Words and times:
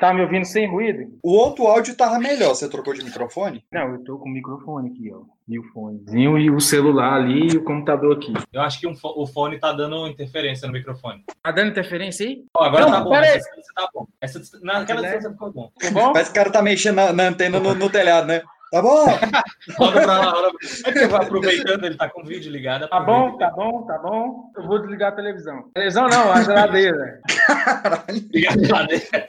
Tá 0.00 0.14
me 0.14 0.22
ouvindo 0.22 0.46
sem 0.46 0.66
ruído? 0.66 1.12
O 1.22 1.32
outro 1.32 1.66
áudio 1.66 1.94
tava 1.94 2.18
melhor. 2.18 2.54
Você 2.54 2.68
trocou 2.70 2.94
de 2.94 3.04
microfone? 3.04 3.62
Não, 3.70 3.92
eu 3.92 4.02
tô 4.02 4.18
com 4.18 4.30
o 4.30 4.32
microfone 4.32 4.88
aqui, 4.90 5.12
ó. 5.12 5.20
E 5.46 5.58
o 5.58 5.62
fonezinho 5.72 6.38
e 6.38 6.50
o 6.50 6.58
celular 6.58 7.14
ali 7.14 7.52
e 7.52 7.56
o 7.58 7.64
computador 7.64 8.16
aqui. 8.16 8.32
Eu 8.52 8.62
acho 8.62 8.80
que 8.80 8.86
um 8.86 8.96
fo- 8.96 9.12
o 9.14 9.26
fone 9.26 9.58
tá 9.58 9.72
dando 9.72 10.06
interferência 10.08 10.66
no 10.66 10.72
microfone. 10.72 11.22
Tá 11.42 11.52
dando 11.52 11.70
interferência 11.70 12.26
aí? 12.26 12.42
Ó, 12.56 12.64
agora 12.64 12.86
Não, 12.86 12.92
tá 12.92 13.00
bom. 13.02 13.14
aí. 13.14 13.24
Essa 13.24 13.38
distância 13.38 13.72
tá 13.76 13.88
bom. 13.92 14.06
Essa, 14.20 14.40
naquela 14.62 15.02
Né? 15.02 15.08
distância 15.08 15.30
ficou 15.32 15.52
bom. 15.52 15.70
Tá 15.78 15.90
bom? 15.90 16.12
Parece 16.12 16.32
que 16.32 16.38
o 16.38 16.42
cara 16.42 16.52
tá 16.52 16.62
mexendo 16.62 16.96
na, 16.96 17.12
na 17.12 17.22
antena 17.24 17.60
no, 17.60 17.74
no 17.74 17.90
telhado, 17.90 18.26
né? 18.26 18.40
Tá 18.70 18.80
bom? 18.80 19.04
Roda 19.76 20.02
pra 20.02 20.18
lá, 20.18 20.30
roda 20.30 20.32
pra 20.32 20.40
lá. 20.40 20.52
É 20.86 20.92
que 20.92 20.98
eu 21.00 21.08
vou 21.08 21.18
aproveitando, 21.18 21.84
ele 21.84 21.96
tá 21.96 22.08
com 22.08 22.22
o 22.22 22.24
vídeo 22.24 22.52
ligado. 22.52 22.88
Tá 22.88 23.00
bom, 23.00 23.36
tá 23.36 23.50
bom, 23.50 23.82
tá 23.84 23.98
bom. 23.98 24.52
Eu 24.56 24.66
vou 24.66 24.78
desligar 24.78 25.12
a 25.12 25.16
televisão. 25.16 25.68
Televisão 25.74 26.08
não, 26.08 26.32
a 26.32 26.42
geladeira. 26.42 27.20
Liga 28.32 28.50
a 28.50 28.58
geladeira. 28.58 29.26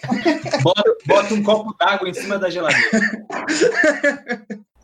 Bota, 0.62 0.96
bota 1.08 1.34
um 1.34 1.44
copo 1.44 1.76
d'água 1.80 2.08
em 2.08 2.14
cima 2.14 2.38
da 2.38 2.52
geladeira. 2.52 2.90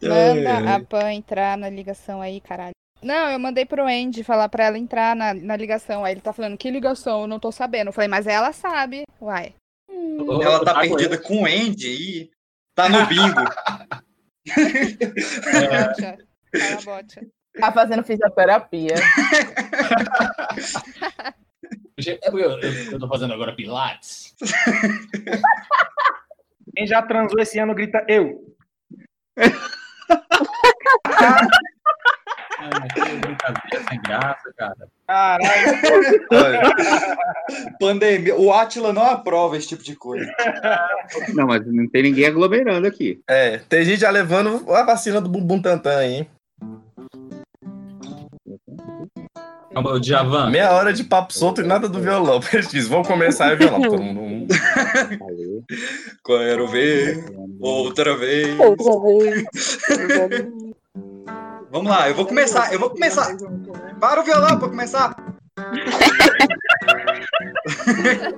Manda 0.02 0.76
a 0.76 0.80
Pan 0.84 1.14
entrar 1.14 1.56
na 1.56 1.70
ligação 1.70 2.20
aí, 2.20 2.42
caralho. 2.42 2.74
Não, 3.04 3.30
eu 3.30 3.38
mandei 3.38 3.64
pro 3.64 3.86
Andy 3.86 4.24
falar 4.24 4.50
pra 4.50 4.66
ela 4.66 4.78
entrar 4.78 5.16
na, 5.16 5.36
na 5.36 5.56
ligação. 5.56 6.04
Aí 6.04 6.16
ele 6.16 6.22
tá 6.22 6.34
falando, 6.34 6.58
que 6.58 6.72
ligação? 6.72 7.22
Eu 7.22 7.28
não 7.28 7.40
tô 7.40 7.52
sabendo. 7.52 7.90
Eu 7.90 7.94
falei, 7.94 8.08
mas 8.08 8.26
ela 8.26 8.52
sabe. 8.52 9.04
Uai. 9.22 9.54
Ela 10.42 10.66
tá 10.66 10.80
perdida 10.80 11.18
com 11.18 11.44
o 11.44 11.46
Andy 11.46 11.90
e 11.90 12.32
tá 12.74 12.90
no 12.90 13.06
bingo. 13.06 13.42
Bocha. 14.48 16.18
Fala, 16.56 16.82
bocha. 16.84 17.22
Tá 17.60 17.72
fazendo 17.72 18.04
fisioterapia. 18.04 18.96
Eu, 21.98 22.38
eu, 22.38 22.60
eu 22.92 23.00
tô 23.00 23.08
fazendo 23.08 23.34
agora 23.34 23.56
pilates. 23.56 24.36
Quem 26.76 26.86
já 26.86 27.02
transou 27.02 27.42
esse 27.42 27.58
ano 27.58 27.74
grita 27.74 28.06
eu. 28.08 28.56
Ah, 32.60 32.88
que 32.94 33.00
brincadeira 33.18 33.86
sem 33.90 34.02
graça, 34.02 34.54
cara. 34.58 34.88
Caralho. 35.08 36.28
Pandemia. 37.80 38.36
O 38.36 38.52
Atila 38.52 38.92
não 38.92 39.04
aprova 39.04 39.56
esse 39.58 39.68
tipo 39.68 39.84
de 39.84 39.96
coisa. 39.96 40.26
Não, 41.34 41.48
mas 41.48 41.62
não 41.66 41.88
tem 41.88 42.04
ninguém 42.04 42.26
aglomerando 42.26 42.88
aqui. 42.88 43.22
É, 43.30 43.60
tem 43.70 43.86
gente 43.86 44.02
já 44.02 44.10
levando 44.10 44.70
a 44.74 44.84
vacina 44.84 45.22
do 45.22 45.30
bumbum 45.30 45.62
tantã 45.62 45.98
aí, 46.00 46.14
hein? 46.16 46.28
Ô, 49.76 50.00
Djavan, 50.00 50.50
Meia 50.50 50.72
hora 50.72 50.92
de 50.92 51.04
papo 51.04 51.32
solto 51.32 51.62
e 51.62 51.64
nada 51.64 51.88
do 51.88 52.02
violão. 52.02 52.40
Eles 52.52 52.68
dizem, 52.70 52.90
vamos 52.90 53.08
começar 53.08 53.54
o 53.54 53.58
violão. 53.58 53.82
Todo 53.82 54.02
mundo- 54.02 54.48
Valeu. 55.20 55.64
Quero 56.26 56.68
ver 56.68 57.24
outra 57.62 58.18
vez. 58.18 58.58
Vamos 61.72 61.92
lá, 61.92 62.10
eu 62.10 62.16
vou 62.16 62.26
começar, 62.26 62.74
eu 62.74 62.80
vou 62.80 62.90
começar. 62.90 63.36
Para 64.00 64.22
o 64.22 64.24
violão 64.24 64.58
pra 64.58 64.70
começar. 64.70 65.16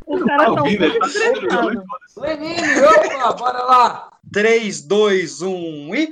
O 0.07 0.25
cara 0.25 0.45
tá 0.45 0.61
ouvindo? 0.61 0.99
Tá. 0.99 2.21
Lenine, 2.21 2.81
opa, 2.81 3.33
bora 3.33 3.63
lá. 3.63 4.09
3, 4.33 4.81
2, 4.81 5.41
1 5.41 5.95
e. 5.95 6.11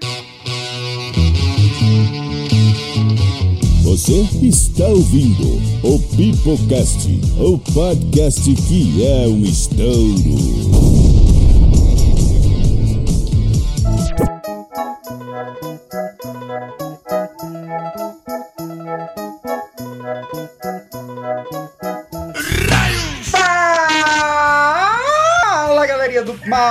Você 3.84 4.22
está 4.44 4.86
ouvindo 4.86 5.58
o 5.84 6.00
Pipocast, 6.16 7.10
o 7.40 7.58
podcast 7.74 8.54
que 8.68 9.06
é 9.06 9.28
um 9.28 9.44
estouro. 9.44 11.07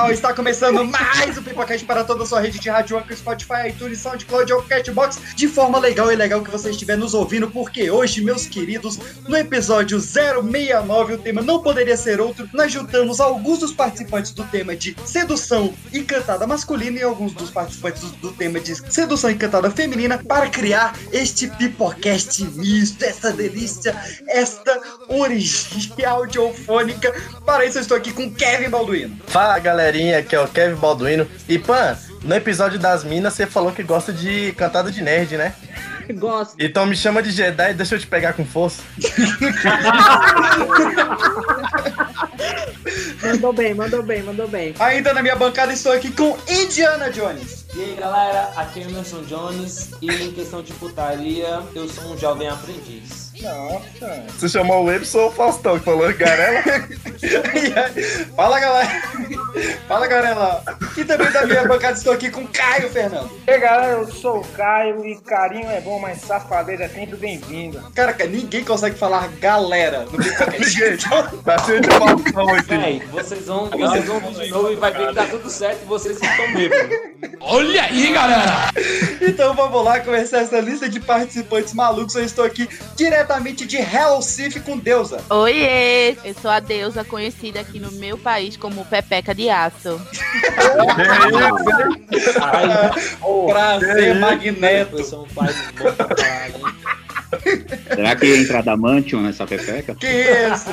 Mal, 0.06 0.12
está 0.12 0.32
começando 0.32 0.84
mais 0.84 1.36
um 1.36 1.42
Pipocast 1.56 1.86
para 1.86 2.04
toda 2.04 2.22
a 2.22 2.26
sua 2.26 2.40
rede 2.40 2.58
de 2.58 2.68
rádio, 2.68 2.98
Anchor, 2.98 3.16
Spotify, 3.16 3.68
iTunes, 3.68 4.00
SoundCloud 4.00 4.52
ou 4.52 4.62
Catbox 4.62 5.18
de 5.34 5.48
forma 5.48 5.78
legal 5.78 6.12
e 6.12 6.16
legal 6.16 6.42
que 6.42 6.50
você 6.50 6.68
estiver 6.68 6.98
nos 6.98 7.14
ouvindo, 7.14 7.50
porque 7.50 7.90
hoje, 7.90 8.20
meus 8.20 8.46
queridos, 8.46 8.98
no 9.26 9.34
episódio 9.34 9.98
069, 9.98 11.14
o 11.14 11.18
tema 11.18 11.40
não 11.40 11.62
poderia 11.62 11.96
ser 11.96 12.20
outro, 12.20 12.46
nós 12.52 12.70
juntamos 12.70 13.20
alguns 13.20 13.60
dos 13.60 13.72
participantes 13.72 14.32
do 14.32 14.44
tema 14.44 14.76
de 14.76 14.94
sedução 15.06 15.72
encantada 15.94 16.46
masculina 16.46 16.98
e 16.98 17.02
alguns 17.02 17.32
dos 17.32 17.50
participantes 17.50 18.02
do, 18.02 18.32
tema 18.32 18.60
de 18.60 18.74
sedução 18.92 19.30
encantada 19.30 19.70
feminina 19.70 20.18
para 20.18 20.50
criar 20.50 20.94
este 21.10 21.46
Pipocast 21.46 22.44
misto, 22.54 23.02
essa 23.02 23.32
delícia, 23.32 23.96
esta 24.28 24.78
origem 25.08 26.04
audiofônica. 26.04 27.14
Para 27.46 27.64
isso, 27.64 27.78
eu 27.78 27.82
estou 27.82 27.96
aqui 27.96 28.12
com 28.12 28.30
Kevin 28.30 28.68
Balduino. 28.68 29.16
Fala 29.26 29.58
galerinha, 29.58 30.18
aqui 30.18 30.34
é 30.36 30.40
o 30.40 30.48
Kevin 30.48 30.76
Balduino. 30.76 31.26
E 31.48 31.58
Pan, 31.58 31.96
no 32.22 32.34
episódio 32.34 32.78
das 32.78 33.04
minas 33.04 33.34
você 33.34 33.46
falou 33.46 33.72
que 33.72 33.82
gosta 33.82 34.12
de 34.12 34.52
cantada 34.52 34.90
de 34.90 35.00
nerd, 35.02 35.36
né? 35.36 35.54
Gosto. 36.14 36.54
Então 36.58 36.86
me 36.86 36.96
chama 36.96 37.20
de 37.22 37.30
Jedi 37.32 37.72
e 37.72 37.74
deixa 37.74 37.96
eu 37.96 37.98
te 37.98 38.06
pegar 38.06 38.32
com 38.32 38.44
força. 38.44 38.82
Mandou 43.22 43.52
bem, 43.52 43.74
mandou 43.74 44.02
bem, 44.02 44.22
mandou 44.22 44.46
bem. 44.48 44.74
Ainda 44.78 45.12
na 45.12 45.20
minha 45.20 45.34
bancada 45.34 45.72
estou 45.72 45.92
aqui 45.92 46.12
com 46.12 46.36
Indiana 46.48 47.10
Jones. 47.10 47.66
E 47.74 47.80
aí 47.82 47.96
galera, 47.98 48.52
aqui 48.56 48.80
é 48.80 48.82
Emerson 48.84 49.22
Jones 49.22 49.90
e 50.00 50.08
em 50.10 50.32
questão 50.32 50.62
de 50.62 50.72
putaria, 50.74 51.60
eu 51.74 51.88
sou 51.88 52.12
um 52.12 52.18
jovem 52.18 52.48
aprendiz. 52.48 53.25
Nossa. 53.46 54.24
Você 54.36 54.48
chamou 54.48 54.84
o 54.84 54.92
Epson 54.92 55.18
ou 55.18 55.28
o 55.28 55.32
Faustão 55.32 55.78
que 55.78 55.84
falou 55.84 56.12
Garela? 56.14 56.62
Fala 58.34 58.60
galera. 58.60 59.02
Fala 59.86 60.06
galera. 60.06 60.62
E 60.96 61.04
também 61.04 61.30
da 61.30 61.46
minha 61.46 61.66
bancada 61.66 61.96
estou 61.96 62.12
aqui 62.12 62.30
com 62.30 62.46
Caio 62.48 62.90
Fernando. 62.90 63.30
E 63.46 63.50
aí, 63.50 63.60
galera, 63.60 63.92
eu 63.92 64.10
sou 64.10 64.40
o 64.40 64.48
Caio 64.48 65.06
e 65.06 65.16
carinho 65.20 65.70
é 65.70 65.80
bom, 65.80 65.98
mas 65.98 66.20
safadeza 66.22 66.84
é 66.84 66.88
sempre 66.88 67.16
bem-vinda. 67.16 67.82
Cara, 67.94 68.16
ninguém 68.26 68.64
consegue 68.64 68.98
falar 68.98 69.28
galera 69.38 70.06
no 70.06 70.18
Pipocast. 70.18 71.06
Tá 71.46 71.58
cheio 71.58 71.80
de 71.80 71.88
balcão 71.88 72.48
aqui. 72.54 72.76
Véi, 72.76 73.02
vocês 73.12 73.46
vão, 73.46 73.70
vocês 73.70 74.04
vão 74.04 74.20
vir 74.20 74.34
de 74.34 74.50
novo 74.50 74.72
e 74.72 74.76
vai 74.76 74.92
ver 74.92 75.08
que 75.08 75.14
tá 75.14 75.26
tudo 75.26 75.48
certo 75.48 75.82
e 75.82 75.86
vocês 75.86 76.20
estão 76.20 76.52
bêbados. 76.52 76.98
Então 79.20 79.54
vamos 79.54 79.84
lá 79.84 80.00
começar 80.00 80.38
essa 80.38 80.58
lista 80.60 80.88
de 80.88 80.98
participantes 80.98 81.72
malucos. 81.72 82.14
Eu 82.16 82.24
estou 82.24 82.44
aqui 82.44 82.68
diretamente 82.96 83.35
de 83.66 83.76
Hell 83.76 84.22
Sif 84.22 84.60
com 84.60 84.78
Deusa. 84.78 85.20
Oiê! 85.28 86.16
Eu 86.24 86.34
sou 86.40 86.50
a 86.50 86.58
deusa 86.58 87.04
conhecida 87.04 87.60
aqui 87.60 87.78
no 87.78 87.92
meu 87.92 88.16
país 88.16 88.56
como 88.56 88.84
Pepeca 88.84 89.34
de 89.34 89.50
Aço. 89.50 90.00
Prazer, 93.46 94.14
Magneto. 94.16 94.98
Eu 94.98 95.04
sou 95.04 95.28
Será 97.94 98.16
que 98.16 98.26
ia 98.26 98.38
entrar 98.38 98.62
Damantium 98.62 99.22
nessa 99.22 99.46
pepeca? 99.46 99.94
Que 99.94 100.06
isso? 100.06 100.70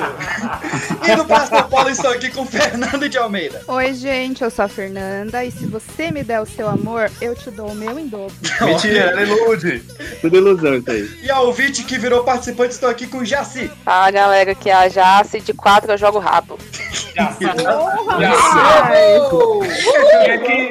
E 1.07 1.15
no 1.15 1.25
Pastor 1.25 1.67
Paulo 1.67 1.89
estou 1.89 2.11
aqui 2.11 2.29
com 2.29 2.45
Fernando 2.45 3.09
de 3.09 3.17
Almeida. 3.17 3.61
Oi, 3.67 3.93
gente, 3.93 4.43
eu 4.43 4.51
sou 4.51 4.65
a 4.65 4.67
Fernanda. 4.67 5.43
E 5.43 5.51
se 5.51 5.65
você 5.65 6.11
me 6.11 6.23
der 6.23 6.41
o 6.41 6.45
seu 6.45 6.67
amor, 6.67 7.11
eu 7.21 7.35
te 7.35 7.49
dou 7.49 7.69
o 7.69 7.75
meu 7.75 7.97
em 7.97 8.07
dobro. 8.07 8.35
Mentira, 8.61 8.99
ela 8.99 9.23
ilude. 9.23 9.83
Tudo 10.21 10.37
ilusão 10.37 10.75
isso 10.75 10.91
aí. 10.91 11.09
E 11.23 11.31
a 11.31 11.39
ouvinte 11.41 11.83
que 11.83 11.97
virou 11.97 12.23
participante, 12.23 12.73
estou 12.73 12.89
aqui 12.89 13.07
com 13.07 13.23
Jaci. 13.25 13.71
Fala 13.83 14.11
galera, 14.11 14.55
que 14.55 14.69
é 14.69 14.73
a 14.73 14.87
Jace, 14.87 15.41
de 15.41 15.53
quatro 15.53 15.91
eu 15.91 15.97
jogo 15.97 16.19
rabo. 16.19 16.57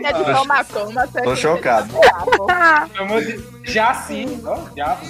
É 0.05 0.13
de 0.13 0.25
toma, 0.25 0.65
toma, 0.65 1.07
você 1.07 1.23
Tô 1.23 1.37
chocado. 1.37 1.95
Ó, 4.45 4.57
diabo. 4.75 5.01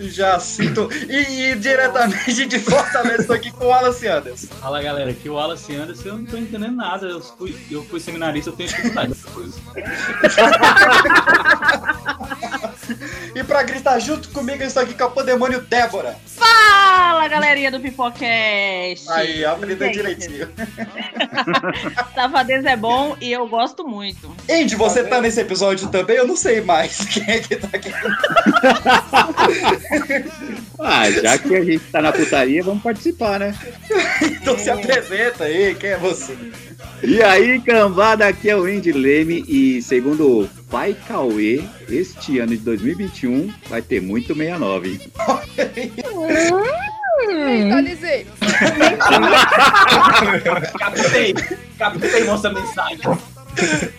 Jaci. 0.00 0.70
tô- 0.72 0.88
E, 1.08 1.50
e 1.50 1.54
diretamente 1.56 2.46
de 2.46 2.58
Fortaleza, 2.58 3.20
estou 3.22 3.36
aqui 3.36 3.50
com 3.50 3.64
o 3.64 3.68
Wallace 3.68 4.06
Anderson. 4.08 4.46
Fala 4.60 4.82
galera, 4.82 5.10
aqui 5.10 5.28
é 5.28 5.30
o 5.30 5.34
Wallace 5.34 5.74
Anderson, 5.76 6.08
eu 6.08 6.16
não 6.18 6.24
tô 6.24 6.36
entendendo 6.38 6.74
nada. 6.76 7.06
Eu 7.06 7.20
fui, 7.20 7.54
eu 7.70 7.84
fui 7.84 8.00
seminarista, 8.00 8.48
eu 8.50 8.54
tenho 8.56 8.68
dificuldade 8.70 9.08
nessas 9.10 9.30
coisas. 9.32 9.54
E 13.34 13.42
pra 13.44 13.62
gritar 13.62 13.98
junto 13.98 14.28
comigo, 14.30 14.62
eu 14.62 14.66
estou 14.66 14.82
aqui 14.82 14.94
com 14.94 15.04
a 15.04 15.10
Pandemônio 15.10 15.60
Débora. 15.60 16.16
Fala, 16.26 17.26
galerinha 17.28 17.70
do 17.70 17.80
Pipocast! 17.80 19.08
Aí, 19.10 19.44
Gente, 19.86 19.92
direitinho. 19.92 20.48
Safadeza 22.14 22.70
é 22.70 22.76
bom 22.76 23.16
e 23.20 23.32
eu 23.32 23.46
gosto 23.48 23.86
muito. 23.86 24.34
Andy, 24.50 24.76
você 24.76 25.04
tá 25.04 25.20
nesse 25.20 25.40
episódio 25.40 25.88
também? 25.88 26.16
Eu 26.16 26.26
não 26.26 26.36
sei 26.36 26.60
mais 26.60 26.98
quem 27.06 27.24
é 27.28 27.38
que 27.40 27.56
tá 27.56 27.68
aqui. 27.72 27.92
Ah, 30.84 31.08
já 31.08 31.38
que 31.38 31.54
a 31.54 31.64
gente 31.64 31.84
tá 31.92 32.02
na 32.02 32.10
putaria, 32.10 32.60
vamos 32.64 32.82
participar, 32.82 33.38
né? 33.38 33.54
Então 34.22 34.58
se 34.58 34.68
apresenta 34.68 35.44
aí, 35.44 35.76
quem 35.76 35.90
é 35.90 35.96
você? 35.96 36.36
E 37.02 37.20
aí, 37.20 37.60
cambada, 37.60 38.28
aqui 38.28 38.48
é 38.48 38.56
o 38.56 38.68
Indy 38.68 38.92
Leme 38.92 39.44
e 39.48 39.82
segundo 39.82 40.42
o 40.42 40.48
Pai 40.70 40.96
Cauê, 41.08 41.60
este 41.88 42.38
ano 42.38 42.56
de 42.56 42.62
2021 42.62 43.52
vai 43.68 43.82
ter 43.82 44.00
muito 44.00 44.34
69. 44.34 45.00
Eita, 47.28 47.80
Lizzy. 47.80 48.26
Captei, 50.78 51.34
captei 51.78 52.24
nossa 52.24 52.50
mensagem. 52.52 53.00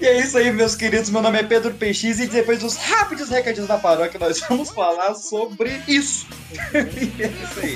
E 0.01 0.05
é 0.05 0.19
isso 0.19 0.37
aí, 0.37 0.51
meus 0.51 0.75
queridos. 0.75 1.09
Meu 1.09 1.21
nome 1.21 1.39
é 1.39 1.43
Pedro 1.43 1.73
PX 1.73 2.19
e 2.19 2.27
depois 2.27 2.59
dos 2.59 2.75
rápidos 2.75 3.29
recadinhos 3.29 3.67
da 3.67 3.77
paróquia, 3.77 4.19
nós 4.19 4.39
vamos 4.47 4.71
falar 4.71 5.13
sobre 5.15 5.81
isso. 5.87 6.25
E 6.53 7.21
é 7.21 7.27
isso 7.27 7.59
aí. 7.61 7.75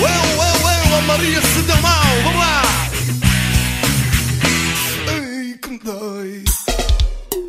Ué, 0.00 0.10
ué, 0.38 0.64
ué, 0.64 0.98
a 0.98 1.02
Maria 1.02 1.40
se 1.40 1.62
deu 1.62 1.76
mal, 1.76 2.04
vamos 2.22 2.40
lá! 2.40 2.91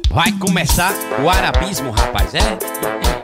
Vai 0.10 0.32
começar 0.40 0.94
o 1.22 1.30
arabismo, 1.30 1.92
rapaz, 1.92 2.34
é? 2.34 3.23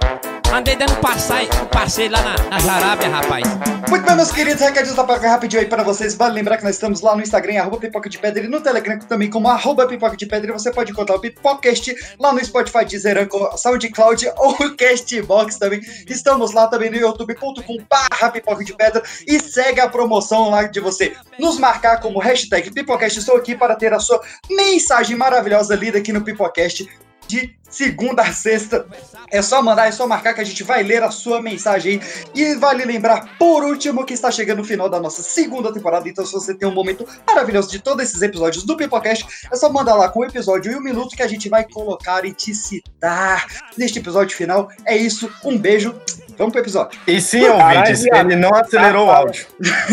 Andei 0.54 0.75
dando 0.75 0.96
passai- 1.00 1.48
passeio 1.72 2.12
lá 2.12 2.22
na, 2.22 2.60
na 2.60 2.74
Arábia, 2.74 3.07
rapaz. 3.07 3.44
Muito 3.88 4.06
bem, 4.06 4.16
meus 4.16 4.31
queridos, 4.31 4.62
recadinhos 4.62 4.96
da 4.96 5.04
paróquia 5.04 5.30
rapidinho 5.30 5.62
aí 5.62 5.68
para 5.68 5.84
vocês. 5.84 6.16
Vale 6.16 6.34
lembrar 6.34 6.57
que 6.57 6.63
nós 6.63 6.75
estamos 6.75 7.01
lá 7.01 7.16
no 7.16 7.22
Instagram, 7.22 7.60
arroba 7.60 7.78
Pipoca 7.78 8.10
de 8.10 8.18
Pedra, 8.18 8.44
e 8.44 8.48
no 8.48 8.60
Telegram 8.62 8.98
também 9.00 9.30
como 9.30 9.48
arroba 9.48 9.88
Pipoca 9.88 10.18
de 10.18 10.25
Pedra. 10.25 10.51
Você 10.54 10.72
pode 10.72 10.92
encontrar 10.92 11.16
o 11.16 11.19
Pipocast 11.19 11.96
lá 12.19 12.34
no 12.34 12.44
Spotify, 12.44 12.84
Deezer, 12.84 13.28
SoundCloud 13.57 14.31
ou 14.38 14.56
Castbox 14.75 15.57
também. 15.57 15.81
Estamos 16.07 16.52
lá 16.52 16.68
também 16.68 16.90
no 16.90 16.98
youtube.com 16.98 17.78
barra 17.90 18.31
Pipoca 18.31 18.63
de 18.63 18.75
Pedra 18.75 19.04
e 19.28 19.40
segue 19.40 19.80
a 19.80 19.88
promoção 19.88 20.50
lá 20.50 20.63
de 20.63 20.80
você 20.80 21.16
nos 21.38 21.60
marcar 21.60 22.00
como 22.00 22.19
hashtag 22.19 22.72
Pipocast. 22.72 23.19
Estou 23.19 23.38
aqui 23.38 23.56
para 23.56 23.75
ter 23.75 23.94
a 23.94 24.00
sua 24.00 24.19
mensagem 24.50 25.16
maravilhosa 25.16 25.75
lida 25.75 26.00
aqui 26.00 26.12
no 26.12 26.22
Pipocast 26.22 26.90
de 27.28 27.56
segunda 27.69 28.24
a 28.24 28.33
sexta. 28.33 28.86
É 29.31 29.42
só 29.42 29.62
mandar, 29.62 29.88
é 29.88 29.92
só 29.92 30.07
marcar 30.07 30.33
que 30.33 30.42
a 30.42 30.45
gente 30.45 30.63
vai 30.63 30.83
ler 30.83 31.04
a 31.04 31.12
sua 31.12 31.42
mensagem 31.42 31.89
aí. 31.89 32.01
E 32.33 32.56
vale 32.56 32.86
lembrar, 32.86 33.38
por 33.38 33.63
último, 33.63 34.06
que 34.06 34.13
está 34.13 34.31
chegando 34.31 34.62
o 34.62 34.66
final 34.66 34.89
da 34.89 35.00
nossa 35.00 35.21
segunda 35.21 35.74
temporada. 35.74 36.07
Então, 36.07 36.25
se 36.25 36.33
você 36.33 36.54
tem 36.54 36.68
um 36.68 36.74
momento 36.74 37.06
maravilhoso 37.25 37.69
de 37.69 37.80
todos 37.80 38.04
esses 38.04 38.21
episódios 38.21 38.63
do 38.63 38.75
Pipocast, 38.75 39.25
é 39.51 39.56
só 39.56 39.71
mandar 39.71 39.95
lá 39.95 40.10
com 40.10 40.19
o 40.19 40.25
episódio 40.25 40.71
e 40.71 40.75
um 40.75 40.81
minuto 40.81 41.16
que 41.16 41.24
a 41.24 41.27
gente 41.27 41.50
vai 41.50 41.63
colocar 41.63 42.25
e 42.25 42.33
te 42.33 42.54
citar 42.54 43.45
neste 43.77 44.00
episódio 44.00 44.36
final. 44.36 44.69
É 44.86 44.95
isso, 44.95 45.31
um 45.44 45.57
beijo. 45.57 45.95
Vamos 46.38 46.54
pro 46.54 46.62
episódio. 46.62 46.98
E 47.06 47.19
sim, 47.19 47.44
ouvintes, 47.50 48.06
ele 48.06 48.38
não 48.38 48.54
acelerou 48.56 49.07
o 49.07 49.12
áudio. 49.12 49.45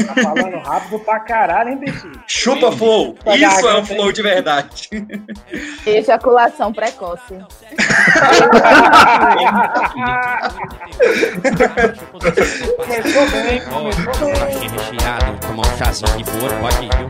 Tá 0.06 0.22
falando 0.22 0.58
rápido 0.58 1.00
pra 1.00 1.18
caralho, 1.18 1.70
hein, 1.70 1.78
Peixinho? 1.78 2.22
Chupa 2.28 2.70
flow. 2.70 3.14
Tá 3.14 3.36
Isso 3.36 3.68
é 3.68 3.78
um 3.80 3.84
flow 3.84 4.12
de 4.12 4.22
verdade. 4.22 4.88
Ejaculação 5.84 6.72
precoce. 6.72 7.34
Começou 12.76 13.30
bem, 13.30 13.60
começou 13.64 14.26
bem. 14.26 14.38
Baixinho 14.38 14.70
recheado, 14.70 15.40
tomar 15.40 15.66
um 15.66 15.76
chazinho 15.76 16.16
de 16.16 16.24
pode 16.24 16.84
ir, 16.84 16.96
viu? 16.96 17.08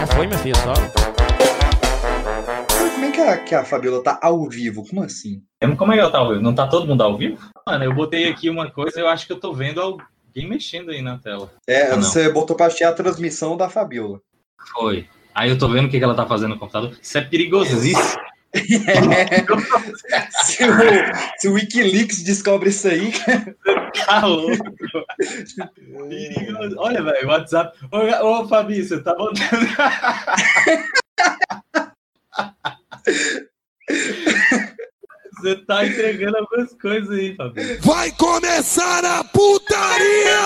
Já 0.00 0.06
foi, 0.08 0.26
meu 0.26 0.38
filho, 0.38 0.56
só. 0.56 0.74
Como 2.94 3.04
é 3.04 3.10
que 3.12 3.20
a, 3.20 3.36
que 3.38 3.54
a 3.54 3.64
Fabiola 3.64 4.02
tá 4.02 4.18
ao 4.20 4.48
vivo? 4.48 4.84
Como 4.88 5.02
assim? 5.02 5.42
Como 5.78 5.92
é 5.92 5.94
que 5.94 6.00
ela 6.00 6.10
tá 6.10 6.18
ao 6.18 6.30
vivo? 6.30 6.42
Não 6.42 6.54
tá 6.54 6.66
todo 6.66 6.86
mundo 6.86 7.02
ao 7.02 7.16
vivo? 7.16 7.38
Mano, 7.66 7.84
eu 7.84 7.94
botei 7.94 8.28
aqui 8.28 8.50
uma 8.50 8.68
coisa, 8.70 8.98
eu 8.98 9.08
acho 9.08 9.26
que 9.26 9.32
eu 9.32 9.38
tô 9.38 9.52
vendo 9.52 9.80
alguém 9.80 10.48
mexendo 10.48 10.90
aí 10.90 11.00
na 11.00 11.18
tela. 11.18 11.50
É, 11.68 11.94
você 11.94 12.28
botou 12.30 12.56
pra 12.56 12.66
achar 12.66 12.88
a 12.88 12.92
transmissão 12.92 13.56
da 13.56 13.68
Fabiola. 13.68 14.20
Foi. 14.72 15.06
Aí 15.32 15.50
eu 15.50 15.58
tô 15.58 15.68
vendo 15.68 15.86
o 15.86 15.88
que 15.88 15.98
que 15.98 16.04
ela 16.04 16.14
tá 16.14 16.26
fazendo 16.26 16.50
no 16.50 16.58
computador. 16.58 16.96
Isso 17.00 17.18
é 17.18 17.20
perigosíssimo. 17.20 18.33
Se, 20.44 20.64
o, 20.64 20.76
se 21.38 21.48
o 21.48 21.52
Wikileaks 21.54 22.22
descobre 22.22 22.68
isso 22.70 22.88
aí, 22.88 23.12
Tá 24.06 24.26
louco. 24.26 24.56
Olha, 26.78 27.02
velho, 27.02 27.26
o 27.26 27.30
WhatsApp. 27.30 27.78
Ô, 27.90 28.26
ô 28.26 28.48
Fabi, 28.48 28.82
você 28.82 29.00
tá 29.00 29.14
botando. 29.14 29.68
Você 35.40 35.56
tá 35.66 35.86
entregando 35.86 36.38
algumas 36.38 36.72
coisas 36.74 37.10
aí, 37.10 37.34
Fabi. 37.36 37.76
Vai 37.78 38.10
começar 38.12 39.04
a 39.04 39.22
putaria! 39.24 40.38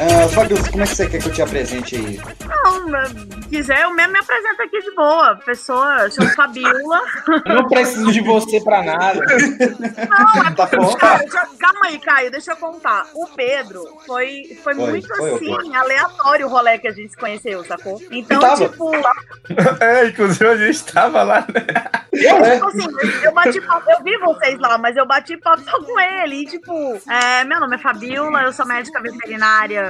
Ah, 0.00 0.28
Fabiola, 0.28 0.68
como 0.70 0.82
é 0.82 0.86
que 0.86 0.94
você 0.94 1.08
quer 1.08 1.20
que 1.20 1.28
eu 1.28 1.32
te 1.32 1.42
apresente 1.42 1.96
aí? 1.96 2.20
Não, 2.46 3.02
quiser, 3.48 3.82
eu 3.82 3.90
mesmo 3.94 4.12
me 4.12 4.18
apresento 4.18 4.62
aqui 4.62 4.80
de 4.80 4.94
boa. 4.94 5.36
Pessoa, 5.36 6.10
chama 6.10 6.30
Fabiola. 6.30 7.00
Eu 7.46 7.54
não 7.54 7.68
preciso 7.68 8.12
de 8.12 8.20
você 8.20 8.60
pra 8.60 8.82
nada. 8.82 9.20
Não, 9.20 10.54
Tá 10.54 10.66
bom. 10.76 10.94
Cara, 10.96 11.18
deixa- 11.18 11.48
calma 11.58 11.80
aí, 11.86 11.98
Caio, 11.98 12.30
deixa 12.30 12.52
eu 12.52 12.56
contar. 12.56 13.06
O 13.14 13.26
Pedro 13.28 13.84
foi, 14.06 14.56
foi, 14.62 14.74
Foi, 14.74 14.90
muito 14.90 15.08
foi, 15.08 15.34
assim, 15.34 15.54
foi. 15.54 15.74
aleatório 15.74 16.46
o 16.46 16.50
rolê 16.50 16.78
que 16.78 16.88
a 16.88 16.92
gente 16.92 17.10
se 17.10 17.16
conheceu, 17.16 17.64
sacou? 17.64 18.00
Então, 18.10 18.40
tipo, 18.56 18.90
É, 19.80 20.06
inclusive 20.06 20.46
a 20.46 20.56
gente 20.56 20.84
tava 20.92 21.22
lá, 21.22 21.40
né? 21.40 21.64
eu, 22.12 22.42
tipo 22.52 22.66
assim, 22.68 22.86
eu 23.22 23.32
bati 23.32 23.60
papo, 23.60 23.90
eu 23.90 24.02
vi 24.02 24.16
vocês 24.18 24.58
lá, 24.58 24.76
mas 24.78 24.96
eu 24.96 25.06
bati 25.06 25.36
papo 25.36 25.62
só 25.62 25.78
com 25.82 25.98
ele. 26.00 26.42
E, 26.42 26.46
tipo, 26.46 27.00
é, 27.08 27.44
meu 27.44 27.60
nome 27.60 27.76
é 27.76 27.78
Fabiola, 27.78 28.42
eu 28.42 28.52
sou 28.52 28.66
médica 28.66 29.00
veterinária 29.00 29.83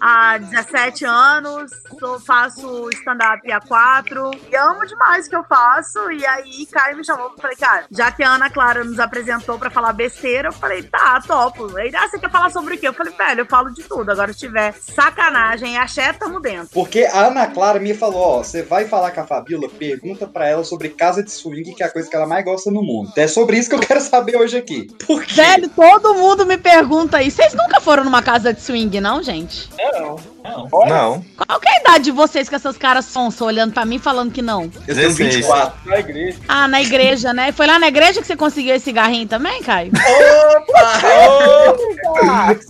há 0.00 0.38
17 0.38 1.04
anos, 1.04 1.70
sou, 1.98 2.20
faço 2.20 2.88
stand-up 2.90 3.50
há 3.50 3.60
4 3.60 4.30
e 4.50 4.56
amo 4.56 4.86
demais 4.86 5.26
o 5.26 5.30
que 5.30 5.36
eu 5.36 5.44
faço. 5.44 6.10
E 6.10 6.24
aí, 6.26 6.66
Caio 6.66 6.96
me 6.96 7.04
chamou 7.04 7.32
e 7.36 7.40
falei, 7.40 7.56
cara, 7.56 7.84
já 7.90 8.10
que 8.10 8.22
a 8.22 8.30
Ana 8.30 8.50
Clara 8.50 8.84
nos 8.84 8.98
apresentou 8.98 9.58
pra 9.58 9.70
falar 9.70 9.92
besteira, 9.92 10.48
eu 10.48 10.52
falei, 10.52 10.82
tá, 10.82 11.20
topo. 11.26 11.76
Aí, 11.76 11.90
ah, 11.94 12.08
você 12.08 12.18
quer 12.18 12.30
falar 12.30 12.50
sobre 12.50 12.74
o 12.74 12.78
quê? 12.78 12.88
Eu 12.88 12.94
falei, 12.94 13.12
velho, 13.12 13.40
eu 13.40 13.46
falo 13.46 13.70
de 13.70 13.82
tudo. 13.82 14.10
Agora, 14.10 14.32
se 14.32 14.38
tiver 14.38 14.72
sacanagem 14.72 15.74
e 15.74 15.76
axé, 15.76 16.12
tamo 16.12 16.40
dentro. 16.40 16.68
Porque 16.72 17.04
a 17.04 17.26
Ana 17.26 17.46
Clara 17.46 17.78
me 17.78 17.94
falou, 17.94 18.20
ó, 18.20 18.42
você 18.42 18.62
vai 18.62 18.86
falar 18.86 19.10
com 19.10 19.20
a 19.20 19.26
Fabiola, 19.26 19.68
pergunta 19.68 20.26
pra 20.26 20.48
ela 20.48 20.64
sobre 20.64 20.88
casa 20.88 21.22
de 21.22 21.30
swing, 21.30 21.74
que 21.74 21.82
é 21.82 21.86
a 21.86 21.92
coisa 21.92 22.08
que 22.08 22.16
ela 22.16 22.26
mais 22.26 22.44
gosta 22.44 22.70
no 22.70 22.82
mundo. 22.82 23.12
É 23.16 23.26
sobre 23.26 23.58
isso 23.58 23.68
que 23.68 23.74
eu 23.74 23.80
quero 23.80 24.00
saber 24.00 24.36
hoje 24.36 24.56
aqui. 24.56 24.88
Por 25.06 25.24
quê? 25.24 25.34
Velho, 25.34 25.68
todo 25.68 26.14
mundo 26.14 26.46
me 26.46 26.56
pergunta 26.56 27.22
isso. 27.22 27.36
Vocês 27.36 27.54
nunca 27.54 27.80
foram 27.80 28.04
numa 28.04 28.22
casa 28.22 28.52
de 28.52 28.60
swing, 28.60 29.00
não, 29.00 29.22
gente? 29.22 29.33
Não. 29.76 30.33
Não. 30.44 30.68
Não. 30.86 31.24
Qual 31.36 31.58
que 31.58 31.68
é 31.68 31.72
a 31.76 31.80
idade 31.80 32.04
de 32.04 32.10
vocês 32.10 32.48
com 32.50 32.56
essas 32.56 32.76
caras 32.76 33.06
sonsa 33.06 33.44
olhando 33.44 33.72
pra 33.72 33.84
mim 33.86 33.98
falando 33.98 34.30
que 34.30 34.42
não? 34.42 34.64
Eu 34.86 34.94
tenho 34.94 35.08
16. 35.08 35.16
24. 35.36 35.90
Na 35.90 35.98
igreja. 35.98 36.38
Ah, 36.46 36.68
na 36.68 36.82
igreja, 36.82 37.32
né? 37.32 37.50
Foi 37.50 37.66
lá 37.66 37.78
na 37.78 37.88
igreja 37.88 38.20
que 38.20 38.26
você 38.26 38.36
conseguiu 38.36 38.74
esse 38.74 38.84
cigarrinho 38.84 39.26
também, 39.26 39.62
Caio? 39.62 39.90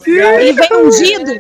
Ele 0.07 0.53
veio 0.53 0.87
ungido? 0.87 1.33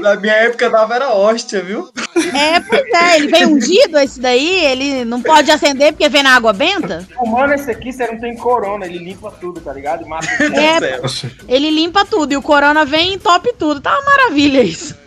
Na 0.00 0.16
minha 0.16 0.34
época 0.34 0.70
dava 0.70 0.94
era 0.94 1.12
hóstia, 1.12 1.62
viu? 1.62 1.90
É, 2.34 2.60
pois 2.60 2.82
é, 2.94 3.16
ele 3.16 3.28
veio 3.28 3.48
ungido 3.48 3.98
esse 3.98 4.20
daí, 4.20 4.64
ele 4.64 5.04
não 5.04 5.20
pode 5.20 5.50
acender 5.50 5.92
porque 5.92 6.08
vem 6.08 6.22
na 6.22 6.36
água 6.36 6.52
benta? 6.52 7.06
Fumando 7.14 7.52
esse 7.54 7.70
aqui, 7.70 7.92
você 7.92 8.06
não 8.06 8.18
tem 8.18 8.36
corona, 8.36 8.86
ele 8.86 8.98
limpa 8.98 9.30
tudo, 9.40 9.60
tá 9.60 9.72
ligado? 9.72 10.04
E 10.04 10.08
mata 10.08 10.26
É, 10.26 11.00
ele 11.48 11.70
limpa 11.70 12.04
tudo 12.04 12.32
e 12.32 12.36
o 12.36 12.42
corona 12.42 12.84
vem 12.84 13.14
e 13.14 13.18
top 13.18 13.52
tudo. 13.58 13.80
Tá 13.80 13.92
uma 13.92 14.04
maravilha 14.04 14.69
isso. 14.70 14.99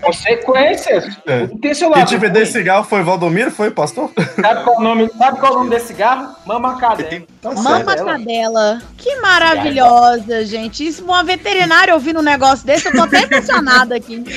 Consequências. 0.00 1.18
É. 1.26 1.46
Tem 1.60 1.74
seu 1.74 1.90
Quem 1.90 1.98
lado. 1.98 2.08
te 2.08 2.16
vendeu 2.16 2.42
esse 2.42 2.52
cigarro 2.52 2.84
foi 2.84 3.02
Valdomiro? 3.02 3.50
Foi, 3.50 3.70
pastor? 3.70 4.10
Sabe 4.40 4.64
qual, 4.64 4.78
o 4.78 4.82
nome, 4.82 5.10
sabe 5.18 5.38
qual 5.40 5.52
o 5.52 5.56
nome 5.58 5.70
desse 5.70 5.88
cigarro? 5.88 6.34
Mama 6.46 6.78
Cadê? 6.78 7.22
Mama 7.42 7.94
cadela. 7.96 8.80
Que 8.98 9.16
maravilhosa, 9.20 10.44
gente. 10.44 10.86
Isso, 10.86 11.02
uma 11.04 11.24
veterinária 11.24 11.94
ouvindo 11.94 12.20
um 12.20 12.22
negócio 12.22 12.66
desse, 12.66 12.88
eu 12.88 12.92
tô 12.92 13.02
até 13.02 13.22
emocionada 13.22 13.96
aqui. 13.96 14.22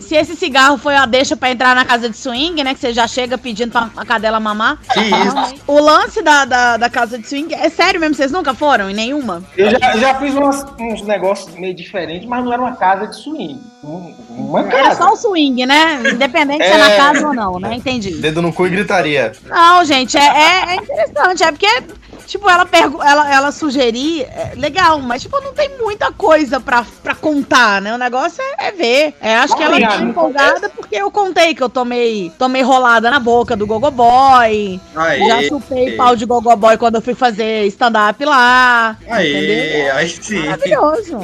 Se 0.00 0.14
esse 0.16 0.36
cigarro 0.36 0.76
foi 0.78 0.94
a 0.96 1.06
deixa 1.06 1.36
pra 1.36 1.50
entrar 1.50 1.74
na 1.74 1.84
casa 1.84 2.08
de 2.10 2.16
swing, 2.16 2.62
né? 2.62 2.74
Que 2.74 2.80
você 2.80 2.92
já 2.92 3.06
chega 3.06 3.38
pedindo 3.38 3.70
pra 3.72 3.88
a 3.96 4.04
cadela 4.04 4.38
mamar. 4.40 4.78
Que 4.92 5.00
isso? 5.00 5.62
O 5.66 5.80
lance 5.80 6.22
da, 6.22 6.44
da, 6.44 6.76
da 6.76 6.90
casa 6.90 7.18
de 7.18 7.26
swing 7.26 7.54
é 7.54 7.68
sério 7.68 8.00
mesmo, 8.00 8.14
vocês 8.14 8.32
nunca 8.32 8.54
foram 8.54 8.90
em 8.90 8.94
nenhuma? 8.94 9.42
Eu 9.56 9.70
já, 9.70 9.78
já 9.96 10.14
fiz 10.16 10.34
umas- 10.34 10.64
uns 10.78 11.02
negócios 11.02 11.54
meio 11.56 11.74
diferentes, 11.74 12.28
mas 12.28 12.44
não 12.44 12.52
era 12.52 12.62
uma 12.62 12.76
casa 12.76 13.01
de 13.06 13.16
swing. 13.16 13.60
Um- 13.84 14.14
Uma 14.30 14.60
Era 14.60 14.84
casa. 14.88 15.02
só 15.02 15.12
o 15.12 15.16
swing, 15.16 15.64
né? 15.66 16.02
Independente 16.12 16.64
se 16.64 16.70
é 16.70 16.78
na 16.78 16.90
É. 16.90 16.96
casa 16.96 17.26
ou 17.28 17.34
não, 17.34 17.58
né? 17.58 17.74
Entendi. 17.74 18.12
Dedo 18.12 18.40
no 18.42 18.52
cu 18.52 18.66
e 18.66 18.70
gritaria. 18.70 19.32
Não, 19.46 19.84
gente, 19.84 20.16
é, 20.16 20.20
é, 20.20 20.64
é 20.70 20.76
interessante. 20.76 21.42
É 21.44 21.50
porque 21.52 21.82
tipo, 22.26 22.48
ela, 22.48 22.64
pergu 22.66 23.02
ela, 23.02 23.32
ela 23.32 23.52
sugerir, 23.52 24.22
é 24.22 24.52
legal, 24.56 25.00
mas, 25.00 25.22
tipo, 25.22 25.40
não 25.40 25.52
tem 25.52 25.70
muita 25.78 26.10
coisa 26.12 26.60
pra, 26.60 26.84
pra 27.02 27.14
contar, 27.14 27.80
né? 27.80 27.94
O 27.94 27.98
negócio 27.98 28.42
é, 28.58 28.68
é 28.68 28.72
ver. 28.72 29.14
É, 29.20 29.36
acho 29.36 29.56
que 29.56 29.62
ela 29.62 29.80
tá 29.80 29.98
não 29.98 30.10
empolgada 30.10 30.68
porque 30.70 30.96
eu 30.96 31.10
contei 31.10 31.54
que 31.54 31.62
eu 31.62 31.68
tomei, 31.68 32.32
tomei 32.38 32.62
rolada 32.62 33.10
na 33.10 33.18
boca 33.18 33.56
do 33.56 33.66
Gogoboy. 33.66 34.80
Aê. 34.94 35.26
Já 35.26 35.42
chupei 35.44 35.96
pau 35.96 36.14
de 36.16 36.24
Gogoboy 36.26 36.76
quando 36.76 36.96
eu 36.96 37.02
fui 37.02 37.14
fazer 37.14 37.66
stand-up 37.66 38.24
lá. 38.24 38.96
Aê, 39.08 39.76
entendeu? 39.76 39.96
aí 39.96 40.08
sim. 40.08 40.46
Maravilhoso. 40.46 41.18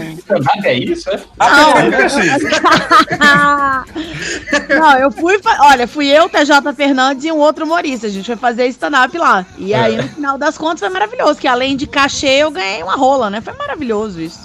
É 0.64 0.74
isso, 0.74 1.10
é? 1.10 1.20
Não, 4.78 4.98
eu 4.98 5.10
fui. 5.10 5.38
fa- 5.42 5.58
Olha, 5.60 5.86
fui 5.86 6.06
eu, 6.08 6.28
TJ 6.28 6.72
Fernandes 6.74 7.24
e 7.24 7.32
um 7.32 7.38
outro 7.38 7.64
humorista. 7.64 8.06
A 8.06 8.10
gente 8.10 8.26
foi 8.26 8.36
fazer 8.36 8.66
stand-up 8.68 9.16
lá. 9.16 9.44
E 9.56 9.74
aí, 9.74 9.96
no 9.96 10.08
final 10.08 10.38
das 10.38 10.56
contas, 10.58 10.87
foi 10.88 10.92
maravilhoso. 10.92 11.38
Que 11.38 11.46
além 11.46 11.76
de 11.76 11.86
cachê, 11.86 12.42
eu 12.42 12.50
ganhei 12.50 12.82
uma 12.82 12.96
rola, 12.96 13.30
né? 13.30 13.40
Foi 13.40 13.52
maravilhoso 13.52 14.20
isso. 14.20 14.40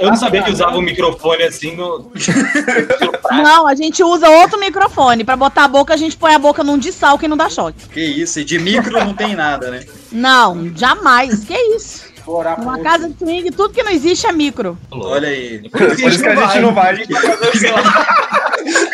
Eu 0.00 0.08
não 0.08 0.16
sabia 0.16 0.42
que 0.42 0.50
usava 0.50 0.76
o 0.76 0.82
microfone 0.82 1.44
assim 1.44 1.76
no. 1.76 2.10
Não, 3.30 3.68
a 3.68 3.74
gente 3.76 4.02
usa 4.02 4.28
outro 4.28 4.58
microfone. 4.58 5.22
Pra 5.22 5.36
botar 5.36 5.64
a 5.64 5.68
boca, 5.68 5.94
a 5.94 5.96
gente 5.96 6.16
põe 6.16 6.34
a 6.34 6.38
boca 6.38 6.64
num 6.64 6.76
de 6.76 6.92
sal 6.92 7.18
que 7.18 7.28
não 7.28 7.36
dá 7.36 7.48
choque. 7.48 7.88
Que 7.88 8.00
isso, 8.00 8.40
e 8.40 8.44
de 8.44 8.58
micro 8.58 8.92
não 8.92 9.14
tem 9.14 9.36
nada, 9.36 9.70
né? 9.70 9.84
Não, 10.10 10.72
jamais. 10.74 11.44
Que 11.44 11.54
isso? 11.76 12.04
Uma 12.26 12.80
casa 12.80 13.08
de 13.08 13.14
swing, 13.16 13.52
tudo 13.52 13.72
que 13.72 13.84
não 13.84 13.92
existe 13.92 14.26
é 14.26 14.32
micro. 14.32 14.76
Olha 14.90 15.28
aí. 15.28 15.68
Por 15.68 15.82
isso 15.82 16.20
que 16.20 16.28
a 16.28 16.34
gente 16.34 16.58
não 16.58 16.74
vai. 16.74 16.96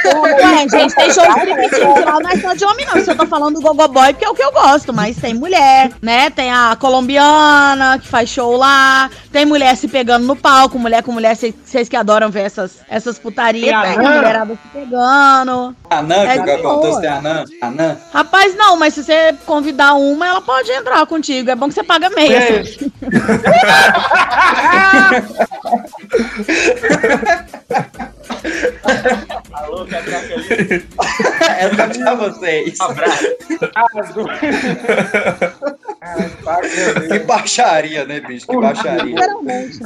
Ué, 0.04 0.68
gente, 0.68 0.94
tem 0.94 1.12
show 1.12 1.24
de 1.24 1.50
striptease 1.50 2.04
lá, 2.04 2.20
não 2.20 2.30
é 2.30 2.36
só 2.36 2.54
de 2.54 2.64
homem, 2.64 2.86
não. 2.86 2.96
Isso 2.98 3.10
eu 3.10 3.16
tô 3.16 3.26
falando 3.26 3.54
do 3.54 3.60
Gogo 3.60 3.88
Boy, 3.88 4.12
porque 4.12 4.24
é 4.24 4.28
o 4.28 4.34
que 4.34 4.42
eu 4.42 4.52
gosto, 4.52 4.92
mas 4.92 5.16
tem 5.16 5.34
mulher, 5.34 5.90
né? 6.00 6.30
Tem 6.30 6.50
a 6.52 6.76
colombiana 6.78 7.98
que 7.98 8.06
faz 8.08 8.28
show 8.28 8.56
lá, 8.56 9.10
tem 9.30 9.44
mulher 9.46 9.76
se 9.76 9.88
pegando 9.88 10.26
no 10.26 10.36
palco, 10.36 10.78
mulher 10.78 11.02
com 11.02 11.12
mulher, 11.12 11.36
cês- 11.36 11.54
vocês 11.64 11.88
que 11.88 11.96
adoram 11.96 12.30
ver 12.30 12.42
essas, 12.42 12.76
essas 12.88 13.18
putarias, 13.18 13.82
Tem 13.82 13.96
tem 13.96 14.06
anã? 14.06 14.16
mulherada 14.16 14.52
se 14.54 14.68
pegando. 14.72 15.76
Anã, 15.90 16.14
É 16.24 16.38
que 16.38 16.50
o 16.50 16.62
boa. 16.62 16.80
trouxe 16.80 17.00
tem 17.00 17.10
anã. 17.10 17.44
Anã. 17.60 17.96
Rapaz, 18.12 18.54
não, 18.56 18.76
mas 18.76 18.94
se 18.94 19.02
você 19.04 19.34
convidar 19.46 19.94
uma, 19.94 20.26
ela 20.26 20.40
pode 20.40 20.70
entrar 20.70 21.04
contigo. 21.06 21.50
É 21.50 21.54
bom 21.54 21.68
que 21.68 21.74
você 21.74 21.82
paga 21.82 22.10
meia. 22.10 22.36
É. 22.36 22.60
assim. 22.60 22.92
Alô, 29.52 29.86
catraca 29.86 30.34
ali. 30.34 30.84
Essa 31.58 31.82
é 31.82 31.86
pra 32.02 32.14
vocês. 32.14 32.80
Abraço. 32.80 33.24
Que 37.08 37.18
baixaria, 37.20 38.04
né, 38.04 38.20
bicho? 38.20 38.46
Que 38.46 38.56
baixaria. 38.56 39.02
Literalmente. 39.04 39.78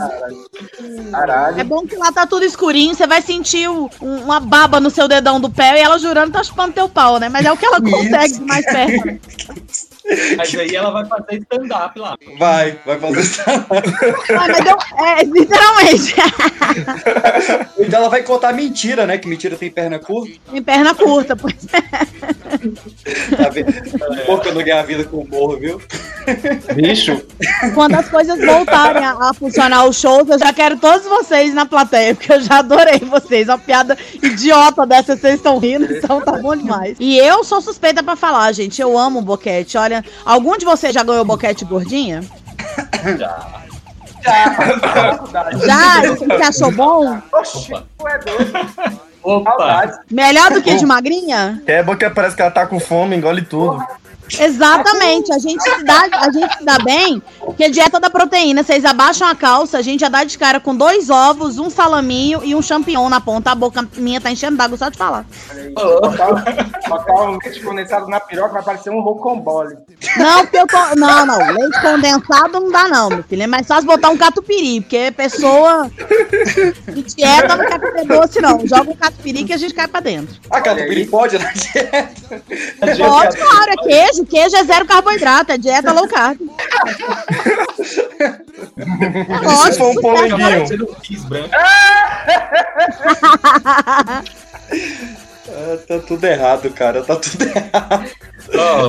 Caralho. 1.10 1.60
É 1.60 1.64
bom 1.64 1.86
que 1.86 1.96
lá 1.96 2.10
tá 2.12 2.26
tudo 2.26 2.44
escurinho, 2.44 2.94
você 2.94 3.06
vai 3.06 3.20
sentir 3.22 3.68
o- 3.68 3.90
um- 4.00 4.22
uma 4.24 4.40
baba 4.40 4.80
no 4.80 4.90
seu 4.90 5.06
dedão 5.06 5.40
do 5.40 5.50
pé 5.50 5.76
e 5.78 5.82
ela 5.82 5.98
jurando 5.98 6.28
que 6.28 6.38
tá 6.38 6.42
chupando 6.44 6.72
teu 6.72 6.88
pau, 6.88 7.18
né? 7.18 7.28
Mas 7.28 7.44
é 7.44 7.52
o 7.52 7.56
que 7.56 7.66
ela 7.66 7.80
consegue 7.80 8.34
de 8.34 8.40
mais 8.40 8.64
perto. 8.64 9.20
Mas 10.36 10.54
aí 10.54 10.74
ela 10.74 10.90
vai 10.90 11.04
fazer 11.06 11.38
stand-up 11.40 11.98
lá. 11.98 12.16
Vai, 12.38 12.78
vai 12.86 12.98
fazer 12.98 13.42
Ah, 13.46 14.46
mas 14.46 14.58
eu- 14.60 15.04
é, 15.04 15.24
literalmente. 15.24 16.14
Então 17.78 18.00
ela 18.00 18.08
vai 18.08 18.22
contar 18.22 18.52
mentira, 18.52 19.06
né? 19.06 19.18
Que 19.18 19.28
mentira 19.28 19.56
tem 19.56 19.70
perna 19.70 19.98
curta. 19.98 20.32
Em 20.52 20.62
perna 20.62 20.94
curta, 20.94 21.36
pois 21.36 21.54
é. 21.72 23.36
Tá 23.36 23.48
vendo? 23.50 23.72
Pouco 24.24 24.48
eu 24.48 24.54
não 24.54 24.62
ganhar 24.62 24.80
a 24.80 24.82
vida 24.82 25.04
com 25.04 25.18
humor, 25.18 25.58
viu? 25.60 25.80
Bicho. 26.74 27.22
Quando 27.74 27.94
as 27.94 28.08
coisas 28.08 28.38
voltarem 28.44 29.04
a, 29.04 29.30
a 29.30 29.34
funcionar 29.34 29.84
os 29.86 30.00
shows, 30.00 30.28
eu 30.28 30.38
já 30.38 30.52
quero 30.52 30.76
todos 30.78 31.06
vocês 31.06 31.54
na 31.54 31.66
plateia, 31.66 32.14
porque 32.14 32.32
eu 32.32 32.40
já 32.40 32.58
adorei 32.58 32.98
vocês. 33.00 33.48
Uma 33.48 33.58
piada 33.58 33.96
idiota 34.22 34.84
dessa, 34.86 35.16
vocês 35.16 35.34
estão 35.36 35.58
rindo, 35.58 35.84
então 35.92 36.20
tá 36.20 36.32
bom 36.32 36.56
demais. 36.56 36.96
E 36.98 37.18
eu 37.18 37.44
sou 37.44 37.60
suspeita 37.60 38.02
pra 38.02 38.16
falar, 38.16 38.50
gente. 38.52 38.80
Eu 38.80 38.98
amo 38.98 39.20
boquete. 39.22 39.76
Olha, 39.78 39.95
algum 40.24 40.56
de 40.56 40.64
vocês 40.64 40.94
já 40.94 41.02
ganhou 41.02 41.24
boquete 41.24 41.64
gordinha? 41.64 42.22
Já. 43.18 43.66
Já? 45.64 46.04
E 46.04 46.16
você 46.16 46.42
achou 46.42 46.72
bom? 46.72 47.20
Opa! 49.22 50.00
Melhor 50.10 50.50
do 50.52 50.62
que 50.62 50.74
de 50.74 50.86
magrinha? 50.86 51.62
É 51.66 51.82
bom 51.82 51.96
que 51.96 52.08
parece 52.10 52.36
que 52.36 52.42
ela 52.42 52.50
tá 52.50 52.66
com 52.66 52.78
fome, 52.78 53.16
engole 53.16 53.42
tudo. 53.42 53.82
Exatamente, 54.38 55.32
a 55.32 55.38
gente 55.38 55.62
se 55.62 55.84
dá, 55.84 56.08
a 56.12 56.30
gente 56.32 56.58
se 56.58 56.64
dá 56.64 56.78
bem, 56.80 57.22
porque 57.56 57.64
a 57.64 57.70
dieta 57.70 57.98
da 57.98 58.10
proteína, 58.10 58.62
vocês 58.62 58.84
abaixam 58.84 59.26
a 59.26 59.34
calça, 59.34 59.78
a 59.78 59.82
gente 59.82 60.00
já 60.00 60.10
dá 60.10 60.22
de 60.22 60.36
cara 60.36 60.60
com 60.60 60.76
dois 60.76 61.08
ovos, 61.08 61.58
um 61.58 61.70
salaminho 61.70 62.42
e 62.44 62.54
um 62.54 62.60
champignon 62.60 63.08
na 63.08 63.18
ponta. 63.18 63.50
A 63.50 63.54
boca 63.54 63.88
minha 63.96 64.20
tá 64.20 64.30
enchendo 64.30 64.58
d'água 64.58 64.76
só 64.76 64.90
de 64.90 64.98
falar. 64.98 65.24
Botar, 66.86 67.14
um 67.14 67.38
leite 67.42 67.60
condensado 67.62 68.08
na 68.08 68.20
piroca 68.20 68.52
vai 68.52 68.62
parecer 68.62 68.90
um 68.90 69.00
rocambole. 69.00 69.74
Não, 70.18 70.42
porque 70.42 70.58
eu 70.58 70.66
tô. 70.66 70.96
Não, 70.96 71.24
não, 71.24 71.38
leite 71.38 71.80
condensado 71.80 72.60
não 72.60 72.70
dá, 72.70 72.88
não, 72.88 73.08
meu 73.08 73.22
filho. 73.22 73.42
É 73.44 73.46
mais 73.46 73.66
fácil 73.66 73.86
botar 73.86 74.10
um 74.10 74.18
catupiry, 74.18 74.82
porque 74.82 75.10
pessoa 75.12 75.90
de 76.92 77.02
dieta 77.04 77.56
não 77.56 77.64
quer 77.64 77.80
comer 77.80 78.04
doce, 78.04 78.38
não. 78.38 78.66
Joga 78.66 78.90
um 78.90 78.96
catupiry 78.96 79.44
que 79.44 79.54
a 79.54 79.56
gente 79.56 79.72
cai 79.72 79.88
pra 79.88 80.00
dentro. 80.00 80.38
Ah, 80.50 80.60
catupiry 80.60 81.06
pode 81.06 81.38
na 81.38 81.50
dieta? 81.56 82.12
Pode, 82.98 83.36
claro, 83.38 83.70
é 83.70 83.76
queijo. 83.76 84.26
Queijo 84.26 84.56
é 84.56 84.64
zero 84.64 84.84
carboidrato, 84.84 85.52
é 85.52 85.56
dieta 85.56 85.90
low 85.90 86.06
carb. 86.06 86.38
É 88.78 89.38
lógico, 89.46 89.72
Se 89.72 89.78
for 89.78 89.90
um 89.90 89.94
polenguinho. 89.96 90.66
Você 90.66 90.76
não 90.76 90.86
quis 90.94 91.24
branco. 91.24 91.50
Ah, 95.48 95.78
tá 95.86 95.98
tudo 96.00 96.24
errado, 96.24 96.68
cara. 96.70 97.02
Tá 97.04 97.16
tudo 97.16 97.44
errado. 97.44 98.10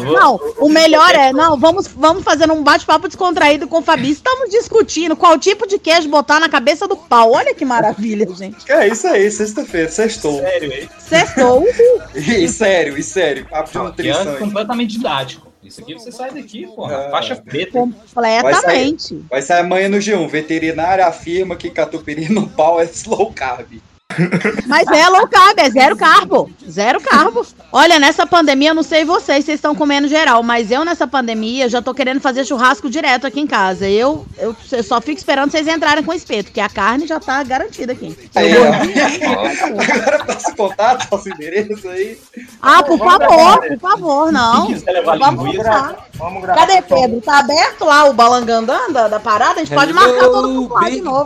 Vou- 0.03 0.13
Não, 0.13 0.39
o 0.59 0.69
melhor 0.69 1.13
é, 1.15 1.31
não, 1.31 1.57
vamos, 1.57 1.87
vamos 1.87 2.23
fazer 2.23 2.49
um 2.51 2.63
bate-papo 2.63 3.07
descontraído 3.07 3.67
com 3.67 3.79
o 3.79 3.81
Fabi. 3.81 4.11
Estamos 4.11 4.49
discutindo 4.49 5.15
qual 5.15 5.37
tipo 5.37 5.67
de 5.67 5.77
queijo 5.79 6.09
botar 6.09 6.39
na 6.39 6.49
cabeça 6.49 6.87
do 6.87 6.95
pau. 6.97 7.31
Olha 7.33 7.53
que 7.53 7.63
maravilha, 7.65 8.27
gente. 8.35 8.71
É 8.71 8.87
isso 8.87 9.07
aí, 9.07 9.29
sexta-feira, 9.31 9.89
sextou. 9.89 10.39
Sério, 10.39 10.71
hein? 10.73 10.89
Sextou. 10.99 11.63
E 12.15 12.47
sério, 12.49 12.97
e 12.97 13.03
sério. 13.03 13.45
Papo 13.49 13.71
de 13.71 13.77
é 13.77 13.81
nutrição. 13.81 14.35
completamente 14.37 14.97
didático. 14.97 15.46
Isso 15.67 15.81
aqui 15.81 15.93
você 15.93 16.11
sai 16.11 16.31
daqui, 16.31 16.65
porra. 16.67 17.07
Ah. 17.07 17.11
Faixa 17.11 17.35
preta. 17.35 17.71
Completamente. 17.71 19.25
Vai 19.29 19.41
sair 19.41 19.61
amanhã 19.61 19.89
no 19.89 19.97
G1. 19.97 20.27
Veterinária 20.27 21.05
afirma 21.05 21.55
que 21.55 21.69
catupiry 21.69 22.29
no 22.29 22.49
pau 22.49 22.79
é 22.79 22.85
slow 22.85 23.33
carb. 23.33 23.81
Mas 24.65 24.87
é 24.87 25.07
low 25.09 25.27
carb, 25.27 25.59
é 25.59 25.69
zero 25.69 25.95
carbo. 25.97 26.49
Zero 26.69 26.99
carbo. 27.01 27.45
Olha, 27.71 27.99
nessa 27.99 28.25
pandemia, 28.25 28.69
eu 28.69 28.75
não 28.75 28.81
sei 28.81 29.03
vocês, 29.03 29.43
vocês 29.45 29.57
estão 29.57 29.75
comendo 29.75 30.07
geral, 30.07 30.41
mas 30.41 30.71
eu 30.71 30.85
nessa 30.85 31.05
pandemia 31.05 31.67
já 31.67 31.81
tô 31.81 31.93
querendo 31.93 32.21
fazer 32.21 32.45
churrasco 32.45 32.89
direto 32.89 33.27
aqui 33.27 33.39
em 33.41 33.45
casa. 33.47 33.87
Eu, 33.87 34.25
eu, 34.37 34.55
eu 34.71 34.83
só 34.83 35.01
fico 35.01 35.17
esperando 35.17 35.51
vocês 35.51 35.67
entrarem 35.67 36.03
com 36.03 36.13
espeto, 36.13 36.45
porque 36.45 36.61
a 36.61 36.69
carne 36.69 37.05
já 37.05 37.19
tá 37.19 37.43
garantida 37.43 37.91
aqui. 37.93 38.17
Aí, 38.33 38.53
ó. 38.57 38.63
Agora 39.93 40.25
passa 40.25 40.51
o 40.51 40.55
contato, 40.55 41.09
passa 41.09 41.29
o 41.29 41.33
endereço 41.33 41.87
aí. 41.89 42.17
Ah, 42.61 42.81
por 42.83 42.97
favor, 42.97 43.61
por 43.67 43.79
favor, 43.79 44.31
não. 44.31 44.67
Vamos 45.19 45.45
conversar. 45.45 46.07
Vamos 46.15 46.41
gravar. 46.41 46.59
Cadê 46.65 46.81
Pedro? 46.81 47.21
Tá 47.21 47.39
aberto 47.39 47.85
lá 47.85 48.05
o 48.05 48.13
balangandã 48.13 48.89
da, 48.91 49.07
da 49.09 49.19
parada? 49.19 49.61
A 49.61 49.63
gente 49.65 49.73
pode 49.75 49.91
marcar 49.93 50.25
todo 50.29 50.47
mundo 50.49 50.73
lá 50.73 50.89
de 50.89 51.01
novo. 51.01 51.25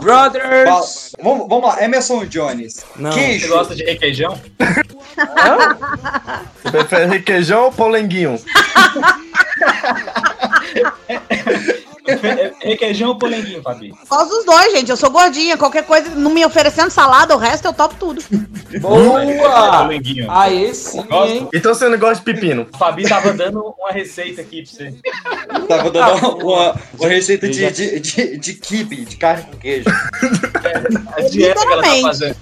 Fala- 0.68 0.84
Vamos, 1.22 1.48
vamos 1.48 1.68
lá, 1.68 1.82
Emerson 1.82 2.26
Jones. 2.26 2.71
Não. 2.96 3.10
Queijo. 3.10 3.46
Você 3.46 3.52
gosta 3.52 3.74
de 3.74 3.84
requeijão? 3.84 4.40
Você 6.62 6.70
prefere 6.70 7.06
requeijão 7.06 7.64
ou 7.64 7.72
polenguinho? 7.72 8.38
requeijão 12.60 13.10
ou 13.10 13.18
polenguinho, 13.18 13.62
Fabi? 13.62 13.92
Qual 14.08 14.26
dos 14.26 14.44
dois, 14.44 14.72
gente? 14.72 14.90
Eu 14.90 14.96
sou 14.96 15.10
gordinha. 15.10 15.56
Qualquer 15.56 15.84
coisa, 15.84 16.10
não 16.10 16.30
me 16.30 16.44
oferecendo 16.44 16.90
salada, 16.90 17.34
o 17.34 17.38
resto 17.38 17.66
eu 17.66 17.72
topo 17.72 17.94
tudo. 17.98 18.22
Boa! 18.80 19.88
Aí 20.30 20.74
sim. 20.74 21.04
Então 21.52 21.74
você 21.74 21.88
não 21.88 21.98
gosta 21.98 22.16
de 22.16 22.22
pepino? 22.22 22.66
Fabi 22.78 23.08
tava 23.08 23.32
dando 23.32 23.74
uma 23.78 23.92
receita 23.92 24.40
aqui 24.40 24.62
pra 24.62 24.72
você. 24.72 24.94
Tava 25.68 25.90
dando 25.90 26.38
uma, 26.38 26.74
uma 26.98 27.08
receita 27.08 27.48
de, 27.48 27.70
de, 27.70 28.00
de, 28.00 28.36
de 28.36 28.54
kibe, 28.54 29.04
de 29.04 29.16
carne 29.16 29.44
com 29.44 29.58
queijo. 29.58 29.88
A 31.16 31.20
dieta 31.22 31.66
que 31.66 31.72
ela 31.72 31.82
tá 31.82 32.00
fazendo. 32.02 32.36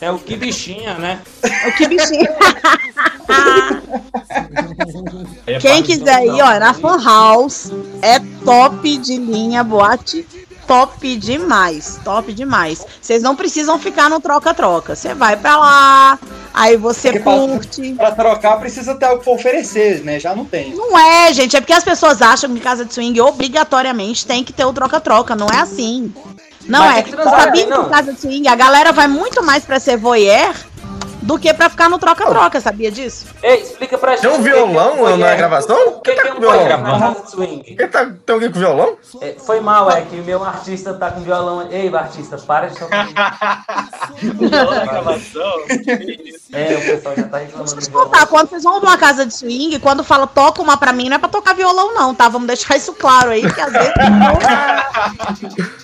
É 0.00 0.10
o 0.10 0.18
que 0.18 0.36
bichinha, 0.36 0.94
né? 0.98 1.20
O 1.66 1.72
que 1.76 1.86
bichinho. 1.88 2.28
É 5.46 5.58
Quem 5.58 5.76
Fabi, 5.76 5.82
quiser 5.86 6.24
ir, 6.24 6.42
ó, 6.42 6.58
na 6.58 6.72
Fan 6.74 7.02
House, 7.02 7.70
é 8.02 8.18
top 8.44 8.96
de 8.98 9.16
linha, 9.16 9.62
boate 9.62 10.26
top 10.66 11.16
demais, 11.16 12.00
top 12.02 12.32
demais. 12.32 12.84
Vocês 13.00 13.22
não 13.22 13.36
precisam 13.36 13.78
ficar 13.78 14.08
no 14.08 14.20
troca-troca. 14.20 14.96
Você 14.96 15.14
vai 15.14 15.36
pra 15.36 15.56
lá, 15.58 16.18
Aí 16.54 16.76
você 16.76 17.10
Porque 17.10 17.24
pra- 17.24 17.32
curte. 17.34 17.92
Pra 17.94 18.12
trocar 18.12 18.60
precisa 18.60 18.94
ter 18.94 19.06
algo 19.06 19.22
pra 19.24 19.32
oferecer, 19.32 20.04
né? 20.04 20.20
Já 20.20 20.36
não 20.36 20.44
tem. 20.44 20.72
Não 20.72 20.96
é, 20.96 21.32
gente, 21.32 21.56
é 21.56 21.60
porque 21.60 21.72
as 21.72 21.82
pessoas 21.82 22.22
acham 22.22 22.48
que 22.52 22.58
em 22.58 22.62
casa 22.62 22.84
de 22.84 22.94
swing 22.94 23.20
obrigatoriamente 23.20 24.24
tem 24.24 24.44
que 24.44 24.52
ter 24.52 24.64
o 24.64 24.72
troca-troca. 24.72 25.34
Não 25.34 25.48
é 25.48 25.58
assim. 25.60 26.14
Não 26.66 26.80
Mas 26.80 26.98
é. 26.98 27.02
que 27.02 27.10
Sabia 27.22 27.66
que 27.66 27.72
em 27.74 27.88
casa 27.88 28.12
de 28.12 28.20
swing 28.20 28.48
a 28.48 28.54
galera 28.54 28.92
vai 28.92 29.06
muito 29.06 29.42
mais 29.42 29.64
pra 29.64 29.78
ser 29.78 29.96
voyeur 29.96 30.54
do 31.24 31.38
que 31.38 31.52
pra 31.54 31.70
ficar 31.70 31.88
no 31.88 31.98
troca-troca, 31.98 32.60
sabia 32.60 32.90
disso? 32.90 33.26
Ei, 33.42 33.62
explica 33.62 33.96
pra 33.96 34.12
gente. 34.12 34.20
Tem 34.20 34.30
um 34.30 34.34
o 34.34 34.36
que 34.36 34.42
violão 34.42 34.96
que 34.96 35.04
é 35.04 35.16
na 35.16 35.34
gravação? 35.34 35.88
O 35.88 36.00
que, 36.00 36.12
que 36.12 36.20
é 36.28 36.34
um 36.34 36.38
violão? 36.40 36.58
voyeur 36.58 36.78
na 36.82 36.98
casa 36.98 37.22
de 37.22 37.30
swing? 37.30 37.62
Quem 37.62 37.88
tá, 37.88 38.04
tem 38.04 38.34
alguém 38.34 38.52
com 38.52 38.58
violão? 38.58 38.98
É, 39.22 39.34
foi 39.38 39.60
mal, 39.60 39.90
é 39.90 40.02
que 40.02 40.16
o 40.20 40.22
meu 40.22 40.44
artista 40.44 40.92
tá 40.92 41.10
com 41.10 41.22
violão. 41.22 41.66
Ei, 41.70 41.94
artista, 41.94 42.36
para 42.38 42.66
de 42.68 42.78
tocar. 42.78 43.08
É, 46.52 46.76
o 46.76 46.80
pessoal 46.80 47.16
já 47.16 47.24
tá 47.24 47.38
reclamando 47.38 47.74
do 47.74 47.80
violão. 47.80 48.08
Tá, 48.10 48.26
quando 48.26 48.50
vocês 48.50 48.62
vão 48.62 48.80
pra 48.80 48.90
uma 48.90 48.98
casa 48.98 49.26
de 49.26 49.34
swing, 49.34 49.78
quando 49.80 50.04
fala 50.04 50.26
toca 50.26 50.62
uma 50.62 50.76
pra 50.76 50.92
mim, 50.92 51.08
não 51.08 51.16
é 51.16 51.18
pra 51.18 51.28
tocar 51.28 51.54
violão, 51.54 51.94
não, 51.94 52.14
tá? 52.14 52.28
Vamos 52.28 52.46
deixar 52.46 52.76
isso 52.76 52.92
claro 52.92 53.30
aí, 53.30 53.42
que 53.50 53.60
às 53.60 53.72
vezes. 53.72 53.92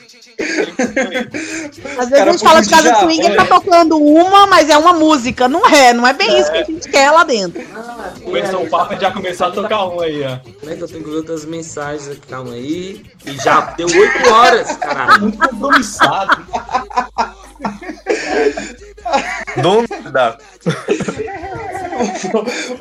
Às 1.98 2.08
vezes 2.08 2.26
a 2.26 2.30
gente 2.30 2.44
fala 2.44 2.60
de 2.60 2.70
casa 2.70 2.92
de 2.92 2.98
swing 3.00 3.26
e 3.26 3.36
tá 3.36 3.44
tocando 3.44 3.98
uma, 3.98 4.46
mas 4.46 4.70
é 4.70 4.76
uma 4.76 4.92
música. 4.92 5.48
Não 5.48 5.66
é, 5.66 5.92
não 5.92 6.06
é 6.06 6.12
bem 6.12 6.38
isso 6.38 6.50
que 6.50 6.58
a 6.58 6.64
gente 6.64 6.88
quer 6.88 7.10
lá 7.10 7.24
dentro. 7.24 7.62
Começou 8.22 8.62
o 8.64 8.70
papo 8.70 8.94
e 8.94 9.00
já 9.00 9.10
começou 9.10 9.46
a 9.48 9.50
tocar 9.50 9.86
um 9.86 10.00
aí, 10.00 10.22
ó. 10.24 10.38
Como 10.60 10.72
é 10.72 10.76
que 10.76 10.82
eu 10.82 10.88
tenho 10.88 11.04
que 11.04 11.10
ver 11.10 11.16
outras 11.16 11.44
mensagens 11.44 12.08
aqui? 12.08 12.26
Calma 12.28 12.54
aí. 12.54 13.04
E 13.26 13.32
já 13.42 13.60
deu 13.76 13.86
8 13.86 14.28
horas, 14.32 14.76
caralho. 14.76 15.22
Muito 15.22 15.38
compromissado. 15.38 16.46
Dono 19.60 19.86
da. 20.12 20.38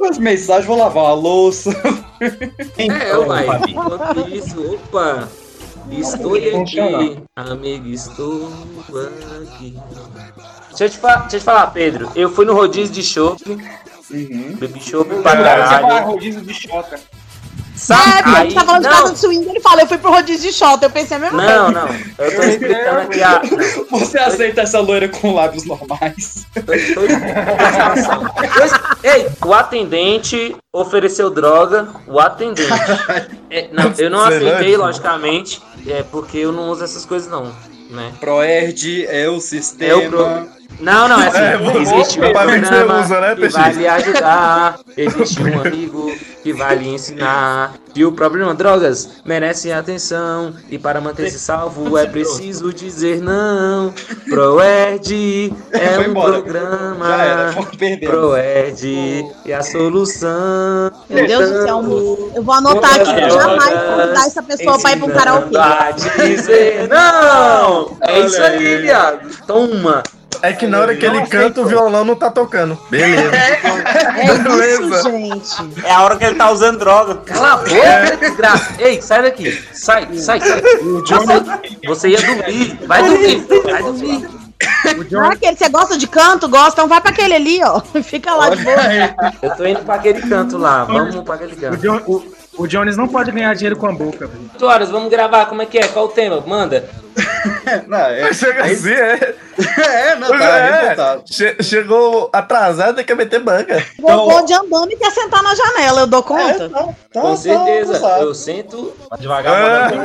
As 0.10 0.18
mensagens, 0.18 0.66
vou 0.66 0.78
lavar 0.78 1.04
uma 1.04 1.13
louça. 1.13 1.72
É, 2.78 3.18
uai. 3.18 3.46
Enquanto 3.68 4.30
isso, 4.30 4.74
opa. 4.74 5.28
Estou 5.91 6.36
aqui, 6.36 6.79
amigo, 7.36 7.88
estou 7.88 8.50
aqui. 9.41 9.77
Deixa 10.69 10.86
eu, 10.86 10.89
te 10.89 11.00
deixa 11.00 11.36
eu 11.36 11.39
te 11.39 11.39
falar, 11.39 11.67
Pedro. 11.67 12.12
Eu 12.15 12.29
fui 12.29 12.46
no 12.46 12.53
rodízio 12.53 12.93
de 12.93 13.03
chopp. 13.03 13.41
Bebi 14.10 14.79
chopp 14.81 15.10
pra 15.22 15.36
Você 15.36 15.43
caralho. 15.43 16.05
rodízio 16.08 16.41
de 16.41 16.53
chota. 16.53 17.00
Sabe? 17.80 18.30
É, 18.30 18.36
Aí, 18.36 18.44
gente 18.44 18.56
tá 18.56 18.66
falando 18.66 18.82
de 18.84 18.90
não, 18.90 18.96
casa 18.98 19.14
de 19.14 19.20
swing, 19.20 19.50
ele 19.50 19.60
fala, 19.62 19.82
eu 19.82 19.88
fui 19.88 19.98
pro 19.98 20.12
rodízio 20.12 20.52
de 20.52 20.56
shot. 20.56 20.84
Eu 20.84 20.90
pensei 20.90 21.18
a 21.18 21.20
mesma 21.20 21.42
não, 21.44 21.74
coisa. 21.74 21.88
não. 21.88 22.26
Eu 22.26 22.36
tô 22.36 22.44
explicando 22.44 23.00
aqui 23.00 23.24
a. 23.24 23.42
Você 23.92 24.18
aceita 24.20 24.62
essa 24.62 24.80
loira 24.80 25.08
com 25.08 25.34
lábios 25.34 25.66
normais? 25.66 26.46
Pois- 26.66 26.94
Ei, 29.04 29.28
o 29.46 29.54
atendente 29.54 30.56
ofereceu 30.74 31.30
droga. 31.30 31.88
O 32.08 32.20
atendente. 32.20 32.70
É, 33.52 33.68
não, 33.72 33.92
eu 33.98 34.12
não 34.12 34.24
aceitei, 34.24 34.78
logicamente. 34.78 35.60
É 35.88 36.04
porque 36.04 36.38
eu 36.38 36.52
não 36.52 36.70
uso 36.70 36.84
essas 36.84 37.04
coisas, 37.04 37.28
não. 37.32 37.52
Né? 37.90 38.14
Proerd 38.20 39.08
é 39.08 39.28
o 39.28 39.38
É 39.38 39.40
sistema. 39.40 39.98
o 40.04 40.08
pro... 40.10 40.48
Não, 40.80 41.08
não, 41.10 41.22
é 41.22 41.28
assim. 41.28 41.38
É, 41.40 41.58
vou- 41.58 41.82
existe 41.82 42.20
um 42.22 42.32
programa 42.32 43.02
usa, 43.02 43.20
né, 43.20 43.36
que 43.36 43.42
Peixe? 43.42 43.58
vai 43.58 43.74
lhe 43.74 43.88
ajudar. 43.88 44.80
Existe 44.96 45.44
um 45.44 45.62
amigo 45.62 46.12
que 46.42 46.54
vai 46.54 46.76
lhe 46.78 46.88
ensinar. 46.90 47.74
Que 47.94 48.06
o 48.06 48.12
problema 48.14 48.54
drogas 48.54 49.10
merece 49.26 49.72
atenção. 49.74 50.54
E 50.70 50.78
para 50.78 51.02
manter-se 51.02 51.38
salvo 51.40 51.98
é 51.98 52.06
preciso 52.06 52.72
dizer 52.74 53.20
não. 53.22 53.94
Proerd 54.30 55.54
é 55.74 55.80
Foi 55.96 56.08
um 56.08 56.12
embora. 56.12 56.32
programa. 56.34 57.08
Proerd 58.06 59.26
é 59.46 59.54
a 59.54 59.62
solução. 59.64 60.92
Meu 61.10 61.28
Deus 61.28 61.50
do 61.50 61.62
céu, 61.64 62.32
eu 62.36 62.44
vou 62.44 62.54
anotar 62.56 62.96
aqui 62.96 63.14
que 63.16 63.30
jamais 63.32 63.70
vou 63.74 63.98
convidar 63.98 64.26
essa 64.28 64.44
pessoa 64.44 64.80
pra 64.80 64.92
ir 64.94 64.98
pro 65.00 65.10
karaokê. 65.12 65.58
Dizer 66.26 66.88
não! 66.88 67.98
É 68.02 68.20
isso 68.22 68.42
aí, 68.42 68.78
viado. 68.78 69.28
Toma! 69.46 70.04
É 70.41 70.53
que 70.53 70.65
na 70.67 70.79
hora 70.79 70.96
que 70.96 71.05
ele 71.05 71.25
canta, 71.27 71.62
o 71.62 71.65
violão 71.65 72.05
não 72.05 72.15
tá 72.15 72.29
tocando. 72.31 72.77
Beleza. 72.89 73.31
É 73.36 74.74
isso, 74.74 75.03
gente. 75.03 75.86
É 75.86 75.91
a 75.91 76.01
hora 76.03 76.15
que 76.17 76.24
ele 76.24 76.36
tá 76.36 76.50
usando 76.51 76.79
droga. 76.79 77.15
Cala 77.25 77.53
a 77.53 77.58
boca, 77.58 78.17
desgraça. 78.19 78.74
Ei, 78.79 79.01
sai 79.01 79.22
daqui. 79.24 79.51
Sai, 79.74 80.08
sai, 80.17 80.39
sai. 80.41 80.62
Você, 80.62 81.88
você 81.88 82.10
ia 82.10 82.22
dormir. 82.22 82.79
Vai 82.86 83.03
dormir. 83.03 83.48
Vai 83.63 83.84
dormir. 83.84 84.29
Não 85.12 85.25
é 85.25 85.34
aquele, 85.34 85.55
você 85.58 85.69
gosta 85.69 85.98
de 85.98 86.08
canto? 86.08 86.48
Gosta? 86.50 86.72
Então 86.74 86.88
vai 86.88 87.00
pra 87.01 87.12
aquele 87.12 87.34
ali, 87.36 87.60
ó. 87.63 87.79
Fica 88.03 88.34
lá 88.34 88.49
de 88.49 88.63
boa. 88.63 88.78
Eu 89.41 89.56
tô 89.56 89.65
indo 89.65 89.80
pra 89.82 89.95
aquele 89.95 90.21
canto 90.21 90.58
lá. 90.58 90.84
Vamos 90.84 91.15
pra 91.23 91.36
aquele 91.36 91.54
O, 91.54 91.58
canto. 91.58 91.78
John- 91.78 92.02
o- 92.08 92.39
o 92.63 92.67
Jones 92.67 92.97
não 92.97 93.08
pode 93.08 93.32
ganhar 93.32 93.54
dinheiro 93.56 93.78
com 93.78 93.88
a 93.88 93.91
boca. 93.93 94.28
velho. 94.28 94.49
8 94.54 94.65
horas, 94.65 94.89
vamos 94.89 95.10
gravar. 95.10 95.45
Como 95.45 95.62
é 95.62 95.65
que 95.65 95.78
é? 95.78 95.88
Qual 95.88 96.06
o 96.06 96.10
tema? 96.10 96.43
Manda. 96.45 96.89
Não, 97.88 97.97
é, 97.97 98.34
Chega 98.34 98.63
assim, 98.65 98.91
é. 98.91 99.36
é, 100.12 100.15
não, 100.15 100.27
tá 100.29 100.36
É, 100.58 100.71
revoltado. 100.82 101.23
che- 101.25 101.58
chegou 101.62 102.29
atrasado, 102.34 102.95
tem 102.95 103.05
que 103.05 103.15
meter 103.15 103.39
banca. 103.39 103.84
Vou 103.99 104.45
de 104.45 104.53
andando 104.53 104.91
e 104.91 104.95
quer 104.95 105.12
sentar 105.12 105.41
na 105.43 105.53
janela, 105.55 106.01
eu 106.01 106.08
dou 106.08 106.23
conta. 106.23 106.69
Tá, 106.69 106.79
Com 107.13 107.32
tá 107.32 107.36
certeza. 107.38 107.91
abusado. 107.97 108.23
Eu 108.23 108.34
sento. 108.34 108.93
Devagar, 109.19 109.91
mano. 109.91 110.03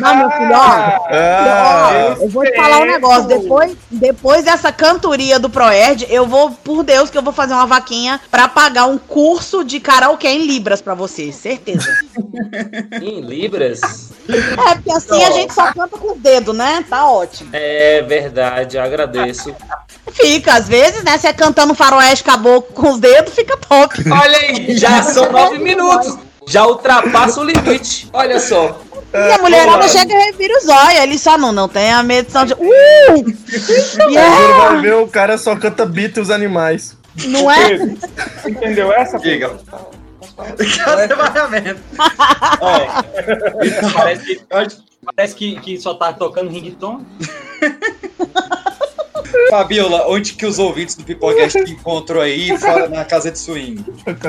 Não, 0.00 0.16
meu 0.16 0.30
filho, 0.30 0.52
ó. 0.52 0.56
Ah, 0.56 1.90
Ó, 2.18 2.22
eu 2.22 2.28
vou 2.28 2.44
te 2.44 2.54
falar 2.56 2.78
um 2.78 2.86
negócio. 2.86 3.26
Depois, 3.28 3.76
depois 3.90 4.44
dessa 4.44 4.70
cantoria 4.72 5.38
do 5.38 5.50
Proerd, 5.50 6.06
eu 6.08 6.26
vou, 6.26 6.50
por 6.50 6.82
Deus, 6.82 7.10
que 7.10 7.18
eu 7.18 7.22
vou 7.22 7.32
fazer 7.32 7.54
uma 7.54 7.66
vaquinha 7.66 8.20
pra 8.30 8.48
pagar 8.48 8.86
um 8.86 8.98
curso 8.98 9.64
de 9.64 9.80
karaokê 9.80 10.28
em 10.28 10.46
Libras 10.46 10.80
pra 10.80 10.94
você, 10.94 11.32
certeza. 11.32 11.88
Em 13.02 13.20
Libras. 13.20 13.80
É, 14.28 14.74
porque 14.74 14.92
assim 14.92 15.22
a 15.24 15.30
gente 15.32 15.52
só 15.54 15.72
canta 15.72 15.96
com 15.98 16.05
os 16.12 16.18
dedos, 16.18 16.56
né? 16.56 16.84
Tá 16.88 17.10
ótimo. 17.10 17.50
É 17.52 18.02
verdade, 18.02 18.78
agradeço. 18.78 19.54
Fica, 20.12 20.54
às 20.54 20.68
vezes, 20.68 21.02
né? 21.02 21.18
Você 21.18 21.32
cantando 21.32 21.74
faroeste 21.74 22.24
caboclo 22.24 22.72
com 22.74 22.92
os 22.92 23.00
dedos, 23.00 23.34
fica 23.34 23.56
top. 23.56 24.02
Olha 24.10 24.38
aí, 24.38 24.76
já 24.76 25.02
são 25.02 25.30
nove 25.30 25.58
minutos. 25.58 26.18
Já 26.48 26.64
ultrapassa 26.66 27.40
o 27.40 27.44
limite. 27.44 28.08
Olha 28.12 28.38
só. 28.38 28.80
E 29.12 29.32
a 29.32 29.38
mulherada 29.38 29.88
chega 29.88 30.12
e 30.12 30.16
revira 30.26 30.58
os 30.58 30.68
olhos. 30.68 31.00
Ele 31.00 31.18
só 31.18 31.36
não, 31.36 31.52
não 31.52 31.68
tem 31.68 31.92
a 31.92 32.02
medição 32.02 32.44
de. 32.44 32.54
Uh! 32.58 34.10
Yeah! 34.10 34.56
vai 34.56 34.80
ver, 34.80 34.94
o 34.94 35.08
cara 35.08 35.38
só 35.38 35.56
canta 35.56 35.86
beat 35.86 36.16
e 36.16 36.20
os 36.20 36.30
animais. 36.30 36.96
Não 37.24 37.50
é? 37.50 37.74
Entendeu 38.46 38.92
essa? 38.92 39.18
Diga. 39.18 39.56
Cancelamento. 40.36 41.80
Parece 43.94 44.24
que, 44.24 44.44
parece 45.14 45.34
que, 45.34 45.60
que 45.60 45.80
só 45.80 45.94
tá 45.94 46.12
tocando 46.12 46.50
ringtone. 46.50 47.06
Fabiola, 49.56 50.04
onde 50.08 50.34
que 50.34 50.44
os 50.44 50.58
ouvintes 50.58 50.94
do 50.96 51.02
Pipocast 51.02 51.64
te 51.64 51.72
encontram 51.72 52.20
aí 52.20 52.56
fora 52.58 52.88
na 52.90 53.06
casa 53.06 53.30
de 53.30 53.38
swing? 53.38 53.82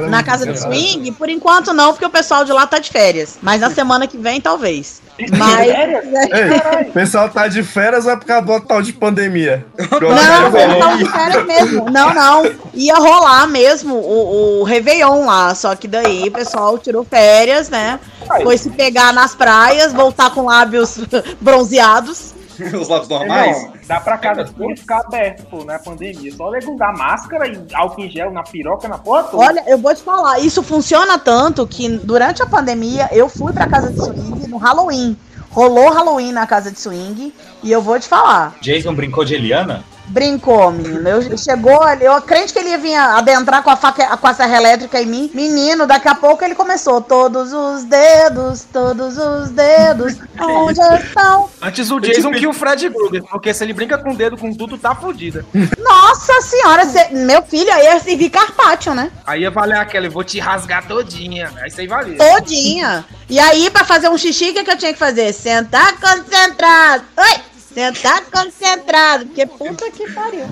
Na 0.09 0.23
casa 0.23 0.45
do 0.45 0.57
swing, 0.57 1.11
por 1.11 1.29
enquanto 1.29 1.73
não, 1.73 1.91
porque 1.91 2.05
o 2.05 2.09
pessoal 2.09 2.45
de 2.45 2.53
lá 2.53 2.65
tá 2.65 2.79
de 2.79 2.89
férias. 2.89 3.37
Mas 3.41 3.59
na 3.59 3.69
semana 3.69 4.07
que 4.07 4.17
vem, 4.17 4.39
talvez. 4.39 5.01
Mas. 5.37 5.67
Ei, 5.67 6.89
o 6.89 6.91
pessoal 6.93 7.27
tá 7.27 7.47
de 7.49 7.61
férias 7.61 8.05
ou 8.05 8.11
é 8.11 8.15
por 8.15 8.25
causa 8.25 8.45
do 8.45 8.59
tal 8.61 8.81
de 8.81 8.93
pandemia? 8.93 9.65
Não, 9.77 10.57
eles 10.57 10.79
tão 10.79 10.97
de 10.97 11.05
férias 11.05 11.45
mesmo. 11.45 11.89
Não, 11.89 12.13
não. 12.13 12.51
Ia 12.73 12.95
rolar 12.95 13.47
mesmo 13.47 13.95
o, 13.95 14.61
o 14.61 14.63
Réveillon 14.63 15.25
lá. 15.25 15.53
Só 15.55 15.75
que 15.75 15.87
daí 15.87 16.29
o 16.29 16.31
pessoal 16.31 16.77
tirou 16.77 17.03
férias, 17.03 17.67
né? 17.67 17.99
Foi 18.43 18.57
se 18.57 18.69
pegar 18.69 19.11
nas 19.11 19.35
praias, 19.35 19.91
voltar 19.91 20.29
com 20.29 20.45
lábios 20.45 20.99
bronzeados. 21.41 22.36
Os 22.79 22.87
lábios 22.87 23.09
normais? 23.09 23.63
Não, 23.63 23.73
dá 23.87 23.99
pra 23.99 24.17
casa 24.17 24.45
toda 24.45 24.75
ficar 24.75 24.99
aberto, 24.99 25.45
pô, 25.45 25.63
na 25.63 25.79
pandemia. 25.79 26.31
Só 26.35 26.49
legungar 26.49 26.95
máscara 26.97 27.47
e 27.47 27.59
álcool 27.73 28.01
em 28.01 28.09
gel 28.09 28.31
na 28.31 28.43
piroca, 28.43 28.87
na 28.87 28.97
porra 28.97 29.23
toda. 29.23 29.43
Olha, 29.43 29.63
eu 29.67 29.77
vou 29.77 29.93
te 29.93 30.01
falar, 30.01 30.39
isso 30.39 30.61
funciona 30.63 31.17
tanto 31.17 31.65
que 31.67 31.89
durante 31.89 32.41
a 32.41 32.45
pandemia 32.45 33.09
eu 33.11 33.29
fui 33.29 33.53
pra 33.53 33.67
casa 33.67 33.91
de 33.91 33.99
swing 33.99 34.47
no 34.47 34.57
Halloween. 34.57 35.17
Rolou 35.49 35.89
Halloween 35.91 36.31
na 36.31 36.45
casa 36.45 36.71
de 36.71 36.79
swing 36.79 37.33
e 37.63 37.71
eu 37.71 37.81
vou 37.81 37.99
te 37.99 38.07
falar. 38.07 38.55
Jason 38.61 38.93
brincou 38.93 39.25
de 39.25 39.33
Eliana? 39.33 39.83
Brincou, 40.07 40.71
menino. 40.71 41.07
Eu, 41.07 41.37
chegou 41.37 41.81
ali, 41.81 42.05
eu 42.05 42.21
crente 42.21 42.53
que 42.53 42.59
ele 42.59 42.69
ia 42.69 42.77
vir 42.77 42.95
adentrar 42.95 43.63
com 43.63 43.69
a, 43.69 43.75
faca, 43.75 44.15
com 44.17 44.27
a 44.27 44.33
serra 44.33 44.57
elétrica 44.57 45.01
em 45.01 45.05
mim. 45.05 45.31
Menino, 45.33 45.85
daqui 45.87 46.07
a 46.07 46.15
pouco 46.15 46.43
ele 46.43 46.55
começou. 46.55 47.01
Todos 47.01 47.53
os 47.53 47.83
dedos, 47.83 48.65
todos 48.71 49.17
os 49.17 49.49
dedos, 49.49 50.15
onde 50.39 50.79
estão? 50.79 51.49
Antes 51.61 51.89
o 51.91 51.99
Jason 51.99 52.31
que 52.31 52.47
o 52.47 52.53
Fred 52.53 52.89
Krueger, 52.89 53.23
porque 53.29 53.53
se 53.53 53.63
ele 53.63 53.73
brinca 53.73 53.97
com 53.97 54.11
o 54.11 54.15
dedo 54.15 54.37
com 54.37 54.53
tudo, 54.53 54.77
tá 54.77 54.93
fodida. 54.95 55.45
Nossa 55.77 56.41
senhora, 56.41 56.85
cê- 56.85 57.09
meu 57.11 57.41
filho 57.43 57.71
aí 57.73 57.85
ia 57.85 57.99
servir 57.99 58.29
carpaccio, 58.29 58.93
né? 58.93 59.11
Aí 59.25 59.41
ia 59.41 59.51
valer 59.51 59.77
aquela, 59.77 60.05
eu 60.07 60.11
vou 60.11 60.23
te 60.23 60.39
rasgar 60.39 60.87
todinha. 60.87 61.51
Aí 61.61 61.71
aí 61.77 61.87
valia. 61.87 62.17
Todinha. 62.17 63.05
E 63.29 63.39
aí, 63.39 63.69
pra 63.69 63.83
fazer 63.83 64.09
um 64.09 64.17
xixi, 64.17 64.49
o 64.49 64.53
que, 64.53 64.63
que 64.63 64.71
eu 64.71 64.77
tinha 64.77 64.93
que 64.93 64.99
fazer? 64.99 65.33
Sentar 65.33 65.93
concentrado. 65.99 67.03
Oi! 67.17 67.56
Tá 68.01 68.23
concentrado, 68.31 69.27
porque 69.27 69.45
puta 69.45 69.91
que 69.91 70.11
pariu. 70.11 70.45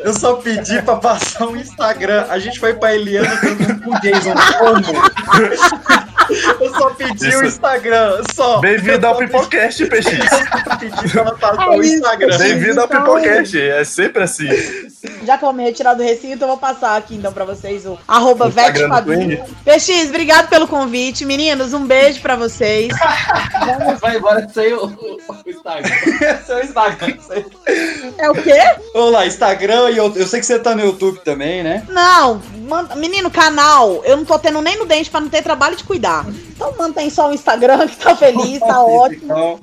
Eu 0.00 0.12
só 0.12 0.34
pedi 0.34 0.82
pra 0.82 0.96
passar 0.96 1.46
um 1.46 1.56
Instagram. 1.56 2.26
A 2.28 2.36
gente 2.40 2.58
foi 2.58 2.74
pra 2.74 2.94
Eliana 2.96 3.30
dando 3.40 3.80
com 3.82 3.94
o 3.94 4.00
Jason. 4.00 4.34
Como? 4.58 4.82
Eu 6.60 6.74
só 6.74 6.90
pedi 6.90 7.36
o 7.36 7.46
Instagram. 7.46 8.22
Só. 8.34 8.58
Bem-vindo 8.58 9.06
ao 9.06 9.16
Pipocast, 9.16 9.86
PX. 9.86 10.06
pedi 10.80 11.08
pra 11.12 11.20
ela 11.22 11.36
passar 11.38 11.62
É 11.64 11.70
o 11.70 11.82
Instagram. 11.84 12.38
Bem-vindo 12.38 12.80
ao 12.80 12.86
Então- 12.86 13.00
Pipocast. 13.04 13.60
É 13.60 13.84
sempre 13.84 14.24
assim. 14.24 14.48
Já 15.24 15.38
que 15.38 15.44
eu 15.44 15.48
vou 15.48 15.52
me 15.52 15.62
retirar 15.62 15.94
do 15.94 16.02
recinto, 16.02 16.42
eu 16.42 16.48
vou 16.48 16.58
passar 16.58 16.96
aqui 16.96 17.14
então 17.14 17.32
pra 17.32 17.44
vocês 17.44 17.86
o 17.86 17.96
arroba 18.08 18.48
VetFabinho. 18.48 19.44
PX, 19.64 20.08
obrigado 20.08 20.48
pelo 20.48 20.66
convite. 20.66 21.24
Meninos, 21.24 21.72
um 21.72 21.86
beijo 21.86 22.20
pra 22.20 22.34
vocês. 22.34 22.92
Vai 24.00 24.16
embora 24.16 24.48
sem 24.52 24.72
o, 24.74 24.88
o, 25.44 25.50
Instagram. 25.50 26.38
Seu 26.46 26.62
Instagram. 26.62 27.16
É 28.18 28.30
o 28.30 28.34
quê? 28.34 28.58
Vamos 28.94 29.12
lá, 29.12 29.26
Instagram 29.26 29.90
e 29.90 29.96
eu, 29.96 30.12
eu 30.14 30.26
sei 30.26 30.40
que 30.40 30.46
você 30.46 30.58
tá 30.58 30.74
no 30.74 30.82
YouTube 30.84 31.20
também, 31.20 31.62
né? 31.62 31.84
Não, 31.88 32.40
manda- 32.68 32.94
menino, 32.96 33.30
canal, 33.30 34.02
eu 34.04 34.16
não 34.16 34.24
tô 34.24 34.38
tendo 34.38 34.60
nem 34.60 34.78
no 34.78 34.86
dente 34.86 35.10
pra 35.10 35.20
não 35.20 35.28
ter 35.28 35.42
trabalho 35.42 35.76
de 35.76 35.84
cuidar. 35.84 36.24
Então 36.54 36.74
mantém 36.78 37.10
só 37.10 37.28
o 37.28 37.34
Instagram 37.34 37.86
que 37.86 37.96
tá 37.96 38.16
feliz, 38.16 38.60
tá 38.60 38.80
ótimo. 38.84 39.24
Então, 39.24 39.60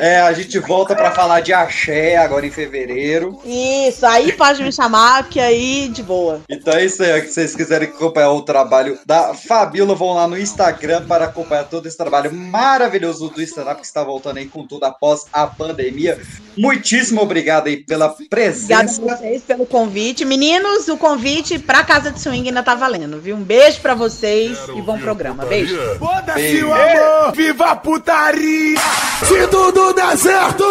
é, 0.00 0.20
a 0.20 0.32
gente 0.32 0.58
volta 0.58 0.96
pra 0.96 1.10
falar 1.10 1.40
de 1.40 1.52
axé 1.52 2.16
agora 2.16 2.46
em 2.46 2.50
fevereiro. 2.50 3.38
Isso, 3.44 4.06
aí 4.06 4.32
pode 4.32 4.62
me 4.62 4.72
chamar, 4.72 5.28
que 5.28 5.38
aí 5.38 5.88
de 5.88 6.02
boa. 6.02 6.40
Então 6.48 6.72
é 6.74 6.86
isso 6.86 7.02
aí, 7.02 7.20
se 7.26 7.34
vocês 7.34 7.54
quiserem 7.54 7.88
acompanhar 7.88 8.30
o 8.30 8.42
trabalho 8.42 8.98
da 9.04 9.34
Fabiola, 9.34 9.94
vão 9.94 10.14
lá 10.14 10.26
no 10.26 10.38
Instagram 10.38 11.06
para 11.06 11.26
acompanhar 11.26 11.64
todo 11.64 11.86
esse 11.86 11.96
trabalho 11.96 12.32
maravilhoso 12.32 13.28
do 13.28 13.42
stand-up 13.42 13.80
que 13.80 13.86
está 13.86 14.02
voltando 14.02 14.38
aí 14.38 14.46
com 14.46 14.66
tudo 14.66 14.84
após 14.84 15.26
a 15.32 15.46
pandemia. 15.46 16.18
Muitíssimo 16.56 17.20
obrigado 17.20 17.66
aí 17.66 17.76
pela 17.76 18.06
Obrigada 18.06 18.28
presença. 18.30 19.02
a 19.02 19.16
vocês 19.16 19.42
pelo 19.42 19.66
convite. 19.66 20.24
Meninos, 20.24 20.88
o 20.88 20.96
convite 20.96 21.58
pra 21.58 21.84
Casa 21.84 22.10
de 22.10 22.20
Swing 22.20 22.48
ainda 22.48 22.62
tá 22.62 22.74
valendo, 22.74 23.20
viu? 23.20 23.36
Um 23.36 23.42
beijo 23.42 23.80
pra 23.80 23.94
vocês 23.94 24.58
e 24.74 24.80
bom 24.80 24.98
programa. 24.98 25.44
Beijo. 25.44 25.76
Foda-se 25.98 26.62
o 26.62 26.72
amor, 26.72 27.32
viva 27.34 27.66
a 27.66 27.76
putaria! 27.76 28.78
Se 29.24 29.46
tudo 29.48 29.89
der 29.94 30.16
certo! 30.16 30.64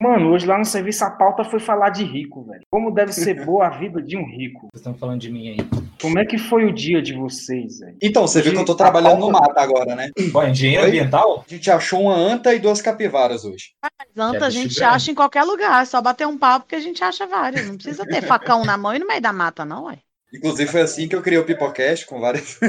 Mano, 0.00 0.30
hoje 0.30 0.46
lá 0.46 0.56
no 0.56 0.64
serviço 0.64 1.04
a 1.04 1.10
pauta 1.10 1.42
foi 1.42 1.58
falar 1.58 1.90
de 1.90 2.04
rico, 2.04 2.44
velho. 2.44 2.62
Como 2.70 2.92
deve 2.92 3.12
ser 3.12 3.34
boa 3.44 3.66
a 3.66 3.70
vida 3.70 4.00
de 4.00 4.16
um 4.16 4.24
rico. 4.24 4.68
Vocês 4.72 4.76
estão 4.76 4.94
falando 4.94 5.20
de 5.20 5.28
mim 5.28 5.48
aí. 5.48 5.56
Como 6.00 6.16
é 6.20 6.24
que 6.24 6.38
foi 6.38 6.64
o 6.66 6.72
dia 6.72 7.02
de 7.02 7.14
vocês, 7.14 7.80
velho? 7.80 7.96
Então, 8.00 8.24
você 8.24 8.40
viu 8.40 8.52
que 8.52 8.58
eu 8.60 8.64
tô 8.64 8.76
trabalhando 8.76 9.18
no 9.18 9.32
mato 9.32 9.58
agora, 9.58 9.96
né? 9.96 10.10
Bom, 10.30 10.44
engenheiro 10.44 10.84
Oi? 10.84 10.88
ambiental? 10.90 11.44
A 11.44 11.50
gente 11.52 11.68
achou 11.68 12.02
uma 12.02 12.14
anta 12.14 12.54
e 12.54 12.60
duas 12.60 12.80
capivaras 12.80 13.44
hoje. 13.44 13.72
Anta 14.16 14.44
É, 14.44 14.46
a 14.46 14.50
gente 14.50 14.76
grande. 14.76 14.84
acha 14.84 15.10
em 15.10 15.14
qualquer 15.16 15.42
lugar, 15.42 15.82
é 15.82 15.84
só 15.84 16.00
bater 16.00 16.28
um 16.28 16.38
papo 16.38 16.66
que 16.68 16.76
a 16.76 16.80
gente 16.80 17.02
acha 17.02 17.26
vários. 17.26 17.66
Não 17.66 17.74
precisa 17.74 18.06
ter 18.06 18.22
facão 18.22 18.64
na 18.64 18.78
mão 18.78 18.94
e 18.94 19.00
no 19.00 19.06
meio 19.06 19.20
da 19.20 19.32
mata, 19.32 19.64
não, 19.64 19.86
ué. 19.86 19.98
Inclusive 20.32 20.70
foi 20.70 20.82
assim 20.82 21.08
que 21.08 21.16
eu 21.16 21.22
criei 21.22 21.40
o 21.40 21.44
Pipocast 21.44 22.06
com 22.06 22.20
várias. 22.20 22.58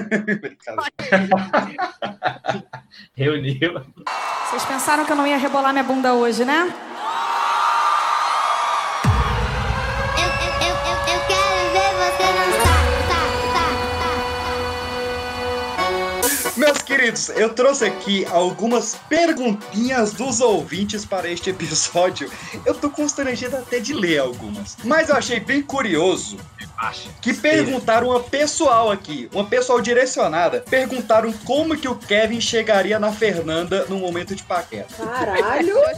Reuniu. 3.13 3.83
Vocês 4.49 4.65
pensaram 4.65 5.05
que 5.05 5.11
eu 5.11 5.15
não 5.15 5.27
ia 5.27 5.37
rebolar 5.37 5.73
minha 5.73 5.83
bunda 5.83 6.13
hoje, 6.13 6.45
né? 6.45 6.73
Queridos, 17.09 17.29
eu 17.29 17.53
trouxe 17.53 17.85
aqui 17.85 18.25
algumas 18.25 18.95
perguntinhas 19.07 20.13
dos 20.13 20.39
ouvintes 20.39 21.05
para 21.05 21.27
este 21.29 21.49
episódio. 21.49 22.31
Eu 22.65 22.73
tô 22.73 22.89
constrangido 22.89 23.57
até 23.57 23.79
de 23.79 23.93
ler 23.93 24.19
algumas, 24.19 24.77
mas 24.83 25.09
eu 25.09 25.15
achei 25.15 25.39
bem 25.39 25.61
curioso 25.61 26.37
que 27.21 27.33
perguntaram 27.33 28.09
uma 28.09 28.21
pessoal 28.21 28.89
aqui, 28.91 29.29
uma 29.33 29.45
pessoal 29.45 29.81
direcionada, 29.81 30.63
perguntaram 30.69 31.31
como 31.45 31.75
que 31.75 31.87
o 31.87 31.95
Kevin 31.95 32.39
chegaria 32.39 32.97
na 32.97 33.11
Fernanda 33.11 33.85
no 33.89 33.99
momento 33.99 34.33
de 34.33 34.43
paquera. 34.43 34.87
Caralho! 34.97 35.75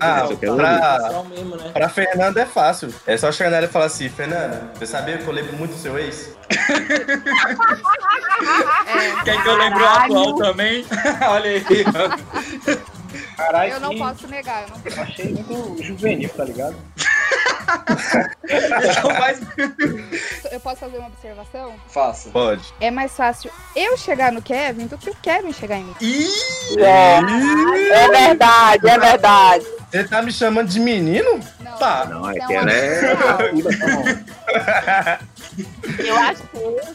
Ah, 0.00 0.28
é 0.30 0.36
pra, 0.36 1.22
mesmo, 1.28 1.56
né? 1.56 1.70
pra 1.72 1.88
Fernanda 1.88 2.40
é 2.40 2.46
fácil. 2.46 2.92
É 3.06 3.16
só 3.16 3.32
chegar 3.32 3.50
nela 3.50 3.66
e 3.66 3.68
falar 3.68 3.86
assim, 3.86 4.08
Fernanda, 4.08 4.70
você 4.74 4.86
sabia 4.86 5.18
que 5.18 5.26
eu 5.26 5.32
lembro 5.32 5.56
muito 5.56 5.72
do 5.72 5.78
seu 5.78 5.98
ex? 5.98 6.36
Quer 9.24 9.42
que 9.42 9.48
eu 9.48 9.56
lembre 9.56 9.82
o 9.82 9.86
atual 9.86 10.34
também? 10.36 10.86
Olha 11.28 11.50
aí. 11.50 11.64
Caralho, 13.36 13.72
Eu 13.72 13.80
não 13.80 13.96
posso 13.96 14.26
negar, 14.28 14.62
eu 14.62 14.68
não 14.68 14.80
eu 14.84 15.02
achei 15.02 15.32
muito 15.32 15.82
juvenil, 15.82 16.28
tá 16.30 16.44
ligado? 16.44 16.76
Eu 20.52 20.60
posso 20.60 20.76
fazer 20.76 20.98
uma 20.98 21.08
observação? 21.08 21.74
Faça. 21.88 22.30
Pode. 22.30 22.62
É 22.80 22.90
mais 22.90 23.12
fácil 23.12 23.50
eu 23.74 23.96
chegar 23.96 24.30
no 24.30 24.40
Kevin 24.40 24.86
do 24.86 24.96
que 24.96 25.10
o 25.10 25.14
Kevin 25.16 25.52
chegar 25.52 25.78
em 25.78 25.84
mim. 25.84 25.94
É 26.78 28.08
verdade, 28.08 28.88
é 28.88 28.98
verdade. 28.98 29.66
Você 29.90 30.04
tá 30.04 30.22
me 30.22 30.32
chamando 30.32 30.68
de 30.68 30.78
menino? 30.78 31.40
Tá. 31.78 32.04
Não, 32.06 32.30
é 32.30 32.34
Não, 32.34 32.46
que 32.46 32.54
ela 32.54 32.70
é. 32.72 33.00
Eu 36.04 36.16
acho 36.16 36.42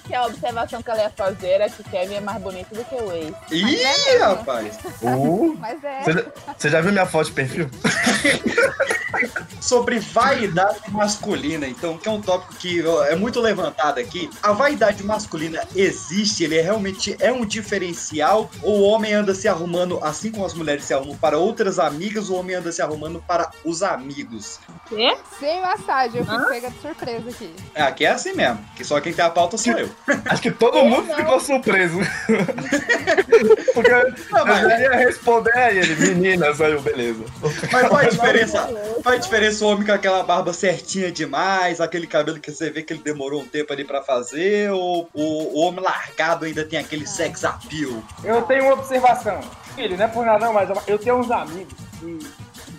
que 0.05 0.13
a 0.13 0.25
observação 0.25 0.81
que 0.81 0.89
ela 0.91 1.01
ia 1.03 1.09
fazer 1.09 1.47
era 1.49 1.69
que 1.69 1.81
o 1.81 1.83
Kevin 1.85 2.15
é 2.15 2.21
mais 2.21 2.41
bonito 2.41 2.73
do 2.73 2.83
que 2.85 2.95
o 2.95 3.11
ex. 3.13 3.33
Ih, 3.51 4.17
rapaz. 4.19 4.77
Uh, 5.01 5.55
Mas 5.59 5.83
é. 5.83 6.03
você, 6.03 6.13
já- 6.13 6.25
você 6.57 6.69
já 6.69 6.81
viu 6.81 6.91
minha 6.91 7.05
foto 7.05 7.27
de 7.27 7.31
perfil? 7.33 7.69
sobre 9.59 9.99
vaidade 9.99 10.79
masculina, 10.91 11.67
então, 11.67 11.97
que 11.97 12.07
é 12.07 12.11
um 12.11 12.21
tópico 12.21 12.55
que 12.55 12.83
é 13.09 13.15
muito 13.15 13.39
levantado 13.39 13.99
aqui. 13.99 14.29
A 14.41 14.51
vaidade 14.51 15.03
masculina 15.03 15.63
existe, 15.75 16.43
ele 16.43 16.57
é 16.57 16.61
realmente 16.61 17.15
é 17.19 17.31
um 17.31 17.45
diferencial, 17.45 18.49
ou 18.61 18.79
o 18.79 18.83
homem 18.83 19.13
anda 19.13 19.35
se 19.35 19.47
arrumando, 19.47 19.99
assim 20.03 20.31
como 20.31 20.45
as 20.45 20.53
mulheres 20.53 20.85
se 20.85 20.93
arrumam 20.93 21.15
para 21.17 21.37
outras 21.37 21.79
amigas, 21.79 22.29
o 22.29 22.35
homem 22.35 22.55
anda 22.55 22.71
se 22.71 22.81
arrumando 22.81 23.23
para 23.25 23.51
os 23.63 23.83
amigos. 23.83 24.59
Quê? 24.87 25.15
Sem 25.39 25.61
massagem, 25.61 26.19
eu 26.19 26.25
fui 26.25 26.45
pega 26.45 26.71
de 26.71 26.81
surpresa 26.81 27.29
aqui. 27.29 27.55
É, 27.75 27.81
aqui 27.83 28.05
é 28.05 28.09
assim 28.09 28.33
mesmo, 28.33 28.59
que 28.75 28.83
só 28.83 28.99
quem 28.99 29.13
tem 29.13 29.23
a 29.23 29.29
pauta 29.29 29.57
sou 29.57 29.73
eu. 29.73 29.89
Acho 30.25 30.41
que 30.41 30.51
todo 30.51 30.83
mundo 30.83 31.13
ficou 31.13 31.39
surpreso. 31.39 31.99
Porque 33.73 33.91
eu 33.91 34.45
já 34.45 34.79
ia 34.79 34.91
responder 34.97 35.55
a 35.55 35.71
ele, 35.71 35.95
meninas, 35.95 36.59
aí 36.59 36.71
eu, 36.71 36.81
beleza. 36.81 37.23
Mas 37.71 37.87
qual 37.87 38.01
a 38.11 38.21
diferença? 38.21 38.69
A 39.03 39.15
diferença 39.15 39.65
o 39.65 39.69
homem 39.69 39.85
com 39.85 39.91
aquela 39.91 40.23
barba 40.23 40.53
certinha 40.53 41.11
demais, 41.11 41.81
aquele 41.81 42.07
cabelo 42.07 42.39
que 42.39 42.51
você 42.51 42.69
vê 42.69 42.83
que 42.83 42.93
ele 42.93 43.01
demorou 43.01 43.41
um 43.41 43.47
tempo 43.47 43.71
ali 43.71 43.83
pra 43.83 44.01
fazer, 44.01 44.71
ou 44.71 45.09
o, 45.13 45.57
o 45.57 45.59
homem 45.61 45.83
largado 45.83 46.45
ainda 46.45 46.63
tem 46.63 46.79
aquele 46.79 47.07
sex 47.07 47.43
appeal? 47.43 48.03
Eu 48.23 48.41
tenho 48.43 48.65
uma 48.65 48.73
observação. 48.73 49.39
Filho, 49.75 49.97
não 49.97 50.05
é 50.05 50.07
por 50.07 50.25
nada 50.25 50.45
não, 50.45 50.53
mas 50.53 50.69
eu 50.87 50.99
tenho 50.99 51.17
uns 51.17 51.31
amigos 51.31 51.73
que 51.99 52.19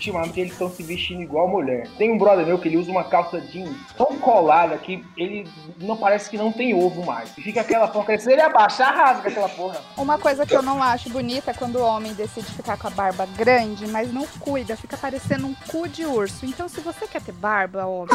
ultimamente 0.03 0.41
eles 0.41 0.53
estão 0.53 0.69
se 0.69 0.83
vestindo 0.83 1.23
igual 1.23 1.47
mulher. 1.47 1.87
Tem 1.97 2.11
um 2.11 2.19
brother 2.19 2.45
meu 2.45 2.59
que 2.59 2.67
ele 2.69 2.77
usa 2.77 2.91
uma 2.91 3.05
calça 3.05 3.41
jeans 3.41 3.77
tão 3.97 4.19
colada 4.19 4.77
que 4.77 5.05
ele 5.17 5.49
não 5.81 5.97
parece 5.97 6.29
que 6.29 6.37
não 6.37 6.51
tem 6.51 6.75
ovo 6.75 7.05
mais. 7.07 7.31
E 7.39 7.43
fica 7.43 7.61
aquela 7.61 7.87
porca, 7.87 8.19
se 8.19 8.31
ele 8.33 8.41
abaixar, 8.41 8.93
rasga 8.95 9.29
aquela 9.29 9.49
porra. 9.49 9.81
Uma 9.97 10.19
coisa 10.19 10.45
que 10.45 10.55
eu 10.57 10.63
não 10.63 10.83
acho 10.83 11.09
bonita 11.11 11.53
é 11.53 11.55
quando 11.55 11.77
o 11.77 11.83
homem 11.85 12.13
decide 12.15 12.51
ficar 12.53 12.77
com 12.77 12.89
a 12.89 12.91
barba 12.91 13.27
grande, 13.37 13.87
mas 13.87 14.13
não 14.13 14.27
cuida, 14.41 14.77
fica 14.77 14.97
parecendo 14.97 15.47
um 15.47 15.55
cu 15.69 15.87
de 15.89 16.05
urso. 16.05 16.45
Então, 16.45 16.69
se 16.69 16.81
você 16.81 17.07
quer 17.07 17.23
ter 17.23 17.33
barba, 17.33 17.87
homem. 17.87 18.09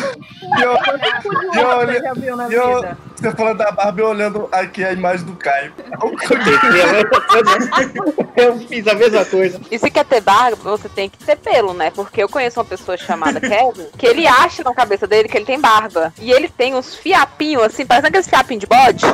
E 0.57 0.61
eu, 0.61 0.73
e 0.73 1.57
eu, 1.59 1.87
Você 1.87 1.99
já 2.01 2.13
viu 2.13 2.35
na 2.35 2.49
e 2.49 2.53
eu- 2.53 2.75
vida? 2.81 2.97
você 3.15 3.31
falando 3.31 3.57
da 3.57 3.71
barba, 3.71 4.01
eu 4.01 4.07
olhando 4.09 4.49
aqui 4.51 4.83
a 4.83 4.91
imagem 4.91 5.25
do 5.25 5.35
Caio. 5.37 5.73
Eu 8.35 8.59
fiz 8.59 8.87
a 8.87 8.93
mesma 8.93 9.25
coisa. 9.25 9.59
E 9.71 9.79
se 9.79 9.89
quer 9.89 10.05
ter 10.05 10.21
barba, 10.21 10.57
você 10.77 10.87
tem 10.89 11.09
que 11.09 11.17
ter 11.17 11.35
pelo, 11.37 11.73
né? 11.77 11.91
Porque 11.91 12.21
eu 12.21 12.27
conheço 12.27 12.59
uma 12.59 12.65
pessoa 12.65 12.97
chamada 12.97 13.39
Kevin, 13.39 13.87
que 13.97 14.05
ele 14.05 14.27
acha 14.27 14.63
na 14.63 14.73
cabeça 14.73 15.07
dele 15.07 15.29
que 15.29 15.37
ele 15.37 15.45
tem 15.45 15.59
barba. 15.59 16.13
E 16.19 16.31
ele 16.31 16.49
tem 16.49 16.75
uns 16.75 16.95
fiapinhos, 16.95 17.63
assim, 17.63 17.85
parecendo 17.85 18.09
aqueles 18.09 18.27
fiapinhos 18.27 18.61
de 18.61 18.67
bode. 18.67 19.05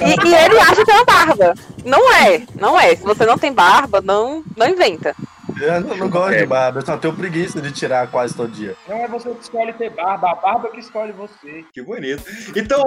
E, 0.00 0.28
e 0.28 0.34
ele 0.34 0.58
acha 0.58 0.84
que 0.84 0.90
é 0.90 0.94
uma 0.94 1.04
barba. 1.04 1.54
Não 1.84 2.12
é, 2.12 2.42
não 2.54 2.78
é. 2.78 2.94
Se 2.96 3.02
você 3.02 3.24
não 3.24 3.38
tem 3.38 3.52
barba, 3.52 4.00
não, 4.00 4.44
não 4.56 4.68
inventa. 4.68 5.14
Eu 5.60 5.80
não, 5.80 5.96
não 5.96 6.08
gosto 6.10 6.36
de 6.36 6.46
barba, 6.46 6.80
eu 6.80 6.86
só 6.86 6.96
tenho 6.96 7.14
preguiça 7.14 7.60
de 7.60 7.70
tirar 7.72 8.10
quase 8.10 8.34
todo 8.34 8.50
dia. 8.50 8.74
Não 8.88 8.96
é 8.96 9.08
você 9.08 9.30
que 9.30 9.42
escolhe 9.42 9.72
ter 9.74 9.90
barba, 9.90 10.30
a 10.30 10.34
barba 10.34 10.70
que 10.70 10.80
escolhe 10.80 11.12
você. 11.12 11.64
Que 11.72 11.82
bonito. 11.82 12.22
Então, 12.56 12.82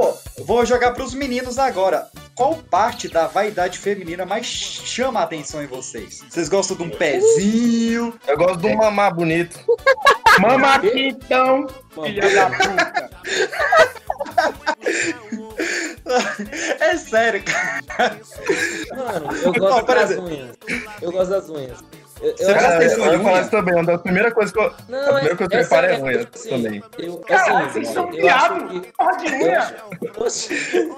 vou 0.45 0.65
jogar 0.65 0.91
pros 0.91 1.13
meninos 1.13 1.57
agora. 1.59 2.07
Qual 2.35 2.55
parte 2.55 3.07
da 3.07 3.27
vaidade 3.27 3.77
feminina 3.77 4.25
mais 4.25 4.45
chama 4.45 5.19
a 5.19 5.23
atenção 5.23 5.61
em 5.63 5.67
vocês? 5.67 6.23
Vocês 6.29 6.49
gostam 6.49 6.75
de 6.77 6.83
um 6.83 6.89
pezinho? 6.89 8.13
Eu 8.27 8.37
gosto 8.37 8.57
de 8.57 8.67
um 8.67 8.77
mamar 8.77 9.13
bonito. 9.13 9.59
Mama 10.41 10.75
aqui 10.75 11.09
então, 11.09 11.67
filha 12.03 12.33
da 12.33 12.49
puta. 12.49 13.09
É 16.79 16.97
sério, 16.97 17.41
cara. 17.43 18.17
Mano, 18.95 19.35
eu 19.37 19.53
Não, 19.53 19.59
gosto 19.59 19.85
por 19.85 19.95
das 19.95 20.11
exemplo. 20.11 20.27
unhas. 20.27 20.57
Eu 21.01 21.11
gosto 21.11 21.29
das 21.29 21.49
unhas. 21.49 21.77
Eu, 22.23 22.29
eu, 22.29 22.35
que- 22.35 22.41
eu 23.01 23.13
ia 23.13 23.19
falar 23.19 23.41
isso 23.41 23.51
também. 23.51 23.73
uma 23.75 23.83
das 23.83 24.01
primeiras 24.01 24.33
coisas 24.33 24.53
que 24.53 24.59
eu, 24.59 24.71
Não, 24.87 24.99
a 24.99 25.03
primeira 25.13 25.33
é- 25.33 25.35
coisa 25.35 25.49
que 25.49 25.55
eu 25.55 25.59
reparo 25.59 25.85
é 25.87 25.99
unha 26.01 26.29
assim, 26.33 26.49
também. 26.49 26.83
Eu, 26.97 27.17
Caralho, 27.17 27.57
assim, 27.57 27.69
vocês 27.73 27.87
são 27.89 28.13
eu 28.13 28.25
eu. 28.25 28.29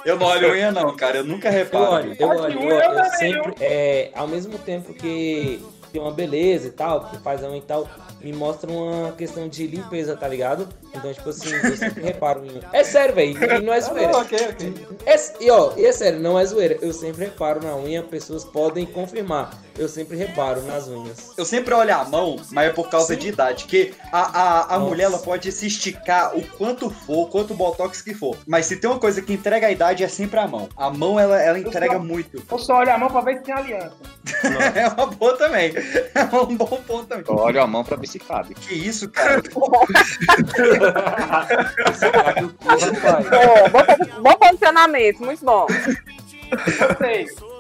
Eu 0.06 0.18
não 0.20 0.28
olho 0.28 0.52
unha, 0.52 0.72
não, 0.72 0.96
cara. 0.96 1.18
Eu 1.18 1.24
nunca 1.24 1.48
Eu 1.50 1.54
reparo. 1.54 1.86
olho, 1.86 2.16
eu 2.20 2.28
olho, 2.28 2.60
eu, 2.62 2.76
olho, 2.76 3.00
eu 3.00 3.06
sempre, 3.18 3.54
é, 3.60 4.12
ao 4.16 4.28
mesmo 4.28 4.58
tempo 4.60 4.94
que 4.94 5.64
tem 5.92 6.02
uma 6.02 6.12
beleza 6.12 6.68
e 6.68 6.72
tal, 6.72 7.06
que 7.06 7.18
faz 7.20 7.44
a 7.44 7.48
unha 7.48 7.58
e 7.58 7.62
tal, 7.62 7.88
me 8.22 8.34
mostra 8.34 8.70
uma 8.70 9.12
questão 9.14 9.48
de 9.48 9.66
limpeza, 9.66 10.16
tá 10.16 10.28
ligado? 10.28 10.68
Então, 10.96 11.14
tipo 11.14 11.30
assim, 11.30 11.54
eu 11.54 11.78
sempre 11.78 12.04
reparo 12.04 12.46
em 12.46 12.50
unha. 12.52 12.62
É 12.74 12.84
sério, 12.84 13.16
velho, 13.16 13.38
e 13.56 13.62
não 13.62 13.74
é 13.74 13.80
zoeira. 13.82 14.12
Ah, 14.16 14.20
ok, 14.20 14.38
ok. 14.52 14.88
É, 15.06 15.44
e 15.44 15.52
ó, 15.52 15.74
e 15.76 15.86
é 15.86 15.92
sério, 15.92 16.20
não 16.20 16.40
é 16.40 16.46
zoeira. 16.46 16.78
Eu 16.82 16.94
sempre 16.94 17.26
reparo 17.26 17.62
na 17.64 17.76
unha, 17.76 18.02
pessoas 18.04 18.44
podem 18.46 18.86
confirmar. 18.86 19.52
Eu 19.78 19.90
sempre 19.90 20.16
reparo 20.16 20.62
nas 20.62 20.88
unhas. 20.88 21.32
Eu 21.38 21.44
sempre 21.44 21.74
olho 21.74 21.94
a 21.94 22.06
mão, 22.06 22.38
mas 22.52 22.68
é 22.68 22.70
por 22.70 22.90
causa 22.90 23.14
de 23.16 23.28
idade. 23.28 23.66
Que 23.66 23.94
a, 24.12 24.20
a, 24.20 24.62
a 24.76 24.80
Nossa. 24.80 24.90
mulher 24.90 25.04
ela 25.04 25.18
pode 25.20 25.52
se 25.52 25.68
esticar 25.68 26.36
o 26.38 26.42
quanto 26.58 26.90
for, 26.90 27.28
quanto 27.30 27.54
botox 27.54 28.02
que 28.02 28.14
for. 28.14 28.38
Mas 28.48 28.68
se 28.68 28.78
tem 28.78 28.90
uma 28.90 29.00
coisa 29.00 29.22
que 29.22 29.34
entrega 29.34 29.68
a 29.68 29.72
idade 29.72 30.02
é 30.04 30.08
sempre 30.08 30.40
a 30.40 30.48
mão. 30.48 30.70
A 30.78 30.90
mão 30.90 31.20
ela, 31.20 31.42
ela 31.42 31.60
entrega 31.60 31.94
só- 31.96 32.00
muito. 32.00 32.42
Eu 32.50 32.58
só 32.58 32.78
olho 32.78 32.94
a 32.94 32.98
mão 32.98 33.10
pra 33.10 33.20
ver 33.22 33.38
se 33.38 33.44
tem 33.44 33.54
aliança. 33.54 33.92
É 34.76 34.88
uma 34.88 35.08
boa 35.08 35.38
também. 35.38 35.74
É 35.76 36.36
um 36.36 36.56
bom 36.56 36.66
ponto 36.88 37.06
também. 37.08 37.26
Olha 37.28 37.62
a 37.64 37.68
mão 37.68 37.84
pra 37.84 37.96
ver 37.98 38.08
se 38.08 38.18
cabe. 38.20 38.54
Que 38.56 38.74
isso, 38.74 39.10
cara? 39.10 39.42
É, 43.32 43.70
bom, 43.70 44.22
bom 44.22 44.36
posicionamento, 44.38 45.20
muito 45.20 45.46
bom. 45.46 45.68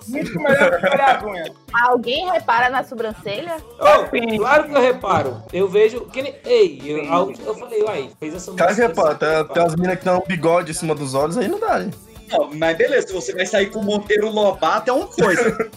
Muito 0.08 0.40
melhor 0.40 0.80
que 0.80 1.02
as 1.02 1.24
unhas. 1.24 1.50
Alguém 1.88 2.32
repara 2.32 2.70
na 2.70 2.84
sobrancelha? 2.84 3.58
Oh, 3.80 4.38
claro 4.38 4.66
que 4.66 4.76
eu 4.76 4.82
reparo. 4.82 5.44
Eu 5.52 5.68
vejo. 5.68 6.02
Que 6.06 6.22
nem, 6.22 6.36
ei, 6.46 6.82
eu, 6.86 7.02
a 7.12 7.28
eu 7.46 7.56
falei, 7.56 7.82
uai, 7.84 8.12
fez 8.20 8.36
essa 8.36 8.54
Cara, 8.54 8.72
repara, 8.74 9.16
tem, 9.16 9.48
tem 9.48 9.64
umas 9.64 9.76
minas 9.76 10.00
que 10.00 10.06
dão 10.06 10.18
um 10.18 10.28
bigode 10.28 10.72
em 10.72 10.76
cima 10.76 10.94
dos 10.94 11.16
olhos, 11.16 11.38
aí 11.38 11.48
não 11.48 11.60
dá, 11.60 11.80
né? 11.80 11.92
Não, 12.30 12.54
mas 12.54 12.78
beleza, 12.78 13.14
você 13.14 13.34
vai 13.34 13.46
sair 13.46 13.68
com 13.68 13.80
o 13.80 13.84
Monteiro 13.84 14.30
Lobato 14.30 14.90
é 14.90 14.94
uma 14.94 15.08
coisa. 15.08 15.70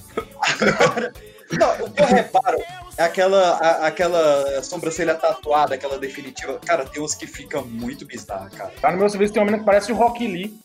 Agora, 0.60 1.12
não, 1.52 1.86
o 1.86 1.90
que 1.90 2.02
eu 2.02 2.06
reparo 2.06 2.58
é 2.96 3.02
aquela, 3.04 3.52
a- 3.58 3.86
aquela 3.86 4.62
sobrancelha 4.62 5.14
tatuada, 5.14 5.74
aquela 5.74 5.98
definitiva. 5.98 6.58
Cara, 6.66 6.84
tem 6.84 7.02
uns 7.02 7.14
que 7.14 7.26
ficam 7.26 7.64
muito 7.64 8.04
bizarra, 8.06 8.50
cara. 8.50 8.72
Tá 8.80 8.90
no 8.90 8.98
meu 8.98 9.08
serviço 9.08 9.32
tem 9.32 9.40
uma 9.40 9.46
menina 9.46 9.60
que 9.62 9.66
parece 9.66 9.92
o 9.92 9.94
Rock 9.94 10.26
Lee. 10.26 10.60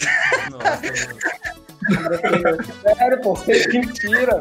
Sério, 2.97 3.21
pô, 3.21 3.35
você 3.35 3.67
que 3.67 3.79
mentira. 3.79 4.39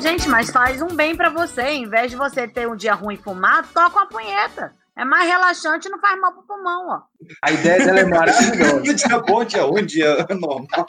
Gente, 0.00 0.28
mas 0.28 0.50
faz 0.50 0.82
um 0.82 0.88
bem 0.88 1.16
pra 1.16 1.30
você. 1.30 1.62
Em 1.62 1.88
vez 1.88 2.10
de 2.10 2.16
você 2.16 2.46
ter 2.46 2.68
um 2.68 2.76
dia 2.76 2.94
ruim 2.94 3.14
e 3.14 3.18
fumar, 3.18 3.66
toca 3.72 3.96
uma 3.96 4.06
punheta. 4.06 4.72
É 4.96 5.04
mais 5.04 5.28
relaxante 5.28 5.88
e 5.88 5.90
não 5.90 5.98
faz 6.00 6.20
mal 6.20 6.32
pro 6.32 6.42
pulmão, 6.44 6.88
ó. 6.88 7.02
A 7.42 7.50
ideia 7.50 7.84
dela 7.84 8.00
é 8.00 8.04
maravilhosa. 8.04 8.82
dia 8.94 9.18
bom, 9.18 9.44
dia 9.44 9.62
ruim, 9.62 9.84
dia 9.84 10.24
normal. 10.30 10.86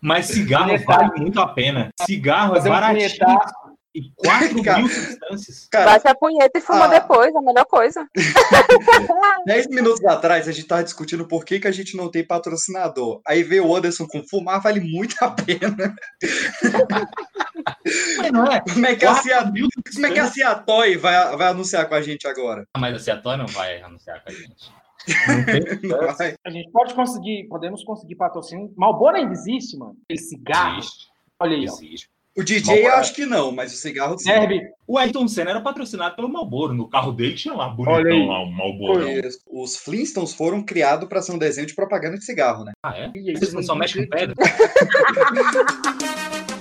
Mas 0.00 0.26
cigarro 0.26 0.76
vale 0.84 1.10
muito 1.20 1.38
a 1.40 1.48
pena. 1.48 1.90
Cigarro 2.00 2.52
é 2.52 2.56
Fazer 2.56 2.68
um 2.68 2.72
baratinho. 2.72 3.10
punhetaço. 3.10 3.65
E 3.96 4.12
4 4.14 4.60
Cara, 4.62 4.78
mil 4.78 4.88
substâncias. 4.90 5.68
Cara, 5.70 5.92
Bate 5.92 6.08
a 6.08 6.14
punheta 6.14 6.58
e 6.58 6.60
fuma 6.60 6.84
Ah. 6.84 6.88
depois, 6.88 7.34
é 7.34 7.38
a 7.38 7.40
melhor 7.40 7.64
coisa. 7.64 8.06
Dez 9.46 9.66
minutos 9.68 10.04
atrás 10.04 10.46
a 10.46 10.52
gente 10.52 10.66
tava 10.68 10.84
discutindo 10.84 11.26
por 11.26 11.46
que, 11.46 11.58
que 11.58 11.66
a 11.66 11.72
gente 11.72 11.96
não 11.96 12.10
tem 12.10 12.22
patrocinador. 12.22 13.22
Aí 13.26 13.42
veio 13.42 13.66
o 13.66 13.74
Anderson 13.74 14.06
com 14.06 14.22
fumar 14.28 14.60
vale 14.60 14.80
muito 14.80 15.16
a 15.22 15.30
pena. 15.30 15.94
Mas 18.18 18.32
não 18.32 18.44
é? 18.46 18.60
Como 18.60 18.86
é 18.86 18.94
que 18.94 19.06
a, 19.06 19.12
4 19.12 19.22
Cia... 19.22 19.44
mil 19.50 19.68
Como 19.94 20.06
é 20.06 20.10
que 20.10 20.18
a 20.18 20.26
Ciatoy 20.26 20.96
vai, 20.98 21.36
vai 21.36 21.48
anunciar 21.48 21.88
com 21.88 21.94
a 21.94 22.02
gente 22.02 22.28
agora? 22.28 22.66
Ah, 22.74 22.78
Mas 22.78 22.96
a 22.96 22.98
Ciatoy 22.98 23.38
não 23.38 23.46
vai 23.46 23.80
anunciar 23.80 24.22
com 24.22 24.30
a 24.30 24.32
gente. 24.34 24.70
A 26.44 26.50
gente 26.50 26.68
pode 26.72 26.92
conseguir, 26.92 27.46
podemos 27.48 27.84
conseguir 27.84 28.16
patrocínio. 28.16 28.74
Malboro 28.76 29.16
ainda 29.16 29.32
existe, 29.32 29.76
mano. 29.76 29.96
Aquele 30.04 30.20
cigarro. 30.20 30.78
Existe. 30.80 31.06
Olha 31.38 31.56
aí, 31.56 31.66
ó. 31.68 32.15
O 32.36 32.44
DJ 32.44 32.78
eu 32.78 32.82
Malboro. 32.82 33.00
acho 33.00 33.14
que 33.14 33.24
não, 33.24 33.50
mas 33.50 33.72
o 33.72 33.76
cigarro 33.76 34.18
sim. 34.18 34.24
Serve. 34.24 34.60
O 34.86 34.98
Ayrton 34.98 35.26
Senna 35.26 35.50
era 35.50 35.60
patrocinado 35.60 36.14
pelo 36.14 36.28
Malboro. 36.28 36.74
No 36.74 36.88
carro 36.88 37.12
dele 37.12 37.34
tinha 37.34 37.54
lá, 37.54 37.70
bonitão 37.70 38.26
lá, 38.26 38.42
o 38.42 38.52
Malboro. 38.52 39.08
Isso. 39.08 39.40
Os 39.50 39.76
Flintstones 39.76 40.34
foram 40.34 40.62
criados 40.62 41.08
para 41.08 41.22
ser 41.22 41.32
um 41.32 41.38
desenho 41.38 41.66
de 41.66 41.74
propaganda 41.74 42.18
de 42.18 42.24
cigarro, 42.24 42.64
né? 42.64 42.72
Ah, 42.82 42.96
é? 42.96 43.10
Vocês 43.32 43.54
não 43.54 43.62
só 43.62 43.74
mexem 43.74 44.04
com 44.04 44.10
pedra? 44.10 44.34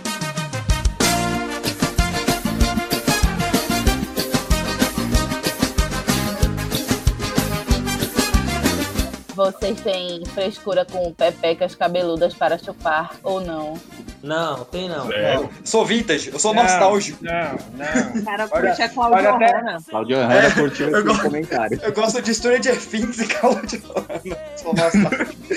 Vocês 9.35 9.81
têm 9.81 10.23
frescura 10.33 10.85
com 10.85 11.13
pepecas 11.13 11.75
cabeludas 11.75 12.33
para 12.33 12.57
chupar 12.57 13.11
ou 13.21 13.41
não? 13.41 13.77
Não, 14.23 14.63
tem 14.65 14.87
não. 14.89 15.11
É. 15.11 15.37
Sou 15.63 15.85
vintage, 15.85 16.29
eu 16.31 16.39
sou 16.39 16.53
Não, 16.53 16.63
nostálgico. 16.63 17.23
Não, 17.23 17.33
não. 17.73 18.23
Cara, 18.23 18.47
Olha- 18.51 18.69
puxa 18.71 18.85
a 18.85 18.89
Cláudia 18.89 19.17
olha 19.17 19.29
até- 19.35 19.57
Hanna. 19.57 19.77
Claudio 19.89 20.17
Hanna 20.17 20.51
curtiu 20.51 20.87
eu 20.89 20.93
esse 20.97 21.07
gosto- 21.07 21.21
comentário. 21.23 21.79
Eu 21.83 21.93
gosto 21.93 22.21
de 22.21 22.33
Stranger 22.33 22.79
Things 22.81 23.19
e 23.19 23.27
Cláudio 23.27 23.81
Hanna. 23.93 24.37
Sou 24.57 24.73
nostálgico. 24.73 25.35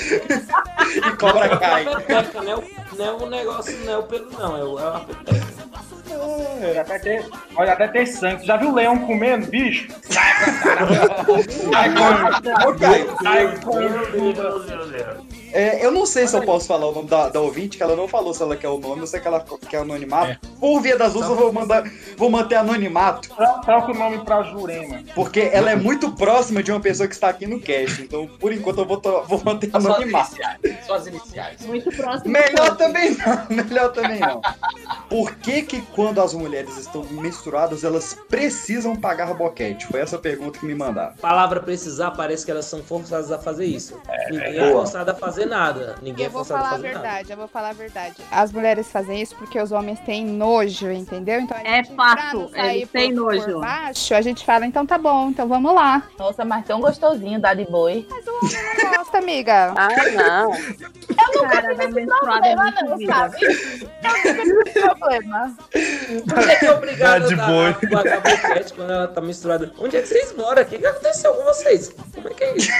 e 0.96 1.16
Cobra 1.16 1.56
Kai. 1.58 1.86
É 1.86 1.94
pepeca, 1.96 2.42
não 2.42 2.50
é, 2.52 2.56
o, 2.56 2.64
não 2.98 3.04
é 3.04 3.12
o 3.12 3.26
negócio, 3.30 3.78
não 3.84 3.92
é 3.92 3.98
o 3.98 4.02
pelo, 4.02 4.30
não. 4.32 4.56
É, 4.56 4.64
o, 4.64 4.78
é 4.78 5.67
Olha 6.10 6.80
até 6.80 6.98
ter, 6.98 7.24
olha 7.56 7.72
até 7.72 7.88
ter 7.88 8.06
sangue. 8.06 8.40
Tu 8.40 8.46
já 8.46 8.56
viu 8.56 8.70
o 8.70 8.74
leão 8.74 8.98
comendo, 8.98 9.46
bicho? 9.46 9.88
Sai 10.02 10.34
pra 10.34 10.52
caralho. 10.52 10.88
Ô, 12.68 12.74
Caio, 12.74 13.16
Sai 13.22 13.58
comendo. 13.60 15.26
É, 15.52 15.84
eu 15.84 15.90
não 15.90 16.04
sei 16.06 16.26
se 16.26 16.36
eu 16.36 16.42
posso 16.42 16.66
falar 16.66 16.86
o 16.86 16.92
nome 16.92 17.08
da, 17.08 17.28
da 17.28 17.40
ouvinte, 17.40 17.76
que 17.76 17.82
ela 17.82 17.96
não 17.96 18.06
falou 18.08 18.34
se 18.34 18.42
ela 18.42 18.56
quer 18.56 18.68
o 18.68 18.78
nome, 18.78 19.00
eu 19.02 19.06
sei 19.06 19.20
que 19.20 19.28
ela 19.28 19.44
quer 19.68 19.78
anonimato. 19.78 20.38
Por 20.60 20.80
via 20.80 20.96
das 20.96 21.12
dúvidas, 21.12 21.30
eu 21.36 21.42
vou, 21.42 21.52
mandar, 21.52 21.84
vou 22.16 22.30
manter 22.30 22.56
anonimato, 22.56 23.28
Tro- 23.28 23.60
Troca 23.64 23.92
o 23.92 23.94
nome 23.94 24.18
pra 24.24 24.42
Jurema. 24.42 25.00
porque 25.14 25.50
ela 25.52 25.70
é 25.70 25.76
muito 25.76 26.12
próxima 26.12 26.62
de 26.62 26.70
uma 26.70 26.80
pessoa 26.80 27.08
que 27.08 27.14
está 27.14 27.28
aqui 27.28 27.46
no 27.46 27.60
cast. 27.60 28.02
Então, 28.02 28.26
por 28.38 28.52
enquanto, 28.52 28.78
eu 28.78 28.84
vou, 28.86 29.00
vou 29.26 29.42
manter 29.44 29.70
anonimato. 29.72 30.36
Só 30.86 30.94
as 30.94 31.06
iniciais. 31.06 31.64
Muito 31.66 31.90
próximo. 31.94 32.30
Melhor 32.30 32.76
também 32.76 33.16
não, 33.16 33.46
melhor 33.64 33.92
também 33.92 34.20
não. 34.20 34.40
Por 35.08 35.34
que 35.36 35.62
que 35.62 35.80
quando 35.94 36.20
as 36.20 36.34
mulheres 36.34 36.76
estão 36.76 37.04
menstruadas, 37.10 37.84
elas 37.84 38.16
precisam 38.28 38.94
pagar 38.96 39.32
boquete? 39.34 39.86
Foi 39.86 40.00
essa 40.00 40.18
pergunta 40.18 40.58
que 40.58 40.66
me 40.66 40.74
mandaram. 40.74 41.14
Palavra 41.16 41.60
precisar, 41.60 42.10
parece 42.12 42.44
que 42.44 42.50
elas 42.50 42.64
são 42.66 42.82
forçadas 42.82 43.30
a 43.32 43.38
fazer 43.38 43.64
isso. 43.66 43.98
Ninguém 44.30 44.58
é, 44.58 44.60
boa. 44.70 44.82
forçado 44.82 45.10
a 45.10 45.14
fazer 45.14 45.37
nada. 45.46 45.96
Ninguém 46.02 46.24
Eu 46.24 46.28
é 46.28 46.32
vou 46.32 46.44
forçado 46.44 46.60
a 46.60 46.62
falar 46.64 46.68
a 46.68 46.76
fazer 46.76 46.88
nada. 46.94 47.00
verdade, 47.02 47.30
eu 47.32 47.36
vou 47.36 47.48
falar 47.48 47.68
a 47.70 47.72
verdade. 47.72 48.14
As 48.30 48.52
mulheres 48.52 48.90
fazem 48.90 49.20
isso 49.20 49.34
porque 49.36 49.60
os 49.60 49.72
homens 49.72 49.98
têm 50.00 50.24
nojo, 50.24 50.90
entendeu? 50.90 51.40
Então 51.40 51.56
a 51.56 51.60
É 51.62 51.82
gente, 51.84 51.94
fato, 51.94 52.50
eles 52.54 52.88
têm 52.90 53.12
nojo. 53.12 53.44
Por 53.44 53.60
baixo, 53.60 54.14
a 54.14 54.20
gente 54.20 54.44
fala, 54.44 54.66
então 54.66 54.84
tá 54.86 54.98
bom, 54.98 55.28
então 55.30 55.46
vamos 55.48 55.74
lá. 55.74 56.02
Nossa, 56.18 56.44
mas 56.44 56.64
tão 56.66 56.80
gostosinho 56.80 57.40
dar 57.40 57.54
de 57.54 57.64
boi. 57.64 58.06
Não 58.26 58.96
gosta, 58.96 59.18
amiga. 59.18 59.74
Ai, 59.76 60.10
não. 60.12 60.52
Eu 61.34 61.42
nunca 61.42 61.48
Cara, 61.48 61.68
tive 61.68 61.76
da 61.76 61.84
esse 61.84 61.94
menstruada 61.94 62.46
é 62.48 62.54
problema, 62.56 62.70
não, 62.82 63.06
sabe? 63.06 63.36
Eu 63.44 63.50
nunca 64.02 64.42
tive 64.42 64.62
esse 64.66 64.80
problema. 64.80 65.56
Por 66.28 66.46
que 66.48 66.56
que 66.56 66.66
é 66.66 66.72
obrigado 66.72 67.22
Tá 67.22 67.28
de 67.28 67.34
a 67.40 67.46
boi. 67.46 67.90
dar- 67.90 68.20
boquete 68.20 68.72
quando 68.74 68.90
ela 68.92 69.08
tá 69.08 69.20
misturada? 69.20 69.72
Onde 69.78 69.96
é 69.96 70.02
que 70.02 70.08
vocês 70.08 70.34
moram 70.36 70.62
aqui? 70.62 70.76
O 70.76 70.78
que 70.78 70.86
aconteceu 70.86 71.34
com 71.34 71.44
vocês? 71.44 71.94
Como 72.14 72.28
é 72.28 72.34
que 72.34 72.44
é 72.44 72.56
isso? 72.56 72.70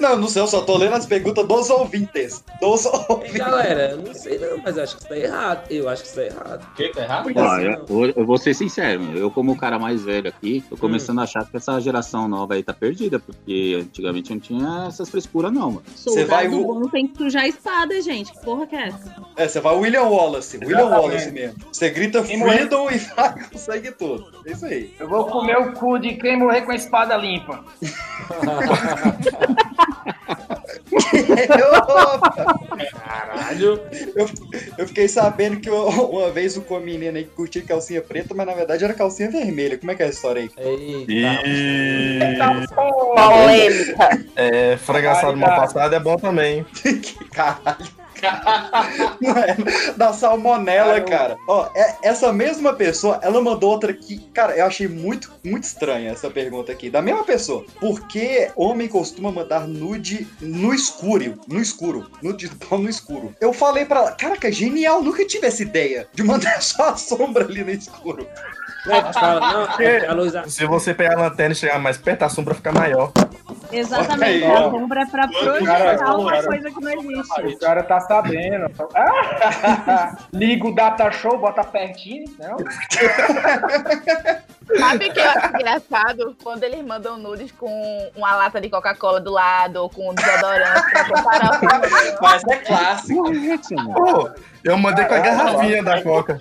Não, 0.00 0.16
não 0.16 0.28
sei, 0.28 0.42
eu 0.42 0.46
só 0.46 0.62
tô 0.62 0.76
lendo 0.78 0.94
as 0.94 1.06
perguntas 1.06 1.46
dos 1.46 1.70
ouvintes. 1.70 2.42
Dos 2.60 2.86
ouvintes. 2.86 3.36
galera, 3.36 3.90
eu 3.90 3.98
não 3.98 4.14
sei 4.14 4.38
não, 4.38 4.58
mas 4.64 4.76
eu 4.76 4.82
acho 4.82 4.96
que 4.96 5.02
isso 5.02 5.08
tá 5.08 5.16
errado. 5.16 5.70
Eu 5.70 5.88
acho 5.88 6.02
que 6.02 6.08
isso 6.08 6.16
tá 6.16 6.24
errado. 6.24 6.62
O 6.72 6.74
que? 6.74 6.88
Tá 6.88 7.02
errado? 7.02 7.32
Olha, 7.36 7.82
eu, 7.88 8.12
eu 8.16 8.26
vou 8.26 8.38
ser 8.38 8.54
sincero, 8.54 9.02
eu 9.16 9.30
como 9.30 9.52
o 9.52 9.56
cara 9.56 9.78
mais 9.78 10.02
velho 10.02 10.28
aqui, 10.28 10.64
tô 10.68 10.76
começando 10.76 11.18
a 11.20 11.22
achar 11.24 11.44
que 11.46 11.56
essa 11.56 11.78
geração 11.80 12.26
nova 12.28 12.54
aí 12.54 12.62
tá 12.62 12.72
perdida, 12.72 13.18
porque 13.18 13.78
antigamente 13.80 14.30
não 14.32 14.40
tinha 14.40 14.86
essas 14.88 15.08
frescuras 15.08 15.52
não, 15.52 15.72
mano. 15.72 15.82
Você 15.94 16.24
vai 16.24 16.48
bom 16.48 16.88
tem 16.88 17.06
que 17.06 17.18
sujar 17.18 17.44
a 17.44 17.48
espada, 17.68 18.00
gente. 18.00 18.32
Que 18.32 18.40
porra 18.40 18.66
que 18.66 18.74
é 18.74 18.88
essa? 18.88 19.14
É, 19.36 19.46
você 19.46 19.60
vai 19.60 19.76
William 19.76 20.04
Wallace, 20.04 20.56
William 20.56 20.78
Exatamente. 20.78 21.02
Wallace 21.02 21.30
mesmo. 21.30 21.58
Você 21.70 21.90
grita 21.90 22.22
Quem 22.22 22.40
freedom 22.40 22.90
e 22.90 22.96
vai 22.98 23.44
com 23.44 23.58
sangue 23.58 23.92
todo. 23.92 24.40
É 24.46 24.52
isso 24.52 24.64
aí. 24.64 24.94
Eu 24.98 25.06
vou 25.08 25.26
comer 25.26 25.58
o 25.58 25.74
cu 25.74 25.98
de 25.98 26.14
quem 26.14 26.38
morrer 26.38 26.62
com 26.62 26.72
a 26.72 26.74
espada 26.74 27.14
limpa. 27.16 27.62
Caralho. 33.04 33.80
Eu, 34.14 34.28
eu 34.78 34.86
fiquei 34.86 35.08
sabendo 35.08 35.60
que 35.60 35.68
eu- 35.68 35.88
uma 35.88 36.30
vez 36.30 36.56
o 36.56 36.62
com 36.62 36.76
a 36.76 36.80
menina 36.80 37.18
aí 37.18 37.24
que 37.24 37.30
curtia 37.30 37.62
calcinha 37.62 38.00
preta, 38.02 38.34
mas 38.34 38.46
na 38.46 38.54
verdade 38.54 38.84
era 38.84 38.94
calcinha 38.94 39.30
vermelha. 39.30 39.78
Como 39.78 39.90
é 39.90 39.94
que 39.94 40.02
é 40.02 40.06
a 40.06 40.10
história 40.10 40.42
aí? 40.42 40.50
E... 41.08 42.18
Polêmica. 43.14 44.26
É, 44.36 44.76
frangaçado 44.76 45.36
mal 45.36 45.56
passado 45.56 45.94
é 45.94 46.00
bom 46.00 46.16
também. 46.16 46.64
Caralho. 47.32 47.97
É, 49.28 49.92
da 49.96 50.12
salmonela, 50.12 51.00
cara. 51.00 51.36
Ó, 51.48 51.68
é- 51.74 51.96
essa 52.02 52.32
mesma 52.32 52.72
pessoa, 52.72 53.18
ela 53.22 53.40
mandou 53.40 53.70
outra 53.70 53.90
aqui. 53.92 54.18
Cara, 54.32 54.56
eu 54.56 54.64
achei 54.66 54.88
muito, 54.88 55.30
muito 55.44 55.64
estranha 55.64 56.10
essa 56.12 56.30
pergunta 56.30 56.72
aqui. 56.72 56.88
Da 56.90 57.02
mesma 57.02 57.24
pessoa. 57.24 57.64
Por 57.80 58.06
que 58.08 58.50
homem 58.56 58.88
costuma 58.88 59.30
mandar 59.30 59.66
nude 59.66 60.26
no 60.40 60.72
escuro? 60.74 61.38
No 61.46 61.60
escuro. 61.60 62.10
Nude 62.22 62.48
do 62.48 62.56
pau 62.66 62.78
no 62.78 62.88
escuro. 62.88 63.34
Eu 63.40 63.52
falei 63.52 63.84
pra 63.84 64.00
ela, 64.00 64.12
caraca, 64.12 64.50
genial, 64.50 65.02
nunca 65.02 65.24
tive 65.26 65.46
essa 65.46 65.62
ideia 65.62 66.06
de 66.12 66.22
mandar 66.22 66.60
só 66.62 66.90
a 66.90 66.96
sombra 66.96 67.44
ali 67.44 67.62
no 67.64 67.70
escuro. 67.70 68.26
Se 70.46 70.64
você 70.66 70.94
pegar 70.94 71.14
a 71.18 71.20
lanterna 71.22 71.52
e 71.52 71.56
chegar 71.56 71.78
mais 71.78 71.98
perto, 71.98 72.22
a 72.22 72.28
sombra 72.28 72.54
fica 72.54 72.72
maior. 72.72 73.12
Exatamente. 73.70 74.44
Aí, 74.44 74.50
A 74.50 74.70
sombra 74.70 75.02
é 75.02 75.06
pra 75.06 75.28
Cara, 75.28 75.44
projetar 75.44 76.16
uma 76.16 76.30
cara. 76.30 76.46
coisa 76.46 76.70
que 76.70 76.80
não 76.80 76.90
existe. 77.12 77.40
O 77.42 77.58
cara 77.58 77.82
tá 77.82 78.00
sabendo. 78.08 78.72
Ah! 78.96 80.16
Liga 80.32 80.66
o 80.66 80.74
data 80.74 81.10
show, 81.12 81.38
bota 81.38 81.62
pertinho, 81.62 82.24
não? 82.38 82.56
Sabe 84.76 85.08
o 85.08 85.12
que 85.12 85.20
eu 85.20 85.30
acho 85.30 85.46
engraçado? 85.54 86.36
Quando 86.42 86.62
eles 86.64 86.84
mandam 86.84 87.16
nudes 87.16 87.50
com 87.52 88.10
uma 88.16 88.34
lata 88.36 88.60
de 88.60 88.68
Coca-Cola 88.68 89.20
do 89.20 89.30
lado, 89.32 89.76
ou 89.76 89.88
com 89.88 90.10
um 90.10 90.14
desodorante 90.14 90.90
pra 90.90 91.04
comparar 91.08 91.50
o. 91.52 92.18
Mas 92.22 92.42
é 92.44 92.56
clássico. 92.56 93.24
Pô, 93.94 94.30
eu 94.64 94.76
mandei 94.76 95.04
com 95.06 95.14
a 95.14 95.18
garrafinha 95.18 95.82
da 95.82 96.02
Coca. 96.02 96.36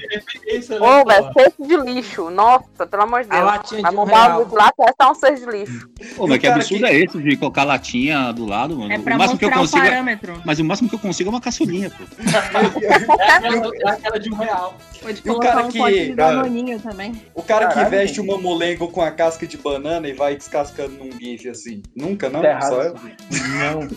Ô, 0.80 1.06
velho, 1.06 1.34
cesto 1.34 1.68
de 1.68 1.78
lixo. 1.78 2.30
Nossa, 2.30 2.86
pelo 2.90 3.04
amor 3.04 3.24
de 3.24 3.32
A 3.32 3.36
Deus. 3.36 3.46
latinha 3.46 3.82
Vai 3.82 3.92
de 3.92 3.98
um 3.98 4.04
real. 4.04 4.42
um 4.44 4.56
lá, 4.56 4.72
testar 4.72 5.12
um 5.12 5.16
cesto 5.16 5.46
de 5.46 5.52
lixo. 5.58 5.90
Pô, 6.16 6.28
mas 6.28 6.38
que 6.40 6.48
absurdo 6.48 6.86
é 6.86 6.96
esse 6.96 7.18
de 7.18 7.38
colocar 7.38 7.63
latinha 7.63 8.32
do 8.34 8.46
lado, 8.46 8.78
mano? 8.78 8.92
É 8.92 8.98
pra 9.00 9.16
o 9.16 9.18
máximo 9.18 9.40
que 9.40 9.46
eu 9.46 9.50
mostrar 9.50 9.60
o 9.62 9.62
consigo. 9.82 9.86
é- 9.86 9.90
parâmetro. 9.90 10.42
Mas 10.46 10.60
o 10.60 10.63
máximo 10.66 10.90
que 10.90 10.96
eu 10.96 11.00
consigo 11.00 11.30
é 11.30 11.34
uma 11.34 11.42
caçulinha, 11.42 11.90
pô. 11.92 12.04
É 13.88 13.90
aquela 13.90 14.20
de 14.20 14.32
um 14.34 14.36
real. 14.36 14.76
Pode 15.02 15.22
E 15.24 15.30
o 15.30 15.40
cara 15.40 15.64
um 15.66 15.70
que- 15.70 15.78
cara-. 16.16 16.44
O 17.34 17.44
cara 17.44 17.68
que 17.68 17.74
Caralho, 17.76 17.90
veste 17.90 18.20
uma 18.22 18.38
molengo 18.38 18.88
com 18.90 19.02
a 19.02 19.12
casca 19.12 19.46
de 19.48 19.58
banana 19.58 20.08
e 20.08 20.14
vai 20.14 20.36
descascando 20.36 20.92
num 20.98 21.12
gif 21.12 21.48
assim. 21.50 21.82
Nunca, 21.96 22.30
não? 22.30 22.42
Tá 22.42 22.62
Só 22.62 22.82
eu? 22.84 22.94
Não. 22.94 23.88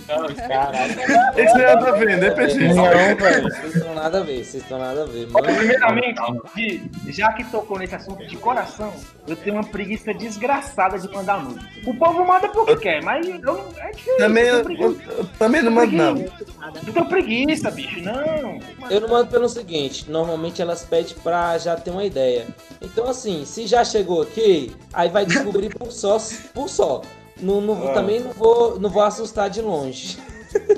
Caralho. 0.48 0.92
Esse 1.36 1.60
é 1.60 1.74
nada 1.74 1.88
a 1.88 1.92
ver, 1.92 2.18
né, 2.18 2.30
Peixe? 2.30 2.58
Não, 2.68 2.84
velho. 2.84 3.42
Vocês 3.42 3.74
estão 3.76 3.94
nada 3.94 4.18
a 4.20 4.22
ver, 4.22 4.44
vocês 4.44 4.62
estão 4.62 4.78
nada 4.78 5.02
a 5.02 5.06
ver. 5.06 5.26
Mano. 5.28 5.46
Primeiramente, 5.56 6.90
já 7.08 7.32
que 7.32 7.44
tocou 7.44 7.78
nesse 7.78 7.94
assunto 7.94 8.26
de 8.26 8.36
coração, 8.36 8.92
eu 9.26 9.36
tenho 9.36 9.56
uma 9.56 9.64
preguiça 9.64 10.12
desgraçada 10.14 10.98
de 10.98 11.08
mandar 11.10 11.42
nude. 11.42 11.64
O 11.86 11.94
povo 11.94 12.24
manda 12.26 12.48
porque 12.48 12.76
quer, 12.76 13.02
mas 13.02 13.26
eu, 13.26 13.38
não- 13.40 13.64
é 13.78 13.90
difícil. 13.90 14.16
Também, 14.18 14.44
eu 14.44 14.70
eu, 14.70 15.00
eu 15.18 15.24
também 15.38 15.62
não 15.62 15.70
mando, 15.72 15.92
não. 15.92 16.16
Eu 16.18 16.92
tenho 16.92 17.06
preguiça, 17.06 17.70
bicho, 17.70 18.00
não. 18.02 18.58
Eu 18.90 19.00
não 19.00 19.08
mando 19.08 19.30
pelo 19.30 19.48
seguinte, 19.48 20.10
normalmente 20.10 20.60
elas 20.60 20.82
pedem 20.90 21.14
pra 21.22 21.56
já 21.56 21.76
ter 21.76 21.90
uma 21.90 22.04
ideia. 22.04 22.46
Então 22.82 23.08
assim, 23.08 23.44
se 23.44 23.66
já 23.66 23.84
chegou 23.84 24.20
aqui, 24.22 24.74
aí 24.92 25.08
vai 25.08 25.24
descobrir 25.24 25.68
por 25.78 25.90
só, 25.92 26.18
por 26.52 26.68
só. 26.68 27.00
Não, 27.40 27.60
não- 27.60 27.88
Ah. 27.88 27.92
Também 27.94 28.20
não 28.20 28.32
vou, 28.32 28.78
não 28.78 28.90
vou 28.90 29.02
assustar 29.02 29.48
de 29.48 29.62
longe. 29.62 30.18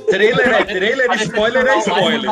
Trailer 0.07 0.49
é 0.53 0.65
trailer, 0.69 1.11
spoiler 1.23 1.67
é 1.67 1.79
spoiler. 1.79 2.31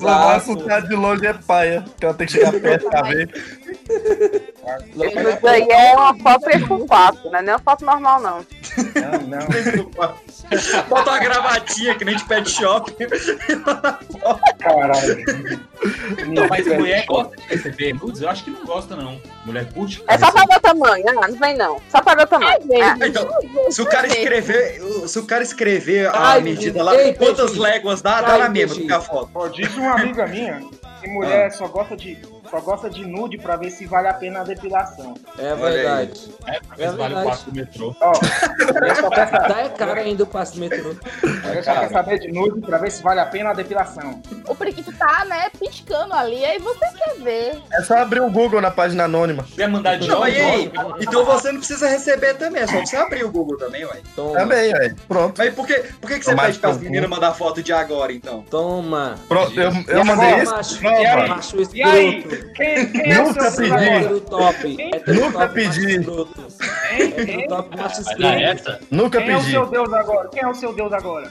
Vai 0.00 0.36
assustar 0.36 0.82
de 0.82 0.94
longe 0.96 1.24
é 1.24 1.32
paia, 1.32 1.84
que 1.98 2.04
ela 2.04 2.14
tem 2.14 2.26
que 2.26 2.32
chegar 2.32 2.52
perto 2.52 2.90
pra 2.90 3.02
ver. 3.02 3.30
Isso 5.38 5.46
aí 5.46 5.68
é 5.70 5.94
uma 5.96 6.14
foto 6.18 6.44
3x4, 6.46 7.30
né? 7.30 7.42
Não 7.42 7.52
é 7.52 7.56
uma 7.56 7.58
foto 7.60 7.84
normal, 7.84 8.20
não. 8.20 8.46
Não, 8.76 9.26
não. 9.26 10.84
Bota 10.88 11.10
uma 11.10 11.18
gravatinha 11.18 11.94
que 11.94 12.04
nem 12.04 12.16
de 12.16 12.24
pet 12.24 12.48
shop. 12.50 12.94
Caralho. 14.58 15.24
Não, 16.28 16.48
mas 16.48 16.66
mulher 16.66 17.04
gosta 17.06 17.36
de 17.36 17.42
receber 17.48 17.94
nudes? 17.94 18.20
Eu 18.22 18.30
acho 18.30 18.44
que 18.44 18.50
não 18.50 18.64
gosta, 18.64 18.96
não. 18.96 19.20
Mulher 19.44 19.72
curte. 19.72 20.02
É 20.08 20.18
só 20.18 20.30
pra 20.30 20.44
ver 20.44 20.56
o 20.56 20.60
tamanho. 20.60 21.04
Ah, 21.08 21.28
não 21.28 21.38
vem 21.38 21.56
não. 21.56 21.80
Só 21.90 22.02
pra 22.02 22.14
ver 22.14 22.22
o 22.24 22.26
tamanho. 22.26 22.58
Ah, 22.82 23.06
Então, 23.06 23.28
se 23.70 23.80
o 23.82 23.86
cara 23.86 24.06
escrever, 24.06 24.80
se 25.06 25.18
o 25.18 25.24
cara 25.24 25.42
escrever 25.42 26.08
a 26.14 26.40
medida 26.40 26.82
lá, 26.82 26.92
quantas 27.16 27.54
léguas 27.56 28.02
dá, 28.02 28.20
dá 28.20 28.38
na 28.38 28.48
mesma 28.48 28.76
que 28.84 28.92
a 28.92 29.00
foto. 29.00 29.30
Ó, 29.34 29.48
disse 29.48 29.78
uma 29.78 29.92
amiga 29.94 30.26
minha 30.26 30.60
que 31.00 31.08
mulher 31.08 31.50
só 31.52 31.66
gosta 31.68 31.96
de 31.96 32.18
só 32.50 32.60
gosta 32.60 32.88
de 32.88 33.06
nude 33.06 33.36
pra 33.36 33.56
ver 33.56 33.70
se 33.70 33.84
vale 33.84 34.08
a 34.08 34.14
pena 34.14 34.40
a 34.40 34.44
depilação. 34.44 35.14
É 35.38 35.54
verdade. 35.54 36.34
É, 36.46 36.60
pra 36.60 36.76
ver 36.76 36.90
se 36.90 36.96
vale 36.96 37.14
o 37.14 37.24
passo 37.24 37.50
do 37.50 37.56
metrô. 37.56 37.96
Ó, 38.00 38.14
só 38.14 39.10
quer 39.10 39.28
saber, 39.28 39.48
Tá 39.48 39.60
é 39.60 39.68
caro 39.68 40.00
ainda 40.00 40.22
o 40.22 40.26
passo 40.26 40.54
do 40.54 40.60
metrô. 40.60 40.94
ela 41.44 41.62
só 41.62 41.74
quer 41.80 41.90
saber 41.90 42.18
de 42.20 42.32
nude 42.32 42.60
pra 42.62 42.78
ver 42.78 42.90
se 42.90 43.02
vale 43.02 43.20
a 43.20 43.26
pena 43.26 43.50
a 43.50 43.52
depilação. 43.52 44.22
O 44.46 44.54
periquito 44.54 44.92
tá, 44.92 45.26
né, 45.26 45.50
piscando 45.58 46.14
ali, 46.14 46.42
aí 46.44 46.58
você 46.58 46.86
quer 46.96 47.14
ver. 47.22 47.60
É 47.72 47.82
só 47.82 47.98
abrir 47.98 48.20
o 48.20 48.30
Google 48.30 48.62
na 48.62 48.70
página 48.70 49.04
anônima. 49.04 49.44
Quer 49.54 49.68
mandar 49.68 49.98
de 49.98 50.08
Não, 50.08 50.20
novo? 50.20 50.96
Então 51.00 51.24
você 51.26 51.52
não 51.52 51.58
precisa 51.58 51.86
receber 51.86 52.34
também, 52.34 52.62
é 52.62 52.66
só 52.66 52.80
você 52.80 52.96
abrir 52.96 53.24
o 53.24 53.30
Google 53.30 53.58
também, 53.58 53.84
ué. 53.84 54.00
Toma. 54.16 54.38
Também, 54.38 54.72
velho. 54.72 54.96
Pronto. 55.06 55.34
Mas 55.36 55.54
por 55.54 55.66
que, 55.66 55.74
por 56.00 56.08
que, 56.08 56.18
que 56.18 56.24
você 56.24 56.34
pede 56.34 56.58
pras 56.58 56.76
no 56.76 56.78
cu. 56.78 56.84
meninas 56.86 57.10
mandar 57.10 57.34
foto 57.34 57.62
de 57.62 57.72
agora, 57.74 58.10
então? 58.12 58.42
Toma. 58.50 59.16
Pronto, 59.28 59.52
eu, 59.60 59.70
eu 59.88 60.04
mandei 60.04 60.42
isso. 60.42 60.80
E 60.90 61.06
aí? 61.06 61.28
Macho 61.28 61.56
E 61.74 61.82
aí? 61.82 62.22
Quem, 62.54 62.92
quem 62.92 63.12
é 63.12 63.20
o 63.20 63.24
Nunca 63.26 63.50
seu 63.50 63.68
pedi. 63.68 64.20
top. 64.22 64.76
Nunca 65.08 65.38
top, 65.38 65.54
pedi. 65.54 65.98
macho 65.98 66.00
escroto. 66.00 66.40
Hein? 66.90 67.00
Hétero 67.16 67.30
Hein? 67.40 67.46
top, 67.48 67.76
macho 67.76 68.04
Vai 68.04 68.14
dar 68.18 68.40
escroto. 68.40 68.70
essa? 68.70 68.80
Nunca 68.90 69.18
Quem 69.20 69.30
é 69.30 69.36
o 69.36 69.38
pedi. 69.40 69.50
seu 69.50 69.66
Deus 69.66 69.92
agora? 69.92 70.28
Quem 70.28 70.42
é 70.42 70.48
o 70.48 70.54
seu 70.54 70.72
Deus 70.72 70.92
agora? 70.92 71.30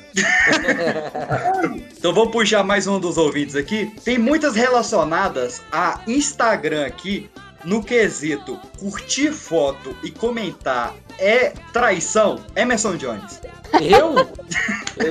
Então 1.97 2.13
vamos 2.13 2.31
puxar 2.31 2.63
mais 2.63 2.87
um 2.87 2.99
dos 2.99 3.17
ouvintes 3.17 3.55
aqui. 3.55 3.91
Tem 4.03 4.17
muitas 4.17 4.55
relacionadas 4.55 5.61
a 5.71 5.99
Instagram 6.07 6.85
aqui 6.85 7.29
no 7.63 7.83
quesito 7.83 8.59
curtir 8.79 9.31
foto 9.31 9.95
e 10.03 10.11
comentar 10.11 10.93
é 11.19 11.53
traição. 11.73 12.39
Emerson 12.55 12.95
Jones. 12.97 13.41
Eu? 13.81 14.15
Eu 14.97 15.09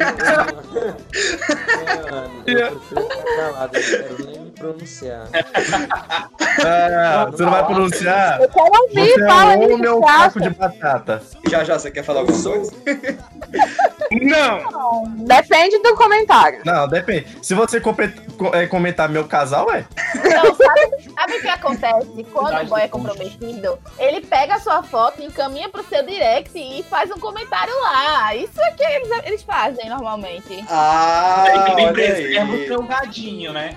Mano, 2.10 2.42
eu 2.46 2.80
prefiro 2.80 3.02
ficar 3.02 3.36
calado, 3.36 3.76
eu 3.76 3.82
não 3.82 3.88
quero 3.88 4.26
nem 4.26 4.40
me 4.40 4.45
pronunciar. 4.56 5.28
Ah, 6.64 7.26
você 7.30 7.42
não 7.42 7.50
vai 7.50 7.66
pronunciar? 7.66 8.40
Eu 8.40 8.48
quero 8.48 8.82
ouvir, 8.82 9.12
Você 9.12 9.22
é 9.22 9.28
fala 9.28 9.50
aí 9.52 9.58
um 9.58 9.72
o 9.74 9.98
um 9.98 10.00
caco 10.00 10.38
acha. 10.38 10.40
de 10.40 10.50
batata? 10.50 11.22
Já 11.50 11.64
já 11.64 11.78
você 11.78 11.90
quer 11.90 12.02
falar 12.02 12.20
alguma 12.20 12.42
coisa? 12.42 12.72
Não! 14.10 15.04
Depende 15.18 15.78
do 15.80 15.94
comentário. 15.94 16.60
Não, 16.64 16.88
depende. 16.88 17.26
Se 17.42 17.54
você 17.54 17.80
é, 18.54 18.66
comentar 18.66 19.08
meu 19.08 19.26
casal, 19.26 19.70
é? 19.70 19.84
Não, 20.14 20.54
sabe, 20.54 21.10
sabe 21.14 21.36
o 21.36 21.40
que 21.42 21.48
acontece? 21.48 22.24
Quando 22.32 22.62
o 22.62 22.66
boy 22.66 22.80
é 22.80 22.88
comprometido, 22.88 23.78
ele 23.98 24.20
pega 24.22 24.54
a 24.54 24.60
sua 24.60 24.82
foto, 24.82 25.22
encaminha 25.22 25.68
pro 25.68 25.84
seu 25.84 26.04
direct 26.06 26.56
e 26.56 26.82
faz 26.84 27.10
um 27.10 27.18
comentário 27.18 27.74
lá. 27.80 28.34
Isso 28.34 28.60
é 28.60 28.70
que 28.72 28.82
eles, 28.82 29.10
eles 29.24 29.42
fazem 29.42 29.90
normalmente. 29.90 30.64
Ah, 30.70 31.44
Aí 31.46 31.64
também 31.66 31.84
olha 31.86 31.92
preserva 31.92 32.52
o 32.52 32.54
aí. 32.54 32.66
seu 32.66 32.82
gadinho, 32.82 33.52
né? 33.52 33.76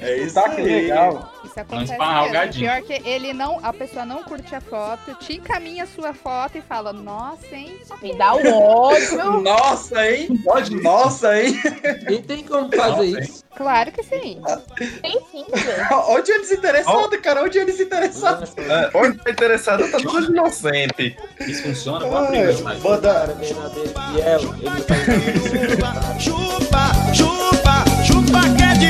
É 0.00 0.16
isso 0.16 0.34
Tá 0.34 0.48
que 0.48 0.62
aí. 0.62 0.66
legal. 0.66 1.30
Isso 1.44 1.60
acontece 1.60 1.98
mesmo. 1.98 2.52
Pior 2.54 2.82
que 2.82 2.92
ele 3.08 3.32
não, 3.32 3.58
a 3.62 3.72
pessoa 3.72 4.04
não 4.06 4.22
curte 4.22 4.54
a 4.54 4.60
foto, 4.60 5.14
te 5.16 5.34
encaminha 5.36 5.82
a 5.84 5.86
sua 5.86 6.14
foto 6.14 6.56
e 6.56 6.62
fala, 6.62 6.92
nossa, 6.92 7.54
hein? 7.54 7.76
Me 8.00 8.16
dá 8.16 8.34
um 8.34 8.52
ódio. 8.62 9.40
Nossa, 9.42 10.08
hein? 10.08 10.28
Pode 10.44 10.74
Nossa, 10.80 11.42
hein? 11.42 11.60
E 12.08 12.18
tem 12.22 12.44
como 12.44 12.74
fazer 12.74 13.20
isso? 13.20 13.44
Claro 13.54 13.92
que 13.92 14.02
sim. 14.02 14.40
Tem 15.02 15.20
sim, 15.30 15.44
velho. 15.52 15.86
Olha 15.90 16.20
o 16.20 16.22
dia 16.22 16.38
desinteressado, 16.40 17.20
cara. 17.20 17.40
Olha 17.40 17.48
o 17.48 17.50
dia 17.50 17.66
desinteressado. 17.66 18.44
É, 18.58 18.90
Onde 18.96 19.18
tá 19.18 19.30
interessado, 19.30 19.90
tá 19.90 19.98
tudo 19.98 20.32
inocente. 20.32 21.16
Isso 21.40 21.62
funciona? 21.64 22.06
Fiel, 22.06 22.22
ele 24.40 24.70
não 24.70 24.80
faz 24.82 26.22
Chupa, 26.22 27.12
chupa, 27.12 27.14
chupa 27.14 27.59
é 27.59 27.59
de! 28.80 28.88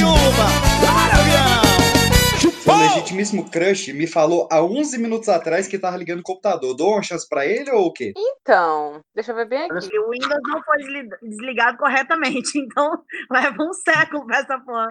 Seu 2.63 2.77
legitimíssimo 2.77 3.51
crush 3.51 3.93
me 3.93 4.07
falou 4.07 4.47
há 4.51 4.63
11 4.63 4.99
minutos 4.99 5.29
atrás 5.29 5.67
que 5.67 5.79
tava 5.79 5.97
ligando 5.97 6.21
o 6.21 6.23
computador. 6.23 6.75
Dou 6.77 6.93
uma 6.93 7.03
chance 7.03 7.29
pra 7.29 7.45
ele 7.45 7.71
ou 7.71 7.87
o 7.87 7.93
quê? 7.93 8.13
Então, 8.17 9.01
deixa 9.15 9.33
eu 9.33 9.37
ver 9.37 9.49
bem 9.49 9.63
aqui. 9.65 9.89
E 9.93 9.99
o 9.99 10.11
Windows 10.11 10.41
não 10.45 10.63
foi 10.63 10.79
desli- 10.79 11.09
desligado 11.23 11.77
corretamente, 11.79 12.57
então 12.59 13.03
leva 13.31 13.57
um 13.63 13.73
século 13.73 14.25
pra 14.27 14.39
essa 14.39 14.59
porra 14.61 14.89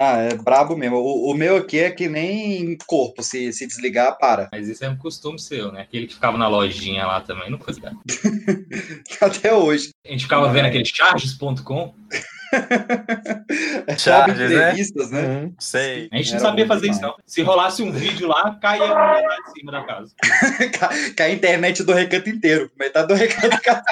Ah, 0.00 0.16
é 0.18 0.34
brabo 0.36 0.76
mesmo. 0.76 0.96
O, 0.96 1.30
o 1.30 1.34
meu 1.34 1.56
aqui 1.58 1.78
é 1.80 1.90
que 1.90 2.08
nem 2.08 2.76
corpo, 2.86 3.22
se, 3.22 3.52
se 3.52 3.66
desligar, 3.66 4.16
para. 4.18 4.48
Mas 4.50 4.66
isso 4.68 4.84
é 4.84 4.88
um 4.88 4.96
costume 4.96 5.38
seu, 5.38 5.70
né? 5.70 5.82
Aquele 5.82 6.06
que 6.06 6.14
ficava 6.14 6.38
na 6.38 6.48
lojinha 6.48 7.06
lá 7.06 7.20
também, 7.20 7.50
não 7.50 7.58
foi 7.58 7.74
ligado? 7.74 7.98
Até 9.20 9.52
hoje. 9.54 9.90
A 10.06 10.10
gente 10.12 10.22
ficava 10.24 10.50
vendo 10.50 10.66
aquele 10.66 10.84
charges.com. 10.86 11.94
Charges, 13.98 14.38
né? 14.38 14.46
entrevistas, 14.46 15.10
né? 15.10 15.20
Uhum, 15.20 15.54
sei. 15.58 16.08
A 16.12 16.16
gente 16.16 16.32
não 16.32 16.40
sabia 16.40 16.66
fazer 16.66 16.88
isso, 16.88 17.00
demais. 17.00 17.16
não. 17.16 17.24
Se 17.26 17.42
rolasse 17.42 17.82
um 17.82 17.92
vídeo 17.92 18.28
lá, 18.28 18.58
caía 18.60 18.84
um 18.84 18.88
lá 18.88 19.20
em 19.20 19.52
cima 19.58 19.72
da 19.72 19.84
casa. 19.84 20.12
que 21.16 21.22
a 21.22 21.30
internet 21.30 21.82
do 21.82 21.92
recanto 21.92 22.28
inteiro. 22.28 22.70
Metade 22.78 23.08
do 23.08 23.14
recanto 23.14 23.58
a. 23.68 23.82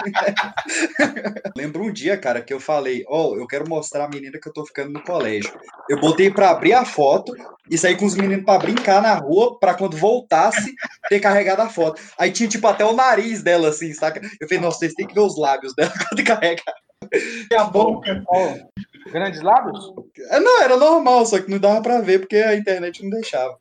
Lembro 1.56 1.84
um 1.84 1.92
dia, 1.92 2.16
cara, 2.16 2.40
que 2.40 2.52
eu 2.52 2.60
falei, 2.60 3.04
ó, 3.08 3.34
eu 3.36 3.46
quero 3.46 3.68
mostrar 3.68 4.04
a 4.04 4.08
menina 4.08 4.38
que 4.40 4.48
eu 4.48 4.52
tô 4.52 4.64
ficando 4.64 4.92
no 4.92 5.02
colégio. 5.02 5.52
Eu 5.88 6.00
botei 6.00 6.30
pra 6.30 6.50
abrir 6.50 6.72
a 6.72 6.84
foto 6.84 7.34
e 7.70 7.76
saí 7.76 7.96
com 7.96 8.06
os 8.06 8.14
meninos 8.14 8.44
pra 8.44 8.58
brincar 8.58 9.02
na 9.02 9.14
rua, 9.14 9.58
pra 9.58 9.74
quando 9.74 9.96
voltasse, 9.96 10.74
ter 11.08 11.20
carregado 11.20 11.62
a 11.62 11.68
foto. 11.68 12.00
Aí 12.18 12.30
tinha, 12.30 12.48
tipo, 12.48 12.66
até 12.66 12.84
o 12.84 12.92
nariz 12.92 13.42
dela, 13.42 13.68
assim, 13.68 13.92
saca? 13.92 14.20
Eu 14.40 14.48
falei, 14.48 14.62
nossa, 14.62 14.78
vocês 14.78 14.94
têm 14.94 15.06
que 15.06 15.14
ver 15.14 15.20
os 15.20 15.36
lábios 15.36 15.74
dela 15.74 15.92
quando 16.08 16.24
carrega. 16.24 16.62
E 17.50 17.54
a 17.54 17.64
boca? 17.64 18.24
Grandes 19.12 19.40
lábios? 19.42 19.92
É, 20.30 20.40
Não, 20.40 20.62
era 20.62 20.76
normal, 20.76 21.24
só 21.26 21.40
que 21.40 21.50
não 21.50 21.58
dava 21.58 21.80
pra 21.82 22.00
ver, 22.00 22.20
porque 22.20 22.36
a 22.36 22.56
internet 22.56 23.02
não 23.02 23.10
deixava. 23.10 23.56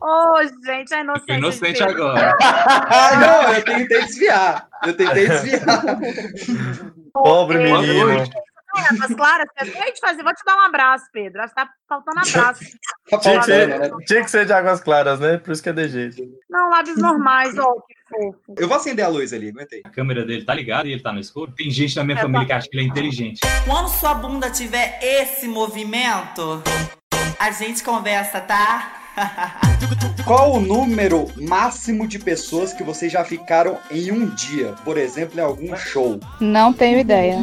Ô, 0.00 0.42
gente, 0.64 0.94
é 0.94 1.00
inocente. 1.00 1.32
Inocente 1.32 1.82
agora. 1.82 2.36
Ah, 2.40 3.16
não, 3.18 3.54
eu 3.54 3.64
tentei 3.64 4.00
desviar. 4.02 4.68
Eu 4.86 4.96
tentei 4.96 5.28
desviar. 5.28 5.82
Pobre 7.12 7.58
menino. 7.58 8.24
Águas 8.72 9.14
Claras, 9.16 9.46
você 9.58 9.94
fazer. 10.00 10.22
Vou 10.22 10.32
te 10.32 10.44
dar 10.44 10.56
um 10.56 10.60
abraço, 10.60 11.06
Pedro. 11.12 11.42
Acho 11.42 11.52
que 11.54 11.60
tá 11.60 11.68
faltando 11.88 12.20
abraço. 12.20 12.64
Tinha 13.20 13.38
que, 13.40 13.44
ser, 13.44 14.04
tinha 14.06 14.22
que 14.22 14.30
ser 14.30 14.46
de 14.46 14.52
águas 14.52 14.80
claras, 14.80 15.18
né? 15.18 15.38
Por 15.38 15.50
isso 15.50 15.62
que 15.62 15.70
é 15.70 15.72
de 15.72 15.88
jeito. 15.88 16.22
Não, 16.48 16.70
lábios 16.70 16.96
normais, 16.96 17.58
ó, 17.58 17.74
que 17.86 17.94
fofo. 18.10 18.54
Eu 18.58 18.68
vou 18.68 18.76
acender 18.76 19.04
a 19.04 19.08
luz 19.08 19.32
ali, 19.32 19.48
aguentei. 19.48 19.80
A 19.84 19.88
câmera 19.90 20.24
dele 20.24 20.44
tá 20.44 20.52
ligada 20.54 20.88
e 20.88 20.92
ele 20.92 21.00
tá 21.02 21.12
no 21.12 21.20
escuro. 21.20 21.52
Tem 21.56 21.70
gente 21.70 21.96
na 21.96 22.04
minha 22.04 22.18
É, 22.18 22.22
família 22.22 22.46
que 22.46 22.52
acha 22.52 22.68
que 22.68 22.76
ele 22.76 22.84
é 22.84 22.88
inteligente. 22.88 23.40
Quando 23.64 23.88
sua 23.88 24.14
bunda 24.14 24.50
tiver 24.50 24.98
esse 25.02 25.46
movimento, 25.48 26.62
a 27.38 27.50
gente 27.50 27.82
conversa, 27.82 28.40
tá? 28.40 28.96
Qual 30.24 30.52
o 30.52 30.60
número 30.60 31.26
máximo 31.36 32.06
de 32.06 32.18
pessoas 32.18 32.72
que 32.72 32.82
vocês 32.84 33.10
já 33.10 33.24
ficaram 33.24 33.78
em 33.90 34.12
um 34.12 34.26
dia? 34.26 34.74
Por 34.84 34.96
exemplo, 34.96 35.38
em 35.40 35.42
algum 35.42 35.76
show? 35.76 36.20
Não 36.40 36.72
tenho 36.72 36.98
ideia. 37.00 37.38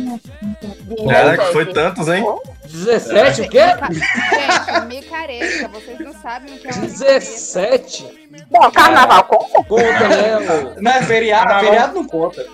Caraca, 1.10 1.46
foi 1.52 1.66
tantos, 1.74 2.08
hein? 2.08 2.24
17, 2.66 3.42
o 3.42 3.50
quê? 3.50 3.60
Gente, 3.60 4.86
micareta, 4.88 5.68
vocês 5.68 6.00
não 6.00 6.14
sabem 6.22 6.56
o 6.56 6.60
que 6.60 6.68
é 6.68 6.76
um 6.76 6.82
17? 6.82 8.27
Bom, 8.50 8.72
carnaval 8.72 9.24
conta? 9.26 9.64
Conta, 9.68 10.10
né? 10.10 10.76
Não, 10.80 10.92
é 10.92 11.04
feriado, 11.04 11.48
Carnaval. 11.48 11.66
feriado 11.66 11.96
não 11.96 12.08
conta. 12.08 12.46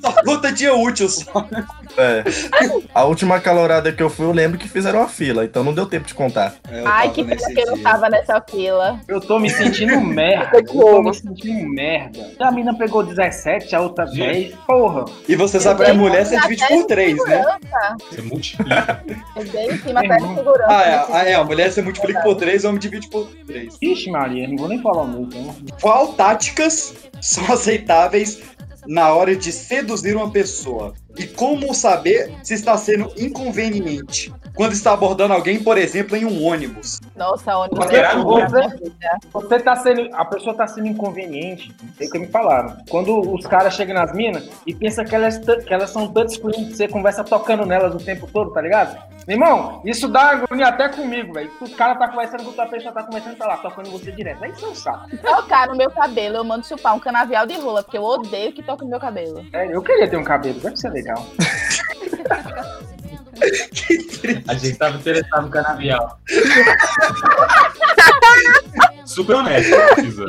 Só 0.00 0.12
conta 0.24 0.52
dia 0.52 0.74
útil 0.74 1.08
só. 1.08 1.46
É. 1.96 2.22
A 2.94 3.04
última 3.04 3.40
calorada 3.40 3.90
que 3.92 4.02
eu 4.02 4.10
fui, 4.10 4.26
eu 4.26 4.32
lembro 4.32 4.58
que 4.58 4.68
fizeram 4.68 5.00
uma 5.00 5.08
fila, 5.08 5.44
então 5.44 5.64
não 5.64 5.72
deu 5.74 5.86
tempo 5.86 6.06
de 6.06 6.14
contar. 6.14 6.54
É, 6.70 6.82
Ai, 6.86 7.10
que 7.10 7.24
pena 7.24 7.36
que 7.36 7.60
eu 7.60 7.66
não 7.66 7.78
tava 7.82 8.08
nessa 8.08 8.40
fila. 8.40 9.00
Eu 9.08 9.20
tô 9.20 9.38
me 9.38 9.50
sentindo 9.50 10.00
merda. 10.00 10.58
Eu 10.58 10.64
tô 10.64 11.02
me 11.02 11.14
sentindo 11.14 11.68
merda. 11.68 12.30
A 12.38 12.50
mina 12.50 12.76
pegou 12.76 13.02
17, 13.02 13.74
a 13.74 13.80
outra 13.80 14.04
10. 14.06 14.54
Porra. 14.66 15.06
E 15.28 15.34
você 15.34 15.58
sabe 15.58 15.84
que 15.84 15.90
a 15.90 15.94
mulher 15.94 16.24
você 16.24 16.38
divide 16.40 16.66
por 16.66 16.84
três, 16.86 17.16
né? 17.26 17.44
Você 18.10 18.22
multiplica. 18.22 19.02
Eu 19.36 19.44
dei 19.44 19.66
em 19.70 19.78
cima 19.78 20.00
até 20.00 20.16
de 20.16 20.34
segurança. 20.34 20.66
Ah, 20.68 20.82
é, 20.82 21.06
ah, 21.10 21.24
é, 21.30 21.34
a 21.34 21.44
mulher 21.44 21.70
você 21.72 21.82
multiplica 21.82 22.20
por 22.20 22.36
três, 22.36 22.64
o 22.64 22.68
homem 22.68 22.80
divide 22.80 23.08
por 23.08 23.28
três. 23.46 23.76
Ixi, 23.80 24.07
Maria, 24.10 24.48
não 24.48 24.56
vou 24.56 24.68
nem 24.68 24.80
falar 24.80 25.02
o 25.02 25.08
meu, 25.08 25.22
então. 25.22 25.54
Qual 25.80 26.12
táticas 26.14 26.94
são 27.20 27.44
aceitáveis 27.52 28.40
na 28.86 29.12
hora 29.12 29.36
de 29.36 29.52
seduzir 29.52 30.16
uma 30.16 30.30
pessoa? 30.30 30.94
E 31.16 31.26
como 31.26 31.74
saber 31.74 32.32
se 32.42 32.54
está 32.54 32.76
sendo 32.76 33.12
inconveniente? 33.16 34.32
Quando 34.54 34.72
está 34.72 34.92
abordando 34.92 35.34
alguém, 35.34 35.62
por 35.62 35.78
exemplo, 35.78 36.16
em 36.16 36.24
um 36.24 36.42
ônibus. 36.44 37.00
Nossa, 37.18 37.56
ônibus. 37.56 37.84
Você, 37.84 38.02
você, 38.22 39.18
você 39.32 39.60
tá 39.60 39.76
sendo. 39.76 40.08
A 40.14 40.24
pessoa 40.24 40.54
tá 40.54 40.66
sendo 40.66 40.86
inconveniente. 40.86 41.74
É 42.00 42.06
o 42.06 42.10
que 42.10 42.18
me 42.18 42.28
falaram. 42.28 42.76
Quando 42.88 43.34
os 43.34 43.44
caras 43.44 43.74
chegam 43.74 43.94
nas 43.94 44.12
minas 44.14 44.48
e 44.64 44.72
pensam 44.72 45.04
que 45.04 45.14
elas, 45.14 45.38
que 45.38 45.74
elas 45.74 45.90
são 45.90 46.06
touchscreen, 46.06 46.68
que 46.68 46.76
você 46.76 46.86
conversa 46.86 47.24
tocando 47.24 47.66
nelas 47.66 47.94
o 47.94 47.98
tempo 47.98 48.28
todo, 48.32 48.52
tá 48.52 48.60
ligado? 48.60 48.96
Meu 49.26 49.36
irmão, 49.36 49.82
isso 49.84 50.08
dá 50.08 50.30
agonia 50.30 50.68
até 50.68 50.88
comigo, 50.88 51.34
velho. 51.34 51.50
O 51.60 51.70
cara 51.70 51.96
tá 51.96 52.08
conversando 52.08 52.44
com 52.44 52.48
outra 52.48 52.66
pessoa, 52.66 52.94
tá 52.94 53.02
conversando, 53.02 53.36
tá 53.36 53.46
lá, 53.46 53.56
tocando 53.58 53.90
você 53.90 54.12
direto. 54.12 54.42
Aí 54.42 54.52
isso 54.52 54.66
é 54.66 54.74
saco. 54.74 55.16
Tocar 55.18 55.68
no 55.68 55.76
meu 55.76 55.90
cabelo, 55.90 56.36
eu 56.36 56.44
mando 56.44 56.66
chupar 56.66 56.94
um 56.94 57.00
canavial 57.00 57.46
de 57.46 57.58
rola, 57.58 57.82
porque 57.82 57.98
eu 57.98 58.04
odeio 58.04 58.52
que 58.52 58.62
toque 58.62 58.84
no 58.84 58.90
meu 58.90 59.00
cabelo. 59.00 59.44
É, 59.52 59.66
eu 59.74 59.82
queria 59.82 60.08
ter 60.08 60.16
um 60.16 60.24
cabelo, 60.24 60.58
deve 60.60 60.76
ser 60.76 60.90
legal. 60.90 61.26
A 64.48 64.54
gente 64.54 64.76
tava 64.78 64.96
interessado 64.96 65.42
no 65.44 65.50
canavial. 65.50 66.18
Super 69.04 69.36
honesto. 69.36 69.74
Isa. 70.04 70.24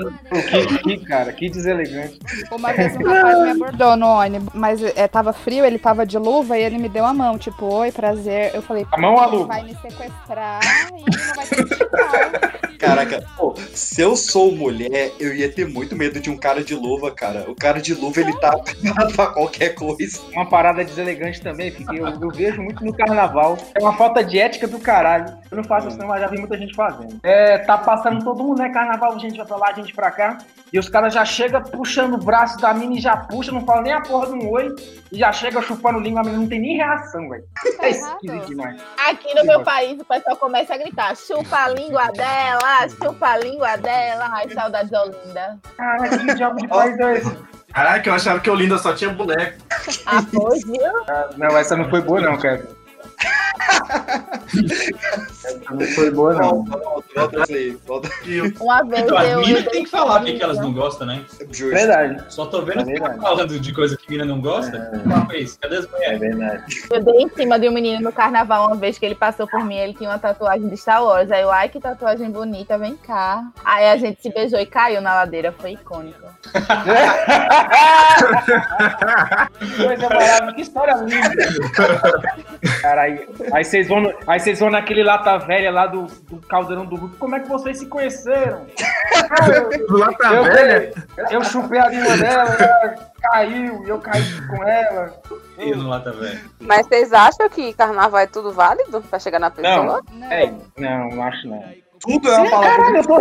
Que, 0.50 0.78
que 0.80 0.98
cara, 1.06 1.34
que 1.34 1.50
deselegante. 1.50 2.18
Uma 2.50 2.72
vez 2.72 2.96
um 2.96 3.04
rapaz 3.06 3.40
me 3.44 3.50
abordou 3.52 3.98
no 3.98 4.08
ônibus, 4.08 4.50
mas 4.54 4.82
é, 4.82 5.08
tava 5.08 5.34
frio, 5.34 5.66
ele 5.66 5.78
tava 5.78 6.06
de 6.06 6.18
luva 6.18 6.58
e 6.58 6.64
ele 6.64 6.78
me 6.78 6.88
deu 6.88 7.06
a 7.06 7.14
mão, 7.14 7.38
tipo, 7.38 7.66
oi, 7.66 7.92
prazer. 7.92 8.52
Eu 8.54 8.62
falei, 8.62 8.88
A 8.92 8.98
mão 9.00 9.20
a 9.20 9.28
ele 9.28 9.36
luva? 9.36 9.48
vai 9.48 9.64
me 9.64 9.76
sequestrar 9.76 10.62
e 10.96 11.18
não 11.18 11.36
vai 11.36 11.46
ter 11.46 11.66
que 11.66 11.76
chutar. 11.76 12.49
Caraca, 12.80 13.22
pô, 13.36 13.54
se 13.74 14.02
eu 14.02 14.16
sou 14.16 14.54
mulher, 14.54 15.12
eu 15.20 15.36
ia 15.36 15.52
ter 15.52 15.68
muito 15.68 15.98
medo 15.98 16.18
de 16.18 16.30
um 16.30 16.38
cara 16.38 16.64
de 16.64 16.74
luva, 16.74 17.12
cara. 17.12 17.46
O 17.52 17.54
cara 17.54 17.82
de 17.82 17.94
luva, 17.94 18.22
ele 18.22 18.32
tá 18.40 18.56
preparado 18.64 19.14
pra 19.14 19.28
qualquer 19.28 19.76
coisa. 19.76 20.22
Uma 20.32 20.48
parada 20.48 20.84
deselegante 20.86 21.42
também, 21.42 21.74
porque 21.74 22.00
eu, 22.00 22.08
eu 22.08 22.32
vejo 22.32 22.62
muito 22.62 22.84
no 22.86 22.94
carnaval. 22.94 23.58
É 23.76 23.82
uma 23.82 23.98
falta 23.98 24.24
de 24.24 24.40
ética 24.40 24.66
do 24.66 24.80
caralho. 24.80 25.38
Eu 25.52 25.58
não 25.58 25.64
faço 25.64 25.88
isso, 25.88 25.98
não, 25.98 26.08
mas 26.08 26.22
já 26.22 26.28
vi 26.28 26.38
muita 26.38 26.58
gente 26.58 26.76
fazendo. 26.76 27.20
É, 27.24 27.58
tá 27.60 27.78
passando 27.78 28.24
todo 28.24 28.44
mundo, 28.44 28.60
né? 28.60 28.70
Carnaval, 28.70 29.18
gente 29.20 29.38
vai 29.38 29.46
pra 29.48 29.58
lá, 29.58 29.74
gente 29.74 29.94
pra 29.94 30.12
cá. 30.12 30.38
E 30.72 30.78
os 30.78 30.88
caras 30.88 31.12
já 31.14 31.26
chegam 31.26 31.62
puxando 31.64 32.14
o 32.14 32.18
braço 32.18 32.60
da 32.60 32.72
mina 32.74 32.94
e 32.96 33.00
já 33.00 33.18
puxa, 33.18 33.52
não 33.52 33.66
fala 33.66 33.82
nem 33.82 33.94
a 33.94 34.02
porra 34.02 34.28
de 34.28 34.34
um 34.34 34.50
oi. 34.52 34.76
E 35.12 35.18
já 35.18 35.32
chega 35.32 35.60
chupando 35.62 36.00
língua, 36.00 36.22
a 36.22 36.24
menina 36.24 36.42
não 36.42 36.48
tem 36.50 36.60
nem 36.62 36.78
reação, 36.78 37.28
velho. 37.30 37.44
É 37.80 37.90
esquisito 37.90 38.46
demais. 38.46 38.80
Aqui 39.10 39.34
no 39.34 39.44
meu 39.46 39.64
país, 39.64 40.00
o 40.00 40.06
pessoal 40.06 40.36
começa 40.36 40.76
a 40.76 40.78
gritar: 40.78 41.16
chupa 41.16 41.58
a 41.64 41.70
língua 41.70 42.12
dela, 42.12 42.88
chupa 42.88 43.28
a 43.30 43.38
língua 43.38 43.76
dela. 43.78 44.30
Ai, 44.32 44.50
saudades 44.50 44.92
da 44.92 45.02
Olinda. 45.04 45.58
Caralho, 45.76 46.20
que 46.20 46.36
diabo 46.36 46.58
de 46.58 46.68
país 46.68 47.00
é 47.00 47.18
esse? 47.18 47.38
Caraca, 47.74 48.10
eu 48.10 48.14
achava 48.14 48.40
que 48.40 48.50
o 48.50 48.56
Linda 48.56 48.78
só 48.80 48.94
tinha 48.94 49.12
boneco. 49.12 49.58
Ah, 50.06 50.22
foi, 50.24 50.60
viu? 50.60 50.92
Ah, 51.08 51.30
Não, 51.38 51.56
essa 51.58 51.78
não 51.78 51.88
foi 51.90 52.02
boa, 52.02 52.20
não, 52.20 52.36
cara. 52.38 52.64
Essa 55.46 55.60
não 55.74 55.86
foi 55.88 56.12
boa, 56.12 56.34
não. 56.34 56.64
Volta 57.16 57.44
aí, 57.50 57.78
volta 57.86 58.10
Uma 58.60 58.84
vez 58.84 59.04
Então, 59.04 59.18
as 59.18 59.30
eu. 59.30 59.40
minas 59.42 59.66
eu 59.66 59.72
tem 59.72 59.84
que 59.84 59.90
falar 59.90 60.22
o 60.22 60.26
que, 60.26 60.34
que 60.34 60.44
elas 60.44 60.58
não 60.60 60.74
gostam, 60.74 61.08
né? 61.08 61.24
Justo. 61.52 61.74
Verdade. 61.74 62.24
Só 62.30 62.46
tô 62.46 62.62
vendo 62.62 62.90
É 62.90 62.94
que 62.94 63.00
tá 63.00 63.14
falando 63.16 63.60
de 63.60 63.74
coisa 63.74 63.98
que 63.98 64.10
mina 64.10 64.26
não 64.26 64.40
gosta. 64.42 64.92
É 65.32 65.38
isso? 65.38 65.60
Cadê 65.60 65.78
as 65.78 65.86
É 65.86 65.90
mulheres? 65.90 66.20
verdade. 66.20 66.64
Eu 66.92 67.04
dei 67.04 67.22
em 67.22 67.30
cima 67.30 67.60
de 67.60 67.70
um 67.70 67.72
menino 67.72 68.02
no 68.02 68.12
carnaval 68.12 68.68
uma 68.68 68.76
vez 68.76 68.98
que 68.98 69.06
ele 69.06 69.16
passou 69.16 69.48
por 69.48 69.64
mim, 69.64 69.76
ele 69.78 69.94
tinha 69.94 70.10
uma 70.10 70.20
tatuagem 70.20 70.68
de 70.68 70.78
Star 70.78 71.04
Wars. 71.04 71.32
Aí 71.32 71.42
eu, 71.42 71.52
ai, 71.52 71.70
que 71.70 71.80
tatuagem 71.80 72.30
bonita, 72.32 72.78
vem 72.78 72.96
cá. 72.96 73.44
Aí 73.64 73.90
a 73.90 73.98
gente 73.98 74.22
se 74.22 74.30
beijou 74.34 74.60
e 74.60 74.66
caiu 74.66 75.02
na 75.02 75.14
ladeira, 75.16 75.52
foi 75.52 75.72
icônico. 75.74 76.20
Coisa 79.78 80.10
maravilhosa, 80.10 80.54
que 80.54 80.62
história 80.62 80.94
linda. 80.96 81.30
Cara, 82.82 83.09
aí, 83.10 83.28
aí 83.54 83.64
vocês 83.64 83.88
vão, 83.88 84.02
no- 84.02 84.14
aí 84.28 84.40
vocês 84.40 84.60
vão 84.60 84.70
naquele 84.70 85.04
lata 85.04 85.38
velha 85.40 85.72
lá 85.72 85.88
do, 85.88 86.04
do 86.04 86.38
caldeirão 86.48 86.86
do 86.86 86.96
Hulk. 86.96 87.18
Como 87.18 87.36
é 87.36 87.40
que 87.40 87.50
vocês 87.50 87.80
se 87.80 87.86
conheceram? 87.88 88.66
Lata 89.90 90.28
eu, 90.28 90.44
velha? 90.44 90.94
Eu 91.32 91.44
chupei 91.44 91.80
a 91.80 91.88
língua 91.90 92.18
dela, 92.18 92.44
ela 92.58 92.96
caiu, 93.22 93.86
e 93.86 93.90
eu 93.90 94.00
caí 94.00 94.24
com 94.48 94.64
ela. 94.64 95.14
E 95.58 95.76
no 95.76 95.90
lata 95.90 96.12
velho. 96.12 96.40
Mas 96.60 96.88
vocês 96.88 97.12
acham 97.12 97.50
que 97.50 97.74
carnaval 97.74 98.20
é 98.22 98.28
tudo 98.28 98.52
válido 98.54 99.02
pra 99.02 99.20
chegar 99.20 99.40
na 99.40 99.50
pessoa? 99.52 100.02
Não, 100.12 100.32
é, 100.32 100.54
não, 100.78 101.10
não 101.10 101.24
acho 101.24 101.48
não. 101.48 101.64
Tudo 102.00 102.30
é 102.32 102.38
uma 102.38 102.50
palavra. 102.50 102.70
caralho, 102.78 102.98
eu 102.98 103.04
tô- 103.04 103.20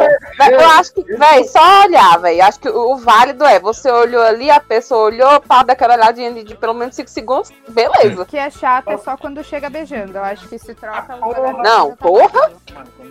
Eu 0.50 0.60
acho 0.70 0.94
que, 0.94 1.02
véi, 1.02 1.44
só 1.44 1.84
olhar, 1.84 2.18
véi. 2.20 2.40
Acho 2.40 2.60
que 2.60 2.68
o 2.68 2.96
válido 2.96 3.44
é, 3.44 3.58
você 3.58 3.90
olhou 3.90 4.22
ali, 4.22 4.50
a 4.50 4.60
pessoa 4.60 5.04
olhou, 5.06 5.40
pá, 5.40 5.62
daquela 5.62 5.94
olhadinha 5.94 6.32
de, 6.32 6.44
de 6.44 6.54
pelo 6.56 6.74
menos 6.74 6.94
5 6.94 7.08
segundos, 7.10 7.50
beleza. 7.68 8.22
O 8.22 8.26
que 8.26 8.36
é 8.36 8.48
chato 8.50 8.88
é 8.90 8.96
só 8.98 9.16
quando 9.16 9.42
chega 9.44 9.68
beijando. 9.68 10.16
Eu 10.18 10.24
acho 10.24 10.48
que 10.48 10.58
se 10.58 10.74
troca. 10.74 11.16
Não, 11.62 11.96
porra. 11.96 12.50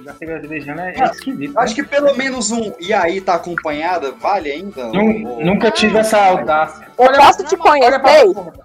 Já 0.05 0.13
chega 0.13 0.39
beijando 0.47 0.81
é, 0.81 0.93
é 0.97 1.03
esquisito. 1.05 1.53
né? 1.53 1.61
Acho 1.61 1.75
que 1.75 1.83
pelo 1.83 2.15
menos 2.15 2.51
um 2.51 2.73
e 2.79 2.93
aí 2.93 3.19
tá 3.19 3.33
acompanhada, 3.35 4.11
vale 4.13 4.51
ainda? 4.51 4.85
Ou- 4.87 5.43
Nunca 5.45 5.69
tive 5.71 5.97
essa 5.97 6.17
audácia. 6.17 6.87
Eu 6.97 7.11
posso 7.13 7.43
te 7.43 7.55
conhecer? 7.57 7.91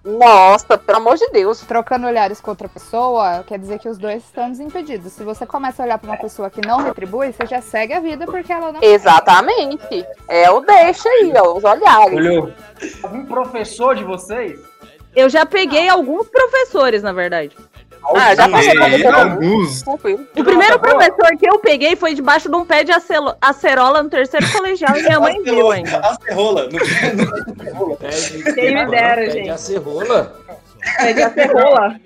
Nossa, 0.04 0.78
pelo 0.78 0.98
amor 0.98 1.16
de 1.16 1.28
Deus. 1.30 1.60
Trocando 1.60 2.06
olhares 2.06 2.40
com 2.40 2.50
outra 2.50 2.68
pessoa, 2.68 3.44
quer 3.46 3.58
dizer 3.58 3.78
que 3.78 3.88
os 3.88 3.98
dois 3.98 4.22
estão 4.24 4.48
desimpedidos. 4.50 5.12
Se 5.12 5.22
você 5.24 5.44
começa 5.46 5.82
a 5.82 5.86
olhar 5.86 5.98
pra 5.98 6.10
uma 6.10 6.16
pessoa 6.18 6.48
que 6.50 6.60
não 6.66 6.91
retribui, 6.92 7.32
você 7.32 7.46
já 7.46 7.60
segue 7.60 7.92
a 7.94 8.00
vida 8.00 8.26
porque 8.26 8.52
ela 8.52 8.72
não. 8.72 8.82
Exatamente. 8.82 10.06
É 10.28 10.50
o 10.50 10.60
deixa 10.60 11.08
aí, 11.08 11.32
ó, 11.36 11.56
os 11.56 11.64
olhares. 11.64 12.14
Olhou. 12.14 12.52
Algum 13.02 13.24
professor 13.24 13.96
de 13.96 14.04
vocês? 14.04 14.60
Eu 15.14 15.28
já 15.28 15.44
peguei 15.44 15.88
alguns 15.88 16.28
professores, 16.28 17.02
na 17.02 17.12
verdade. 17.12 17.56
Ah, 18.16 18.34
já 18.34 18.48
passei 18.48 18.74
por. 18.74 19.14
Alguns. 19.14 19.82
O 19.86 20.44
primeiro 20.44 20.78
professor 20.80 21.36
que 21.38 21.48
eu 21.48 21.58
peguei 21.60 21.94
foi 21.94 22.14
debaixo 22.14 22.48
de 22.48 22.56
um 22.56 22.64
pé 22.64 22.82
de 22.82 22.90
acelo- 22.90 23.36
acerola 23.40 24.02
no 24.02 24.10
terceiro 24.10 24.50
colegial 24.50 24.96
e 24.96 25.02
minha 25.02 25.20
mãe 25.20 25.40
viu 25.42 25.70
ainda. 25.70 25.98
Acerrola. 25.98 26.68
Quem 28.54 28.74
me 28.74 28.86
dera, 28.86 29.30
gente. 29.30 29.46
Já 29.46 29.56
cerrola? 29.56 30.34
Pé 30.98 31.12
de 31.12 31.22
acerola. 31.22 31.96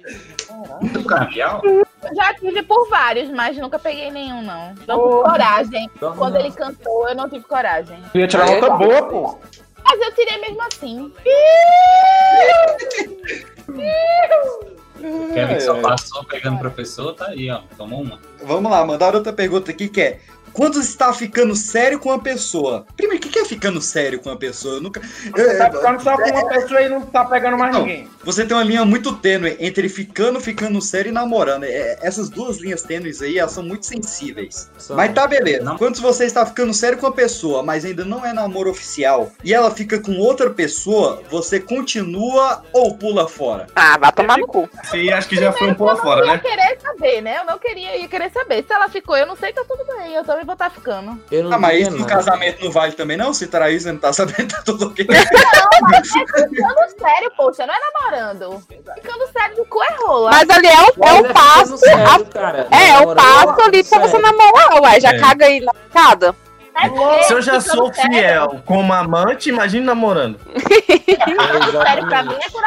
Do 0.83 1.05
cavial? 1.05 1.63
Eu 2.09 2.15
já 2.15 2.35
tive 2.35 2.63
por 2.63 2.89
vários, 2.89 3.29
mas 3.31 3.57
nunca 3.57 3.79
peguei 3.79 4.11
nenhum, 4.11 4.43
não. 4.43 4.75
Não 4.87 4.99
tive 5.09 5.23
coragem. 5.31 5.91
Dorme 6.01 6.19
Quando 6.19 6.35
não. 6.35 6.41
ele 6.41 6.53
cantou, 6.53 7.09
eu 7.09 7.15
não 7.15 7.29
tive 7.29 7.45
coragem. 7.45 7.99
Eu 8.15 8.21
ia 8.21 8.27
tirar 8.29 8.47
nota 8.47 8.71
boa, 8.71 9.03
pô. 9.09 9.39
Mas 9.85 10.01
eu 10.01 10.15
tirei 10.15 10.39
mesmo 10.41 10.63
assim. 10.63 11.13
Kevin 15.35 15.61
só 15.61 15.77
É. 15.77 15.83
passou 15.83 16.25
pegando 16.25 16.59
professor, 16.59 17.13
tá 17.15 17.27
aí, 17.27 17.51
ó. 17.51 17.61
Tomou 17.77 18.01
uma. 18.03 18.19
Vamos 18.43 18.71
lá, 18.71 18.85
mandaram 18.85 19.19
outra 19.19 19.33
pergunta 19.33 19.71
aqui 19.71 19.89
que 19.89 20.01
é. 20.01 20.21
Quando 20.57 20.81
está 20.81 21.13
ficando 21.13 21.55
sério 21.55 22.01
com 22.01 22.09
uma 22.09 22.19
pessoa? 22.19 22.87
Primeiro, 22.97 23.23
o 23.23 23.31
que 23.31 23.39
é 23.39 23.45
ficando 23.45 23.79
sério 23.83 24.19
com 24.19 24.31
uma 24.31 24.39
pessoa? 24.39 24.77
Eu 24.77 24.81
nunca. 24.81 25.03
Você 25.03 25.59
tá 25.59 25.71
ficando 25.71 26.03
só 26.03 26.17
com 26.17 26.31
uma 26.31 26.49
pessoa 26.49 26.81
e 26.81 26.89
não 26.89 27.03
tá 27.03 27.27
pegando 27.27 27.59
mais 27.59 27.75
Não, 27.75 27.83
ninguém. 27.83 28.09
Você 28.25 28.47
tem 28.47 28.57
uma 28.57 28.65
linha 28.65 28.83
muito 28.83 29.15
tênue 29.17 29.55
entre 29.61 29.87
ficando, 29.91 30.41
ficando 30.41 30.81
sério 30.81 31.11
e 31.11 31.13
namorando. 31.13 31.65
É, 31.65 31.99
essas 32.01 32.31
duas 32.31 32.57
linhas 32.57 32.81
tênues 32.83 33.21
aí, 33.21 33.39
elas 33.39 33.53
são 33.53 33.63
muito 33.63 33.85
sensíveis. 33.85 34.71
São. 34.79 34.97
Mas 34.97 35.13
tá 35.13 35.27
beleza. 35.27 35.75
Quando 35.77 36.01
você 36.01 36.25
está 36.25 36.47
ficando 36.47 36.73
sério 36.73 36.97
com 36.97 37.07
a 37.07 37.13
pessoa, 37.13 37.63
mas 37.63 37.85
ainda 37.85 38.07
não 38.07 38.25
é 38.25 38.33
namoro 38.33 38.71
oficial, 38.71 39.31
e 39.45 39.53
ela 39.53 39.71
fica 39.71 40.01
com 40.01 40.17
outra 40.17 40.49
pessoa, 40.49 41.23
você 41.31 41.61
continua 41.61 42.63
ou 42.73 42.97
pula 42.97 43.29
fora? 43.29 43.67
Ah, 43.77 43.99
vai 43.99 44.11
tomar 44.11 44.39
no 44.39 44.47
cu. 44.47 44.71
Sim, 44.85 45.11
acho 45.13 45.29
que 45.29 45.37
já 45.37 45.53
foi 45.53 45.67
um 45.67 45.71
Eu 45.73 45.77
pouco 45.77 45.97
não 45.97 46.03
fora, 46.03 46.25
ia 46.25 46.33
né? 46.33 46.39
querer 46.39 46.81
saber, 46.81 47.21
né? 47.21 47.41
Eu 47.41 47.45
não 47.45 47.59
queria 47.59 47.99
ia 47.99 48.09
querer 48.09 48.31
saber. 48.31 48.65
Se 48.67 48.73
ela 48.73 48.89
ficou, 48.89 49.19
eu 49.19 49.27
não 49.27 49.37
sei, 49.37 49.53
tá 49.53 49.63
tudo 49.69 49.85
bem. 49.85 50.15
Eu 50.15 50.25
também 50.25 50.46
vou 50.47 50.53
estar 50.55 50.71
ficando. 50.71 51.21
Eu 51.31 51.45
não 51.45 51.53
Ah, 51.53 51.59
mas 51.59 51.81
isso 51.83 51.91
no 51.97 52.07
casamento 52.07 52.65
não 52.65 52.71
vale 52.73 52.93
também, 52.93 53.17
não? 53.17 53.35
Se 53.35 53.47
trair, 53.47 53.79
você 53.81 53.93
não 53.93 53.99
tá 53.99 54.13
sabendo, 54.13 54.49
tá 54.49 54.63
tudo 54.65 54.87
ok. 54.87 55.07
Ficando 55.07 56.91
sério, 56.99 57.33
poxa, 57.37 57.67
não 57.67 57.75
é 57.75 57.79
namorando. 57.81 58.63
Ficando 58.95 59.27
sério 59.33 59.57
do 59.57 59.65
cu 59.67 59.83
é 59.83 59.97
rola. 59.99 60.31
Mas 60.31 60.49
ali 60.49 60.67
é 60.67 60.81
o, 60.83 61.05
é 61.05 61.13
o 61.23 61.27
é 61.27 61.33
passo. 61.33 61.77
ficando 61.77 61.79
sério, 61.79 62.07
a- 62.09 62.25
cara. 62.33 62.69
é, 62.71 62.89
é 62.91 62.99
o 63.01 63.15
passo 63.15 63.61
ali 63.63 63.85
pra 63.85 63.99
você 64.01 64.19
namorar, 64.19 64.81
ué. 64.83 65.01
Já 65.01 65.11
É. 65.11 65.19
caga 65.19 65.47
aí 65.47 65.61
na 65.61 65.73
cada. 65.93 66.35
É 66.79 67.23
Se 67.25 67.33
eu 67.35 67.41
já 67.43 67.61
sou 67.61 67.93
sério- 67.93 68.13
fiel 68.13 68.63
como 68.65 68.93
amante, 68.93 69.49
imagine 69.49 69.85
namorando. 69.85 70.39
Ficando 70.39 71.83
sério 71.83 72.09
pra 72.09 72.23
mim 72.23 72.35
é 72.35 72.51
quando 72.51 72.65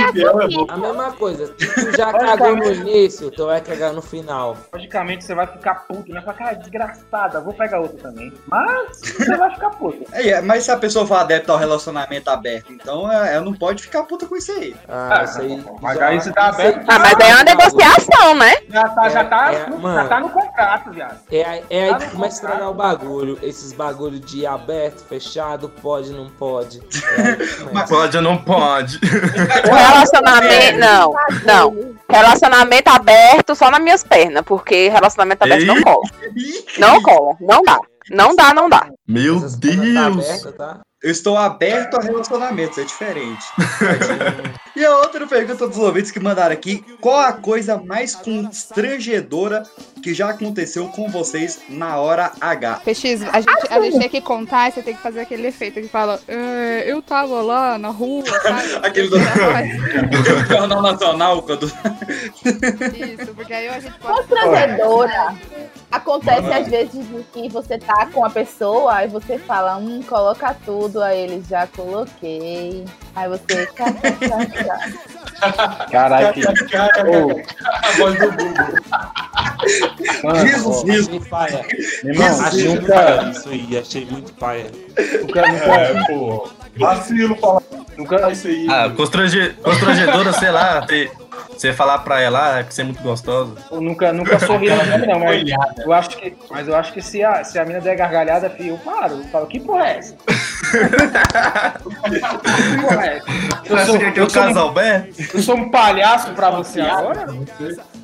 a 0.00 0.12
pessoa. 0.12 0.66
A 0.68 0.76
mesma 0.76 1.12
coisa. 1.12 1.48
Tu 1.58 1.96
já 1.96 2.12
cagou 2.12 2.56
no 2.56 2.64
início, 2.72 3.30
tu 3.30 3.46
vai 3.46 3.60
cagar 3.60 3.92
no 3.92 4.02
final. 4.02 4.56
Logicamente 4.72 5.24
você 5.24 5.34
vai 5.34 5.46
ficar 5.46 5.74
puto, 5.86 6.12
né? 6.12 6.20
Fala, 6.22 6.36
cara, 6.36 6.54
desgraçada, 6.54 7.40
vou 7.40 7.52
pegar 7.52 7.80
outra 7.80 7.98
também. 7.98 8.32
Mas 8.46 8.98
você 9.00 9.36
vai 9.36 9.50
ficar 9.52 9.70
puto. 9.70 10.04
É, 10.12 10.28
é, 10.30 10.40
mas 10.40 10.64
se 10.64 10.70
a 10.70 10.76
pessoa 10.76 11.06
for 11.06 11.16
adepta 11.16 11.52
ao 11.52 11.58
relacionamento 11.58 12.30
aberto, 12.30 12.72
então 12.72 13.10
é, 13.10 13.34
ela 13.34 13.44
não 13.44 13.54
pode 13.54 13.82
ficar 13.82 14.02
puta 14.04 14.26
com 14.26 14.36
isso 14.36 14.52
aí. 14.52 14.76
Ah, 14.88 15.22
isso 15.24 15.40
aí. 15.40 15.64
Mas 15.80 15.98
já- 15.98 16.06
aí 16.06 16.20
você 16.20 16.32
tá 16.32 16.48
aberto. 16.48 16.84
Ah, 16.88 16.98
mas 16.98 17.14
aí 17.20 17.30
é 17.30 17.34
uma 17.34 17.44
negociação, 17.44 18.34
né? 18.34 18.56
Já 18.68 18.88
tá, 18.88 19.08
já 19.08 19.24
tá, 19.24 19.52
É, 19.52 19.56
é, 19.56 19.66
no, 19.70 19.78
mano. 19.78 20.02
já 20.02 20.08
tá 20.08 20.20
no 20.20 20.28
contrato, 20.30 20.90
viado. 20.90 21.18
É, 21.32 21.62
é 21.70 21.84
aí 21.90 21.94
que 21.96 22.10
começa 22.10 22.24
a 22.24 22.28
estragar 22.28 22.70
o 22.70 22.74
bagulho. 22.74 23.38
Esses 23.42 23.72
bagulho 23.72 24.18
de 24.20 24.46
aberto, 24.46 25.04
fechado, 25.06 25.68
pode, 25.68 26.10
não 26.10 26.28
pode. 26.28 26.80
É. 27.20 27.86
Pode 27.86 28.16
ou 28.16 28.22
não 28.22 28.36
pode? 28.38 28.98
O 29.68 29.74
relacionamento. 29.74 30.78
Não, 30.78 31.12
não. 31.44 31.94
Relacionamento 32.08 32.88
aberto 32.88 33.54
só 33.54 33.70
nas 33.70 33.80
minhas 33.80 34.02
pernas, 34.02 34.42
porque 34.44 34.88
relacionamento 34.88 35.42
aberto 35.42 35.66
não 35.66 35.76
Ei. 35.76 35.82
cola. 35.82 36.02
Não 36.78 37.02
cola, 37.02 37.36
não 37.40 37.62
dá. 37.62 37.78
Não 38.10 38.34
dá, 38.34 38.54
não 38.54 38.68
dá. 38.68 38.88
Meu 39.06 39.40
tá 39.40 39.56
Deus! 39.58 39.96
aberta, 39.96 40.52
tá? 40.52 40.80
Eu 41.02 41.10
estou 41.10 41.34
aberto 41.34 41.94
a 41.94 42.02
relacionamentos, 42.02 42.76
é 42.76 42.84
diferente. 42.84 43.42
e 44.76 44.84
a 44.84 44.98
outra 44.98 45.26
pergunta 45.26 45.66
dos 45.66 45.78
ouvintes 45.78 46.10
que 46.10 46.20
mandaram 46.20 46.52
aqui: 46.52 46.84
qual 47.00 47.18
a 47.20 47.32
coisa 47.32 47.78
mais 47.78 48.14
constrangedora 48.14 49.62
que 50.02 50.12
já 50.12 50.28
aconteceu 50.28 50.88
com 50.88 51.08
vocês 51.08 51.60
na 51.70 51.96
hora 51.96 52.32
H? 52.38 52.82
PX, 52.84 53.22
a 53.32 53.40
gente, 53.40 53.66
a 53.70 53.80
gente 53.80 53.98
tem 53.98 54.08
que 54.10 54.20
contar 54.20 54.68
e 54.68 54.72
você 54.72 54.82
tem 54.82 54.94
que 54.94 55.00
fazer 55.00 55.20
aquele 55.20 55.46
efeito 55.46 55.80
que 55.80 55.88
fala, 55.88 56.20
"É, 56.28 56.84
eu 56.86 57.00
tava 57.00 57.40
lá 57.40 57.78
na 57.78 57.88
rua, 57.88 58.22
sabe? 58.26 58.74
Aquele 58.86 59.08
do, 59.08 59.16
do 59.16 60.44
Jornal 60.52 60.82
Nacional, 60.82 61.42
quando. 61.42 61.64
Isso, 61.64 63.34
porque 63.34 63.54
aí 63.54 63.68
a 63.68 63.80
gente 63.80 63.98
pode. 64.00 64.18
Constrangedora. 64.18 65.34
Acontece 65.90 66.52
às 66.52 66.68
vezes 66.68 67.04
que 67.32 67.48
você 67.48 67.76
tá 67.76 68.06
com 68.12 68.24
a 68.24 68.30
pessoa 68.30 69.04
e 69.04 69.08
você 69.08 69.38
fala, 69.38 69.76
hum, 69.76 70.00
coloca 70.08 70.54
tudo, 70.64 71.02
aí 71.02 71.18
ele 71.22 71.42
já 71.48 71.66
coloquei. 71.66 72.84
Aí 73.16 73.28
você. 73.28 73.68
Caralho, 75.90 76.32
que. 76.32 76.46
Ô, 76.46 76.50
A 77.72 77.90
voz 77.98 78.18
do 78.18 78.30
Google. 78.30 78.74
mano, 80.22 80.42
Risos, 80.44 80.66
ó, 80.66 80.82
risos. 80.84 81.08
Achei 81.08 81.20
paia. 81.28 81.66
irmão, 82.04 82.40
Achei 82.40 82.68
muito 82.68 82.86
paia 82.86 83.30
isso 83.30 83.48
aí, 83.48 83.78
achei 83.78 84.06
muito 84.06 84.32
paia. 84.34 84.66
nunca, 85.22 85.42
nunca, 85.52 85.74
É, 85.74 86.06
pô. 86.06 86.48
Vacilo 86.76 87.36
falar 87.36 87.62
nunca, 87.98 88.30
isso 88.30 88.46
aí. 88.46 88.66
Ah, 88.70 88.88
constrange... 88.96 89.50
constrangedora, 89.62 90.32
sei 90.34 90.50
lá. 90.50 90.80
Você, 90.86 91.10
você 91.60 91.72
falar 91.74 91.98
pra 91.98 92.18
ela, 92.20 92.54
ah, 92.54 92.60
é 92.60 92.64
que 92.64 92.72
você 92.72 92.80
é 92.80 92.84
muito 92.84 93.02
gostosa. 93.02 93.54
eu 93.70 93.82
nunca, 93.82 94.14
nunca 94.14 94.38
sorri 94.38 94.70
na 94.70 94.82
vida, 94.82 95.06
não, 95.06 95.20
mas 95.20 95.44
eu 95.78 95.92
acho 95.92 96.16
que, 96.16 96.34
mas 96.50 96.66
eu 96.66 96.74
acho 96.74 96.90
que 96.92 97.02
se 97.02 97.22
a, 97.22 97.44
se 97.44 97.58
a 97.58 97.66
mina 97.66 97.82
der 97.82 97.96
gargalhada, 97.96 98.48
filho, 98.48 98.70
eu 98.70 98.78
paro. 98.78 99.16
Eu 99.16 99.24
falo, 99.24 99.46
que 99.46 99.60
porra 99.60 99.88
é 99.88 99.98
essa? 99.98 100.16
que 100.24 100.24
porra 102.80 103.06
é 103.06 103.18
essa? 103.18 103.26
Eu 103.66 103.78
sou, 103.78 103.98
que 103.98 104.04
é 104.04 104.12
eu 104.16 104.30
sou, 104.30 104.42
um, 104.42 104.54
eu 105.34 105.42
sou 105.42 105.56
um 105.56 105.70
palhaço 105.70 106.32
pra 106.32 106.48
você 106.50 106.80
agora? 106.80 107.26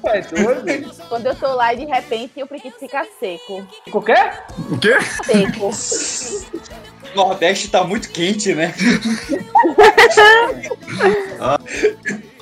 Pô, 0.03 0.11
é 0.11 0.21
doido? 0.21 0.95
Quando 1.09 1.25
eu 1.27 1.35
tô 1.35 1.55
lá 1.55 1.73
e 1.73 1.79
de 1.79 1.87
repente 1.87 2.43
o 2.43 2.47
priquito 2.47 2.79
fica 2.79 3.07
seco. 3.19 3.67
O 3.91 4.03
quê? 4.03 4.17
O 4.71 4.77
quê? 4.79 4.99
Seco. 5.25 5.71
O 7.13 7.17
Nordeste 7.17 7.71
tá 7.71 7.85
muito 7.85 8.11
quente, 8.11 8.55
né? 8.55 8.75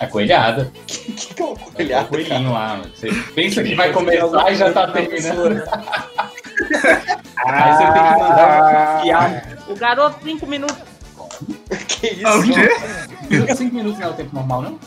A 0.05 0.07
coelhada. 0.09 0.73
que 0.87 1.43
é 1.43 1.45
uma 1.45 1.53
É 1.53 1.55
o 1.55 1.73
coelhada? 1.73 2.05
coelhinho 2.09 2.53
lá. 2.53 2.69
mano. 2.77 2.91
Você 2.95 3.11
pensa 3.35 3.63
que 3.63 3.75
vai 3.75 3.93
começar 3.93 4.51
e 4.51 4.55
já 4.57 4.73
tá 4.73 4.87
terminando. 4.89 5.63
Aí 7.47 7.73
você 7.73 7.85
tem 7.85 7.93
que 7.93 8.19
mandar 8.19 9.01
fiar. 9.03 9.43
O 9.69 9.75
garoto, 9.77 10.17
cinco 10.25 10.47
minutos. 10.47 10.77
Que 11.89 12.07
isso? 12.09 12.27
Ah, 12.27 12.37
o 12.37 12.43
quê? 12.43 13.55
5 13.57 13.75
minutos 13.75 13.99
não 13.99 14.07
é 14.07 14.11
o 14.11 14.15
tempo 14.15 14.35
normal, 14.37 14.63
não? 14.63 14.79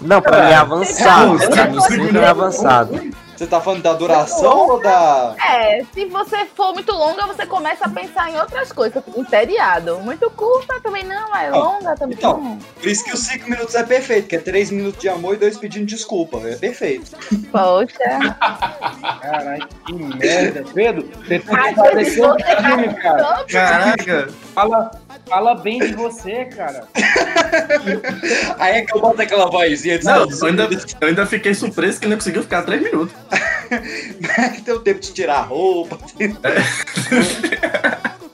Não, 0.00 0.20
pra 0.20 0.44
mim 0.44 0.50
é 0.50 0.54
avançado. 0.54 1.38
Pra 1.50 1.66
mim 1.68 1.80
sempre 1.80 2.18
é 2.18 2.26
avançado. 2.26 3.00
Você 3.42 3.48
tá 3.48 3.60
falando 3.60 3.82
da 3.82 3.92
duração 3.92 4.68
ou 4.70 4.80
da. 4.80 5.34
É, 5.44 5.84
se 5.92 6.04
você 6.04 6.46
for 6.54 6.72
muito 6.72 6.92
longa, 6.92 7.26
você 7.26 7.44
começa 7.44 7.86
a 7.86 7.88
pensar 7.88 8.30
em 8.30 8.38
outras 8.38 8.70
coisas. 8.70 9.02
Em 9.16 9.24
seriado. 9.24 9.98
Muito 9.98 10.30
curta 10.30 10.80
também 10.80 11.02
não, 11.02 11.34
é 11.34 11.50
longa 11.50 11.96
também 11.96 12.16
Então, 12.16 12.40
não. 12.40 12.56
por 12.56 12.86
isso 12.86 13.04
que 13.04 13.12
os 13.12 13.18
5 13.18 13.50
minutos 13.50 13.74
é 13.74 13.82
perfeito, 13.82 14.28
que 14.28 14.36
é 14.36 14.38
3 14.38 14.70
minutos 14.70 15.00
de 15.00 15.08
amor 15.08 15.34
e 15.34 15.38
2 15.38 15.58
pedindo 15.58 15.86
desculpa. 15.86 16.38
É 16.44 16.54
perfeito. 16.54 17.10
Poxa. 17.50 18.36
Caralho, 19.20 19.68
que 19.86 19.92
merda. 19.92 20.64
Pedro, 20.72 21.08
você 21.12 21.40
tem 21.40 21.40
que 21.40 21.74
fazer 21.74 22.16
tá 22.16 22.62
filme, 22.62 22.94
cara. 22.94 23.44
Caraca! 23.50 24.28
Fala, 24.54 24.90
Fala 25.26 25.54
bem 25.54 25.78
de 25.78 25.94
você, 25.94 26.44
cara. 26.46 26.86
Aí 28.58 28.76
é 28.76 28.82
que 28.82 28.96
eu 28.96 29.00
boto 29.00 29.22
aquela 29.22 29.50
vozinha 29.50 29.98
de 29.98 30.04
Não, 30.04 30.28
eu 30.28 30.46
ainda, 30.46 30.68
eu 31.00 31.08
ainda 31.08 31.26
fiquei 31.26 31.54
surpreso 31.54 32.00
que 32.00 32.06
não 32.06 32.16
conseguiu 32.16 32.42
ficar 32.42 32.62
três 32.62 32.82
minutos. 32.82 33.14
Deu 34.64 34.80
tempo 34.80 35.00
de 35.00 35.12
tirar 35.12 35.38
a 35.38 35.42
roupa. 35.42 35.98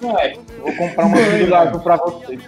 Ué, 0.02 0.38
vou 0.60 0.76
comprar 0.76 1.06
uma 1.06 1.16
brilhante 1.16 1.78
pra 1.80 1.96
você. 1.96 2.38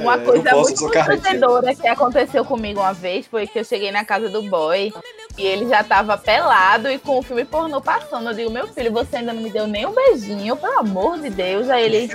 Uma 0.00 0.16
eu 0.16 0.24
coisa 0.24 0.50
posso, 0.50 0.62
muito 0.62 0.80
constrangedora 0.80 1.74
que 1.74 1.86
aconteceu 1.86 2.44
comigo 2.44 2.80
uma 2.80 2.92
vez 2.92 3.26
foi 3.26 3.46
que 3.46 3.58
eu 3.58 3.64
cheguei 3.64 3.92
na 3.92 4.04
casa 4.04 4.28
do 4.28 4.42
boy 4.42 4.92
e 5.38 5.46
ele 5.46 5.68
já 5.68 5.84
tava 5.84 6.18
pelado 6.18 6.90
e 6.90 6.98
com 6.98 7.18
o 7.18 7.22
filme 7.22 7.44
pornô 7.44 7.80
passando. 7.80 8.30
Eu 8.30 8.34
digo, 8.34 8.50
meu 8.50 8.66
filho, 8.68 8.92
você 8.92 9.16
ainda 9.16 9.32
não 9.32 9.42
me 9.42 9.50
deu 9.50 9.66
nem 9.66 9.86
um 9.86 9.94
beijinho, 9.94 10.56
pelo 10.56 10.78
amor 10.80 11.18
de 11.18 11.30
Deus. 11.30 11.70
Aí 11.70 11.84
ele. 11.84 12.10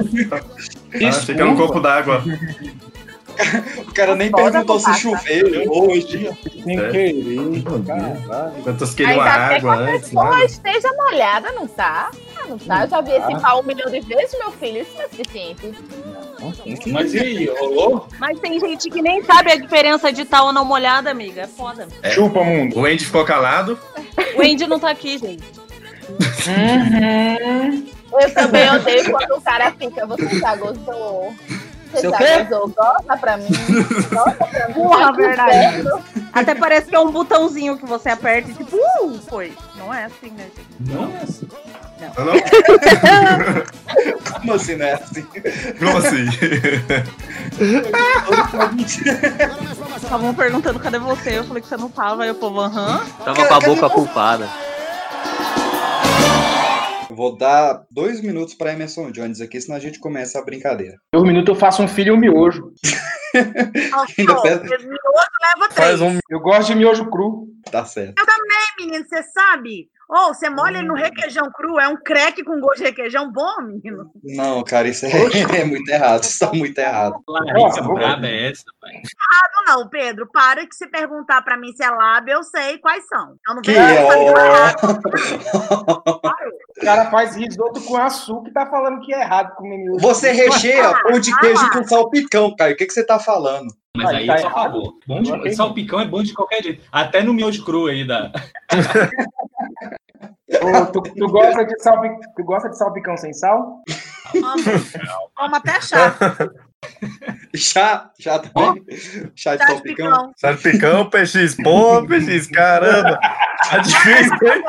Ah, 1.08 1.12
fica 1.12 1.46
no 1.46 1.56
copo 1.56 1.80
d'água. 1.80 2.24
O 3.80 3.94
cara 3.94 4.16
nem 4.16 4.30
Foda 4.30 4.44
perguntou 4.52 4.80
se 4.80 4.94
choveu 4.94 5.70
hoje. 5.70 6.30
Sem 6.64 6.80
É. 6.80 6.90
querer. 6.90 7.64
Quantos 8.64 8.94
queriam 8.94 9.18
uma 9.18 9.24
bem 9.26 9.34
que 9.34 9.40
água 9.56 9.74
a 9.74 9.78
antes, 9.78 10.10
pessoa 10.10 10.38
né? 10.38 10.46
esteja 10.46 10.94
molhada, 10.94 11.52
não 11.52 11.68
tá? 11.68 12.12
Ah, 12.38 12.48
não 12.48 12.58
tá? 12.58 12.84
Eu 12.84 12.90
já 12.90 13.02
vi 13.02 13.12
esse 13.12 13.32
tá. 13.32 13.40
pau 13.40 13.60
um 13.60 13.64
milhão 13.64 13.92
de 13.92 14.00
vezes, 14.00 14.40
meu 14.40 14.52
filho. 14.52 14.82
Isso 14.82 14.92
não 14.96 15.04
é 15.04 15.08
suficiente. 15.10 15.74
Mas 16.92 17.14
e 17.14 17.20
aí, 17.20 17.50
rolou? 17.60 18.08
Mas 18.20 18.40
tem 18.40 18.60
gente 18.60 18.90
que 18.90 19.02
nem 19.02 19.24
sabe 19.24 19.52
a 19.52 19.58
diferença 19.58 20.14
de 20.14 20.22
estar 20.22 20.44
ou 20.44 20.54
não 20.54 20.64
molhada, 20.64 21.12
amiga. 21.12 21.42
É 21.42 21.48
foda. 21.48 21.88
É. 22.04 22.12
Chupa, 22.12 22.44
mundo. 22.44 22.80
O 22.80 22.86
Andy 22.86 23.06
ficou 23.06 23.26
calado. 23.26 23.78
O 24.38 24.42
Andy 24.42 24.66
não 24.68 24.80
tá 24.80 24.92
aqui, 24.92 25.18
gente. 25.18 25.44
Eu 28.22 28.34
também 28.34 28.70
odeio 28.72 29.12
quando 29.12 29.32
o 29.38 29.42
cara 29.42 29.72
fica, 29.72 30.06
você 30.06 30.40
já 30.40 30.56
gostou? 30.56 31.34
Você 31.92 32.02
Seu 32.02 32.12
já 32.12 32.18
quê? 32.18 32.44
gostou? 32.44 32.70
Gosta 32.76 33.18
pra 33.18 33.38
mim? 33.38 33.48
Gosta 34.12 34.46
pra 34.46 34.68
mim? 34.68 34.74
Porra, 34.74 35.14
pro 35.14 35.26
verdade. 35.26 35.84
Até 36.34 36.56
parece 36.56 36.88
que 36.88 36.96
é 36.96 37.00
um 37.00 37.12
botãozinho 37.12 37.78
que 37.78 37.86
você 37.86 38.10
aperta 38.10 38.52
e 38.52 38.54
tipo, 38.54 38.76
uh, 38.76 39.20
foi. 39.30 39.54
Não 39.78 39.94
é 39.94 40.06
assim, 40.06 40.32
né, 40.32 40.48
gente? 40.56 40.94
Não 40.94 41.14
é 41.16 41.22
assim. 41.24 41.48
Não, 42.00 42.26
não? 42.26 42.34
Como 44.42 44.54
assim, 44.54 44.76
né? 44.76 44.94
Assim. 44.94 45.26
Como 45.80 45.98
assim? 45.98 46.26
Estavam 49.96 50.34
perguntando 50.34 50.80
cadê 50.80 51.00
você? 51.00 51.40
Eu 51.40 51.46
falei 51.46 51.64
que 51.64 51.70
você 51.70 51.78
não 51.78 51.90
tava. 51.90 52.24
Aí 52.24 52.32
o 52.32 52.36
povo, 52.36 52.60
aham. 52.60 53.06
Tava 53.24 53.48
com 53.48 53.54
a 53.54 53.60
boca 53.62 53.90
culpada. 53.90 54.50
Vou 57.10 57.38
dar 57.38 57.86
dois 57.92 58.22
minutos 58.22 58.56
pra 58.56 58.74
Emerson 58.74 59.12
Jones 59.12 59.42
aqui, 59.42 59.60
senão 59.60 59.78
a 59.78 59.80
gente 59.80 60.00
começa 60.00 60.40
a 60.40 60.44
brincadeira. 60.44 60.98
Dois 61.14 61.26
minutos 61.26 61.50
eu 61.50 61.56
faço 61.56 61.82
um 61.84 61.88
filho 61.88 62.14
e 62.14 62.18
um 62.18 62.20
miojo. 62.20 62.74
Ainda 64.18 64.42
pesa. 64.42 64.64
Miojo 64.64 65.00
leva 65.42 65.70
três. 65.74 66.00
Eu 66.30 66.40
gosto 66.40 66.68
de 66.68 66.76
miojo 66.76 67.10
cru. 67.10 67.48
Tá 67.72 67.84
certo. 67.86 68.20
Eu 68.20 68.26
também, 68.26 68.66
menino, 68.80 69.06
você 69.08 69.24
sabe? 69.24 69.90
Ou 70.10 70.34
você 70.34 70.50
molha 70.50 70.78
ele 70.78 70.88
no 70.88 70.94
requeijão 70.94 71.50
cru, 71.52 71.80
é 71.80 71.88
um 71.88 71.98
creque 71.98 72.44
com 72.44 72.60
gosto 72.60 72.78
de 72.78 72.84
requeijão 72.86 73.32
bom, 73.32 73.62
menino. 73.62 74.12
Não, 74.24 74.64
cara, 74.64 74.88
isso 74.88 75.06
é, 75.06 75.10
é 75.62 75.66
muito 75.66 75.90
errado. 75.90 76.24
Isso 76.24 76.40
tá 76.40 76.54
muito 76.54 76.78
errado. 76.78 77.16
Larissa 77.28 77.82
braba 77.82 78.28
é 78.28 78.52
essa, 78.52 78.64
pai. 78.80 78.92
Errado 78.94 79.66
não, 79.68 79.90
Pedro. 79.90 80.30
Para 80.32 80.66
que 80.68 80.76
se 80.76 80.88
perguntar 80.88 81.42
pra 81.42 81.58
mim 81.58 81.74
se 81.74 81.84
é 81.84 81.90
lábio, 81.90 82.34
eu 82.34 82.44
sei 82.44 82.78
quais 82.78 83.08
são. 83.08 83.36
Eu 83.48 83.56
não 83.56 83.62
Que 83.62 83.72
venho 83.72 83.84
é, 83.84 84.74
com. 84.76 86.26
O 86.78 86.82
cara 86.86 87.10
faz 87.10 87.36
risoto 87.36 87.82
com 87.82 87.96
açúcar 87.96 88.50
e 88.50 88.54
tá 88.54 88.66
falando 88.66 89.00
que 89.00 89.14
é 89.14 89.22
errado 89.22 89.56
comer 89.56 89.78
miojo. 89.78 90.00
Você 90.00 90.32
recheia 90.32 90.94
pão 91.02 91.20
de 91.20 91.36
queijo 91.40 91.70
com 91.72 91.84
salpicão, 91.84 92.54
cara. 92.56 92.74
O 92.74 92.76
que, 92.76 92.86
que 92.86 92.94
você 92.94 93.04
tá 93.04 93.18
falando? 93.18 93.74
Mas 93.96 94.10
aí 94.10 94.28
tá 94.28 94.36
é 94.36 94.38
só 94.38 94.48
errado. 94.48 94.74
favor. 94.74 94.94
Bom 95.08 95.22
de, 95.22 95.56
salpicão 95.56 96.00
é 96.00 96.08
bom 96.08 96.22
de 96.22 96.34
qualquer 96.34 96.64
jeito. 96.64 96.84
Até 96.92 97.24
no 97.24 97.34
miojo 97.34 97.64
cru 97.64 97.88
aí 97.88 98.06
da. 98.06 98.32
Ô, 100.62 100.86
tu, 100.88 101.02
tu 101.02 101.28
gosta 101.28 101.66
de 101.66 101.82
salpi... 101.82 102.10
tu 102.36 102.44
gosta 102.44 102.70
de 102.70 102.78
salpicão 102.78 103.18
sem 103.18 103.34
sal? 103.34 103.82
Como 105.36 105.56
até 105.56 105.82
chá. 105.82 106.16
Chá, 107.58 108.10
chá 108.20 108.40
também. 108.40 108.84
Chá 109.36 109.56
de 109.56 109.64
Chá 109.64 109.66
de 109.66 109.66
salpicão. 109.66 110.12
picão. 110.12 110.32
Salpicão, 110.38 111.10
PX. 111.10 111.56
Pô, 111.64 112.06
PX, 112.06 112.48
caramba. 112.48 113.20
Tá 113.70 113.78
difícil, 113.80 114.38
hein? 114.44 114.64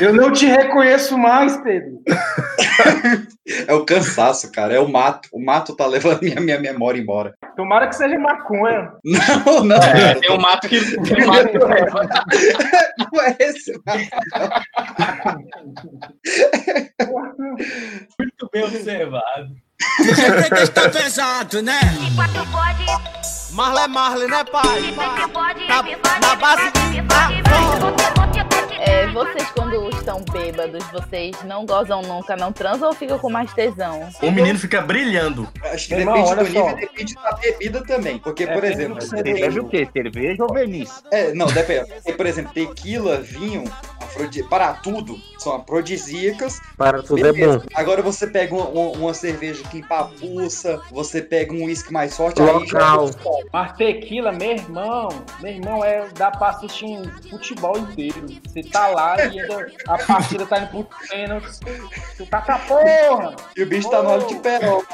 Eu 0.00 0.12
não 0.14 0.32
te 0.32 0.46
reconheço 0.46 1.16
mais, 1.16 1.56
Pedro. 1.58 2.02
É 3.68 3.74
o 3.74 3.84
cansaço, 3.84 4.50
cara. 4.50 4.72
É 4.74 4.80
o 4.80 4.88
mato. 4.88 5.28
O 5.30 5.38
mato 5.38 5.76
tá 5.76 5.86
levando 5.86 6.22
minha, 6.22 6.40
minha 6.40 6.58
memória 6.58 6.98
embora. 6.98 7.34
Tomara 7.54 7.88
que 7.88 7.94
seja 7.94 8.18
maconha. 8.18 8.90
Não, 9.04 9.62
não. 9.62 9.76
É, 9.76 10.14
tem 10.14 10.30
um 10.32 10.40
mato 10.40 10.66
que 10.66 10.80
tem 11.02 11.24
um 11.24 11.26
mato 11.26 11.48
que 11.50 11.58
leva. 11.58 12.08
Não 13.12 13.22
é 13.22 13.36
esse 13.38 13.72
mato. 13.84 14.00
Muito 18.18 18.48
bem 18.50 18.64
observado. 18.64 19.54
Tá 20.72 20.88
pesado, 20.88 21.62
né? 21.62 21.78
Marle 23.52 23.78
é 23.78 23.86
Marle, 23.86 24.26
né, 24.26 24.44
pai? 24.44 24.80
Na, 25.68 25.82
na 26.20 26.34
base 26.36 26.72
É, 28.80 29.06
vocês, 29.12 29.48
quando 29.52 29.88
estão 29.90 30.20
bêbados, 30.32 30.84
vocês 30.90 31.36
não 31.44 31.64
gozam 31.64 32.02
nunca, 32.02 32.36
não 32.36 32.52
transam 32.52 32.88
ou 32.88 32.94
ficam 32.94 33.18
com 33.18 33.30
mais 33.30 33.52
tesão? 33.54 34.08
O 34.20 34.30
menino 34.32 34.58
fica 34.58 34.82
brilhando. 34.82 35.48
Acho 35.72 35.88
que 35.88 35.94
Irmão, 35.94 36.14
depende 36.14 36.34
do 36.34 36.44
nível 36.44 36.70
e 36.70 36.80
depende 36.80 37.14
da 37.14 37.32
bebida 37.32 37.84
também. 37.84 38.18
Porque, 38.18 38.46
por 38.46 38.64
É, 38.64 38.72
exemplo. 38.72 39.00
Você 39.00 39.22
bebe 39.22 39.60
o 39.60 39.68
quê? 39.68 39.88
Cerveja 39.92 40.42
ou 40.42 40.52
verniz? 40.52 41.02
É, 41.12 41.32
não, 41.32 41.46
depende. 41.46 41.86
Por 42.16 42.26
exemplo, 42.26 42.52
tequila, 42.52 43.20
vinho, 43.20 43.64
afrodi... 44.14 44.42
para 44.44 44.72
tudo, 44.74 45.18
são 45.38 45.56
afrodisíacas. 45.56 46.60
Para 46.76 47.02
tudo 47.02 47.18
é 47.26 47.32
Beleza. 47.32 47.58
bom. 47.58 47.64
Agora 47.74 48.02
você 48.02 48.26
pega 48.26 48.54
uma, 48.54 48.66
uma- 48.68 48.90
uma 48.96 49.14
cerveja 49.14 49.62
que 49.68 49.78
empapuça, 49.78 50.80
você 50.90 51.20
pega 51.20 51.52
um 51.52 51.64
uísque 51.64 51.92
mais 51.92 52.16
forte, 52.16 52.40
aí 52.40 52.66
já 52.66 52.94
Local. 52.94 53.10
Mas 53.52 53.72
tequila, 53.72 54.32
meu 54.32 54.52
irmão, 54.52 55.08
meu 55.40 55.52
irmão, 55.52 55.84
é, 55.84 56.06
dá 56.14 56.30
pra 56.30 56.48
assistir 56.50 56.84
um 56.86 57.02
futebol 57.30 57.76
inteiro. 57.78 58.26
Você 58.46 58.62
tá 58.62 58.88
lá 58.88 59.16
e 59.26 59.40
a 59.88 59.98
partida 60.06 60.46
tá 60.46 60.58
indo 60.60 60.68
pro 60.68 60.86
pênalti. 61.08 61.48
Tu 62.16 62.26
tá 62.26 62.40
com 62.42 62.52
a 62.52 62.58
porra! 62.58 63.36
E 63.56 63.62
o 63.62 63.66
bicho 63.66 63.90
tá 63.90 64.02
no 64.02 64.10
óleo 64.10 64.26
de 64.26 64.36
perol. 64.36 64.84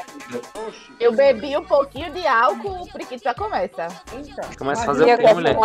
Eu 0.99 1.13
bebi 1.13 1.57
um 1.57 1.65
pouquinho 1.65 2.13
de 2.13 2.27
álcool, 2.27 2.83
o 2.83 2.93
priquito 2.93 3.25
já 3.25 3.35
começa. 3.35 3.89
Começa 4.59 4.83
a 4.83 4.87
fazer 4.87 5.15
o 5.15 5.19
quê, 5.19 5.35
mulher? 5.35 5.57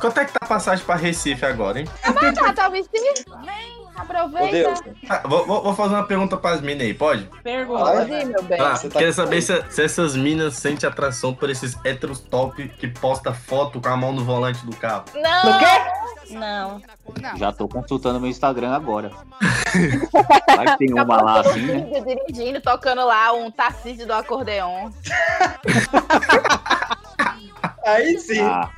Quanto 0.00 0.20
é 0.20 0.24
que 0.24 0.32
tá 0.32 0.38
a 0.42 0.46
passagem 0.46 0.84
pra 0.84 0.94
Recife 0.96 1.44
agora, 1.44 1.80
hein? 1.80 1.86
Ah, 2.02 2.12
mas 2.12 2.58
tá. 2.70 3.40
Vem, 3.44 3.86
aproveita. 3.96 4.74
Ah, 5.08 5.22
vou, 5.26 5.46
vou- 5.46 5.74
fazer 5.74 5.94
uma 5.94 6.06
pergunta 6.06 6.36
pras 6.36 6.60
minas 6.60 6.82
aí, 6.82 6.94
pode? 6.94 7.28
Pergunta. 7.42 7.84
Pode 7.84 8.12
ir, 8.12 8.26
meu 8.26 8.42
bem. 8.42 8.60
Ah, 8.60 8.74
tá 8.78 8.88
queria 8.88 9.06
com 9.08 9.12
saber 9.12 9.42
se, 9.42 9.64
se 9.70 9.82
essas 9.82 10.16
minas 10.16 10.54
sentem 10.54 10.88
atração 10.88 11.34
por 11.34 11.50
esses 11.50 11.76
héteros 11.84 12.20
top 12.20 12.68
que 12.68 12.88
posta 12.88 13.32
foto 13.32 13.80
com 13.80 13.88
a 13.88 13.96
mão 13.96 14.12
no 14.12 14.24
volante 14.24 14.64
do 14.66 14.74
carro. 14.76 15.04
Não! 15.14 15.96
Não. 16.30 16.82
Já 17.36 17.52
tô 17.52 17.68
consultando 17.68 18.20
meu 18.20 18.28
Instagram 18.28 18.74
agora. 18.74 19.10
Vai 20.56 20.66
que 20.76 20.78
tem 20.78 20.92
uma 20.92 21.22
lá 21.22 21.40
assim, 21.40 21.62
né? 21.62 22.00
Dirigindo, 22.00 22.60
tocando 22.60 23.04
lá 23.04 23.32
um 23.32 23.50
Tarcísio 23.50 24.06
do 24.06 24.12
acordeon. 24.12 24.90
Aí 27.86 28.18
sim. 28.18 28.40
Ah, 28.40 28.68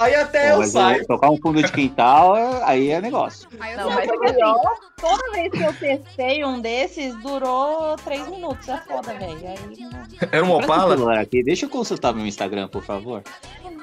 Aí 0.00 0.14
até 0.16 0.52
pô, 0.52 0.62
eu 0.62 0.66
saio. 0.66 0.98
eu- 0.98 1.06
tocar 1.06 1.30
um 1.30 1.38
fundo 1.40 1.62
de 1.62 1.70
quintal, 1.72 2.34
aí 2.64 2.90
é 2.90 3.00
negócio. 3.00 3.48
Não, 3.76 3.90
mas 3.90 4.06
porque 4.06 4.26
assim, 4.26 4.60
toda 5.00 5.30
vez 5.32 5.50
que 5.52 5.62
eu 5.62 5.72
testei 5.74 6.44
um 6.44 6.60
desses, 6.60 7.14
durou 7.22 7.96
três 7.96 8.26
minutos. 8.28 8.68
É 8.68 8.76
foda, 8.78 9.14
velho. 9.14 9.38
Aí 9.48 10.28
Era 10.32 10.44
o 10.44 10.50
Opala? 10.50 11.20
aqui, 11.20 11.42
deixa 11.44 11.66
eu 11.66 11.70
consultar 11.70 12.12
meu 12.12 12.26
Instagram, 12.26 12.66
por 12.68 12.82
favor. 12.82 13.22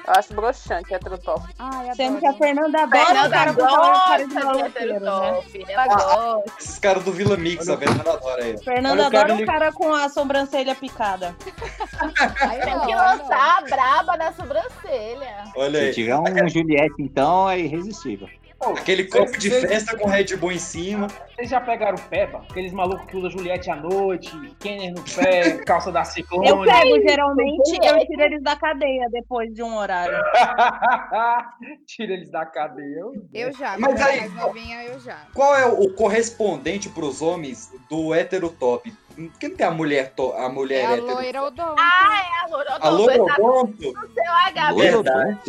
Eu 0.07 0.13
acho 0.15 0.33
broxante 0.35 0.93
hétero 0.93 1.17
top. 1.17 1.43
Sendo 1.95 2.19
que 2.19 2.27
a 2.27 2.33
Fernanda 2.33 2.83
adora 2.83 3.01
o 3.01 3.05
Fernanda 3.05 3.29
cara 3.29 3.53
com 3.53 3.65
cara 3.65 4.27
de 4.27 4.33
maloqueiro, 4.33 4.99
né? 4.99 5.43
Esses 6.59 6.79
caras 6.79 7.03
do 7.03 7.11
Vila 7.11 7.37
Mix, 7.37 7.67
a 7.67 7.77
Fernanda 7.77 8.13
adora 8.13 8.43
aí. 8.43 8.63
Fernanda 8.63 8.93
Olha 8.93 9.07
o 9.07 9.11
cara 9.11 9.23
adora 9.23 9.41
um 9.41 9.45
cara 9.45 9.71
com 9.71 9.93
a 9.93 10.07
sobrancelha 10.09 10.75
picada. 10.75 11.35
Tem 11.43 12.79
que 12.81 12.95
lançar 12.95 13.57
a 13.57 13.61
braba 13.61 14.17
da 14.17 14.31
sobrancelha. 14.33 15.45
Olha 15.55 15.79
Se 15.79 15.85
aí. 15.85 15.93
tiver 15.93 16.15
um 16.15 16.49
Juliette, 16.49 16.95
então, 16.99 17.49
é 17.49 17.59
irresistível. 17.59 18.29
Aquele 18.59 19.03
copo 19.05 19.37
de 19.37 19.49
festa 19.51 19.95
com 19.97 20.07
Red 20.07 20.35
Bull 20.37 20.51
em 20.51 20.57
cima. 20.57 21.07
Vocês 21.35 21.49
já 21.49 21.61
pegaram 21.61 21.97
Peba? 21.97 22.43
Aqueles 22.49 22.71
malucos 22.73 23.05
que 23.05 23.15
usam 23.17 23.29
Juliette 23.29 23.69
à 23.69 23.75
noite, 23.75 24.31
Kenner 24.59 24.93
no 24.93 25.03
pé, 25.03 25.57
calça 25.65 25.91
da 25.91 26.03
Ciclone. 26.03 26.47
Eu 26.47 26.61
pego, 26.63 27.01
geralmente, 27.07 27.73
eu 27.83 27.99
tiro 28.07 28.21
eles 28.23 28.41
da 28.41 28.55
cadeia 28.55 29.07
depois 29.11 29.53
de 29.53 29.61
um 29.61 29.75
horário. 29.75 30.15
Tira 31.85 32.13
eles 32.13 32.29
da 32.29 32.45
cadeia. 32.45 33.01
Eu 33.33 33.51
já, 33.53 33.77
Mas 33.77 34.01
aí- 34.01 34.29
novinha 34.29 34.83
eu 34.85 34.99
já. 34.99 35.17
Qual 35.33 35.55
é 35.55 35.65
o 35.65 35.93
correspondente 35.93 36.89
pros 36.89 37.21
homens 37.21 37.71
do 37.89 38.13
hétero 38.13 38.49
top? 38.49 38.91
Quem 39.39 39.49
tem 39.55 39.65
a 39.65 39.71
mulher, 39.71 40.11
to- 40.13 40.33
a 40.33 40.49
mulher 40.49 40.81
É 40.83 40.85
a 40.87 40.91
hétero? 40.93 41.13
loira 41.13 41.43
odonto. 41.43 41.75
Ah, 41.77 42.21
é 42.25 42.45
a 42.45 42.47
loira 42.55 42.77
A 42.81 42.89
loirodonto? 42.89 43.81
Seu 43.83 44.73
HB 44.73 44.81
Verdade. 44.81 45.39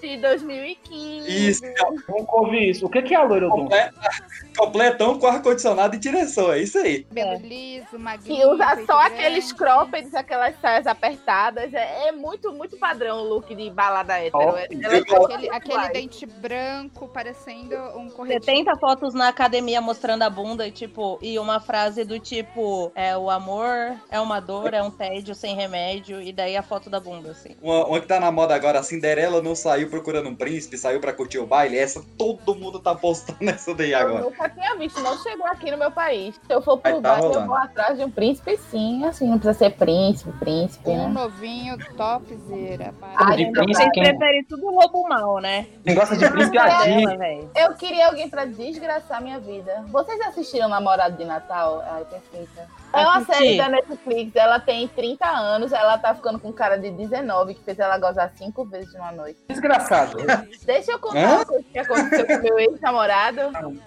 De 0.00 0.16
2015. 0.18 1.48
Isso, 1.48 1.62
Nunca 2.08 2.36
ouvi 2.36 2.70
isso. 2.70 2.86
O 2.86 2.90
que 2.90 3.02
que 3.02 3.14
é 3.14 3.18
a 3.18 3.22
loirodonto? 3.24 3.62
Comple- 3.70 3.92
completão 4.56 5.18
com 5.18 5.26
ar-condicionado 5.26 5.94
e 5.96 5.98
direção, 5.98 6.52
é 6.52 6.60
isso 6.60 6.78
aí. 6.78 7.04
Cabelo 7.04 7.40
liso, 7.46 7.98
magrinho. 7.98 8.40
Que 8.40 8.46
usa 8.46 8.64
só 8.86 8.98
grande. 8.98 9.14
aqueles 9.14 9.52
croppeds, 9.52 10.14
aquelas 10.14 10.54
saias 10.60 10.86
apertadas. 10.86 11.72
É, 11.74 12.08
é 12.08 12.12
muito, 12.12 12.52
muito 12.52 12.76
padrão 12.78 13.18
o 13.18 13.24
look 13.28 13.54
de 13.54 13.70
balada 13.70 14.18
hétero. 14.18 14.32
Top. 14.44 14.68
Ela- 14.82 15.26
Aquele, 15.26 15.50
aquele 15.50 15.88
dente 15.90 16.26
branco 16.26 17.08
parecendo 17.08 17.74
um 17.96 18.08
corretivo. 18.08 18.44
70 18.44 18.76
fotos 18.78 19.14
na 19.14 19.28
academia 19.28 19.80
mostrando 19.80 20.22
a 20.22 20.30
bunda 20.30 20.66
e 20.66 20.70
tipo, 20.70 21.18
e 21.20 21.38
uma 21.38 21.60
frase 21.60 22.04
do 22.04 22.18
tipo, 22.18 22.90
é 22.94 23.16
o 23.16 23.28
amor, 23.30 23.94
é 24.10 24.20
uma 24.20 24.40
dor, 24.40 24.72
é 24.74 24.82
um 24.82 24.90
tédio 24.90 25.34
sem 25.34 25.54
remédio, 25.54 26.20
e 26.20 26.32
daí 26.32 26.56
a 26.56 26.62
foto 26.62 26.88
da 26.88 26.98
bunda, 27.00 27.30
assim. 27.32 27.56
Uma, 27.60 27.86
uma 27.86 28.00
que 28.00 28.06
tá 28.06 28.18
na 28.20 28.30
moda 28.32 28.54
agora, 28.54 28.78
a 28.78 28.82
Cinderela 28.82 29.42
não 29.42 29.54
saiu 29.54 29.85
procurando 29.88 30.28
um 30.28 30.34
príncipe, 30.34 30.76
saiu 30.78 31.00
pra 31.00 31.12
curtir 31.12 31.38
o 31.38 31.46
baile. 31.46 31.76
Essa 31.78 32.02
todo 32.18 32.54
mundo 32.54 32.78
tá 32.80 32.94
postando 32.94 33.38
essa 33.50 33.74
daí 33.74 33.92
Eu 33.92 33.98
agora. 33.98 34.20
nunca 34.24 34.48
tinha 34.48 34.74
visto, 34.76 35.00
não 35.00 35.16
chegou 35.18 35.46
aqui 35.46 35.70
no 35.70 35.76
meu 35.78 35.90
país. 35.90 36.34
Se 36.46 36.52
eu 36.52 36.60
for 36.62 36.78
pro 36.78 37.00
tá 37.00 37.00
baile, 37.12 37.22
eu 37.24 37.28
rolando. 37.30 37.46
vou 37.46 37.56
atrás 37.56 37.98
de 37.98 38.04
um 38.04 38.10
príncipe, 38.10 38.56
sim. 38.70 39.04
Assim, 39.04 39.28
não 39.28 39.38
precisa 39.38 39.58
ser 39.58 39.70
príncipe, 39.76 40.30
príncipe, 40.38 40.88
Um 40.90 41.08
né? 41.08 41.20
novinho, 41.20 41.76
topzera. 41.96 42.94
Ai, 43.16 43.36
de 43.36 43.50
príncipe, 43.52 43.90
quem- 43.92 44.02
Preferir 44.04 44.46
tudo 44.48 44.70
lobo 44.70 45.08
mal, 45.08 45.38
né? 45.40 45.66
Quem 45.84 45.94
gosta 45.94 46.16
de 46.16 46.28
príncipe 46.30 46.56
é. 46.58 47.64
Eu 47.64 47.74
queria 47.74 48.06
alguém 48.08 48.28
pra 48.28 48.44
desgraçar 48.44 49.20
minha 49.22 49.38
vida. 49.38 49.84
Vocês 49.88 50.20
assistiram 50.20 50.68
Namorado 50.68 51.16
de 51.16 51.24
Natal? 51.24 51.82
Ai, 51.90 52.04
perfeita. 52.04 52.66
É 52.96 53.06
uma 53.06 53.24
série 53.24 53.56
da 53.56 53.68
Netflix, 53.68 54.34
ela 54.34 54.58
tem 54.58 54.88
30 54.88 55.26
anos, 55.26 55.72
ela 55.72 55.98
tá 55.98 56.14
ficando 56.14 56.38
com 56.38 56.48
um 56.48 56.52
cara 56.52 56.76
de 56.76 56.90
19, 56.90 57.54
que 57.54 57.62
fez 57.62 57.78
ela 57.78 57.98
gozar 57.98 58.32
cinco 58.36 58.64
vezes 58.64 58.92
numa 58.94 59.12
noite. 59.12 59.38
Desgraçado. 59.48 60.16
Deixa 60.64 60.92
eu 60.92 60.98
contar 60.98 61.20
Hã? 61.20 61.36
uma 61.36 61.44
coisa 61.44 61.64
que 61.72 61.78
aconteceu 61.78 62.26
com 62.26 62.42
meu 62.42 62.58
ex-namorado. 62.58 63.40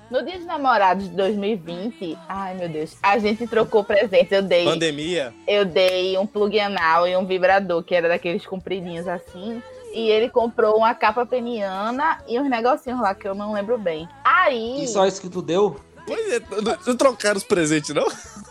No 0.09 0.23
dia 0.23 0.37
dos 0.37 0.45
namorados 0.45 1.09
de 1.09 1.15
2020, 1.15 2.17
ai 2.27 2.53
meu 2.55 2.69
Deus, 2.69 2.97
a 3.01 3.17
gente 3.17 3.47
trocou 3.47 3.83
presentes. 3.83 4.31
Eu 4.31 4.41
dei, 4.41 4.65
Pandemia. 4.65 5.33
eu 5.47 5.65
dei 5.65 6.17
um 6.17 6.25
plug 6.25 6.59
anal 6.59 7.07
e 7.07 7.15
um 7.15 7.25
vibrador, 7.25 7.83
que 7.83 7.95
era 7.95 8.07
daqueles 8.07 8.45
compridinhos 8.45 9.07
assim. 9.07 9.61
E 9.91 10.07
ele 10.07 10.29
comprou 10.29 10.77
uma 10.77 10.93
capa 10.93 11.25
peniana 11.25 12.19
e 12.27 12.39
uns 12.39 12.47
negocinhos 12.47 13.01
lá 13.01 13.15
que 13.15 13.27
eu 13.27 13.33
não 13.33 13.53
lembro 13.53 13.77
bem. 13.77 14.07
Aí. 14.23 14.83
E 14.83 14.87
só 14.87 15.05
isso 15.05 15.19
que 15.19 15.29
tu 15.29 15.41
deu? 15.41 15.79
Pois 16.09 16.31
é, 16.33 16.39
não, 16.61 16.77
não 16.87 16.97
trocaram 16.97 17.37
os 17.37 17.43
presentes, 17.43 17.93
não? 17.95 18.03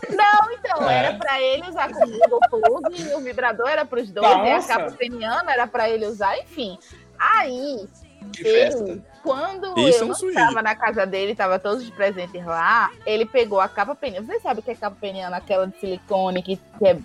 Não, 0.09 0.51
então, 0.51 0.89
É. 0.89 1.05
era 1.05 1.17
pra 1.17 1.41
ele 1.41 1.69
usar 1.69 1.91
comigo 1.93 2.39
o 2.41 2.49
plug, 2.49 3.01
e 3.01 3.13
o 3.15 3.19
vibrador 3.21 3.67
era 3.67 3.85
pros 3.85 4.09
dois, 4.11 4.25
e 4.27 4.31
a 4.33 4.55
Nossa. 4.55 4.67
capa 4.67 4.91
peniana 4.91 5.51
era 5.51 5.67
pra 5.67 5.89
ele 5.89 6.05
usar, 6.07 6.37
enfim. 6.39 6.77
Aí, 7.17 7.87
Que 8.33 8.47
ele, 8.47 8.71
festa. 8.71 8.99
quando 9.23 9.77
Isso 9.79 9.99
é 9.99 10.01
eu 10.01 10.05
um 10.05 10.07
não 10.09 10.15
swing. 10.15 10.33
tava 10.33 10.61
na 10.61 10.75
casa 10.75 11.05
dele, 11.05 11.35
tava 11.35 11.59
todos 11.59 11.83
os 11.83 11.89
presentes 11.89 12.45
lá, 12.45 12.91
ele 13.05 13.25
pegou 13.25 13.59
a 13.59 13.67
capa 13.69 13.93
peniana. 13.95 14.25
Vocês 14.25 14.41
sabem 14.41 14.59
o 14.61 14.63
que 14.63 14.71
é 14.71 14.75
capa 14.75 14.97
peniana? 14.99 15.37
Aquela 15.37 15.67
de 15.67 15.77
silicone 15.79 16.41
que, 16.41 16.55
que 16.57 16.87
é 16.87 16.97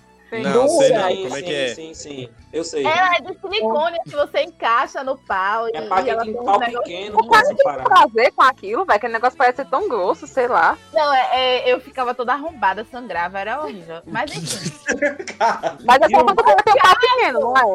Não, 0.43 0.67
sei 0.67 0.89
não. 0.91 1.09
Sim, 1.09 1.23
Como 1.23 1.35
é 1.35 1.39
sim, 1.39 1.45
que 1.45 1.53
é? 1.53 1.67
Sim, 1.75 1.93
sim, 1.93 2.29
eu 2.51 2.63
sei. 2.63 2.85
Ela 2.85 3.15
é 3.15 3.21
de 3.21 3.39
silicone 3.39 3.99
que 4.03 4.15
você 4.15 4.41
encaixa 4.43 5.03
no 5.03 5.17
pau. 5.17 5.67
É 5.73 5.81
pra 5.81 6.03
quem 6.03 6.17
tem 6.17 6.39
um 6.39 6.43
pau 6.43 6.59
pequeno, 6.59 7.17
O 7.17 7.21
não 7.23 7.29
cara 7.29 7.47
tem 7.47 7.83
prazer 7.83 8.31
com 8.33 8.41
aquilo, 8.41 8.85
velho. 8.85 8.97
Aquele 8.97 9.13
negócio 9.13 9.37
parece 9.37 9.57
ser 9.57 9.65
tão 9.65 9.87
grosso, 9.87 10.27
sei 10.27 10.47
lá. 10.47 10.77
Não, 10.93 11.13
é, 11.13 11.29
é, 11.33 11.73
eu 11.73 11.79
ficava 11.79 12.13
toda 12.13 12.33
arrombada, 12.33 12.85
sangrava, 12.91 13.39
era 13.39 13.61
horrível. 13.61 14.01
Mas 14.05 14.35
enfim. 14.35 14.71
Mas 15.85 16.01
é 16.01 16.09
só 16.09 16.23
quando 16.23 16.39
o 16.39 16.43
cara 16.43 16.63
tem 16.63 16.73
um 16.73 16.77
pau 16.77 16.95
pequeno, 16.99 17.39
não 17.39 17.57
é? 17.57 17.65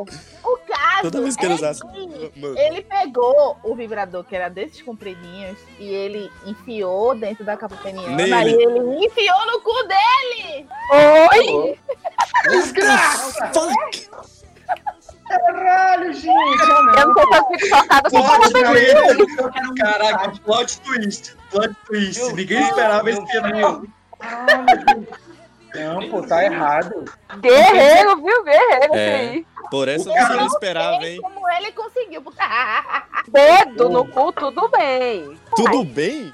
O 0.42 0.56
caso 1.01 1.11
Toda 1.11 1.22
vez 1.22 1.36
que 1.36 1.44
ele 1.46 1.55
usasse. 1.55 1.80
ele 2.57 2.82
pegou 2.82 3.59
o 3.62 3.74
vibrador, 3.74 4.24
que 4.24 4.36
era 4.36 4.48
desses 4.48 4.82
compridinhos, 4.82 5.59
e 5.78 5.88
ele 5.88 6.30
enfiou 6.46 7.14
dentro 7.14 7.44
da 7.44 7.57
capa 7.57 7.76
peniana, 7.76 8.22
e 8.22 8.53
ele 8.53 9.07
enfiou 9.07 9.46
no 9.46 9.61
cu 9.61 9.72
dele! 9.86 10.66
Oi! 11.32 11.78
Desgraça! 12.51 13.51
Caralho, 15.28 16.12
gente! 16.12 16.28
Eu 16.28 17.07
não 17.07 17.14
sei 17.14 17.24
se 17.24 17.36
eu 17.36 17.46
fico 17.46 17.66
chocada 17.68 18.11
com 18.11 18.22
twist. 18.22 19.74
Caraca, 19.76 20.32
plot 20.44 20.80
twist. 20.80 21.36
Plot 21.51 21.76
twist. 21.86 22.20
Meu 22.20 22.36
Ninguém 22.36 22.62
esperava 22.62 23.11
esse 23.11 23.26
final. 23.26 23.82
Não, 25.74 26.08
pô, 26.10 26.22
tá 26.26 26.44
errado. 26.44 27.04
Guerreiro, 27.38 28.16
viu? 28.22 28.44
Guerreiro, 28.44 28.94
É. 28.94 29.14
aí. 29.16 29.46
Por 29.70 29.88
essa 29.88 30.10
Eu 30.10 30.26
você 30.26 30.34
não 30.34 30.46
esperava, 30.46 31.06
hein? 31.06 31.20
como 31.22 31.48
ele 31.50 31.70
conseguiu. 31.72 32.22
Dedo 33.28 33.88
no 33.88 34.04
cu, 34.08 34.32
tudo 34.32 34.68
bem. 34.68 35.38
Tudo 35.54 35.84
bem? 35.84 36.32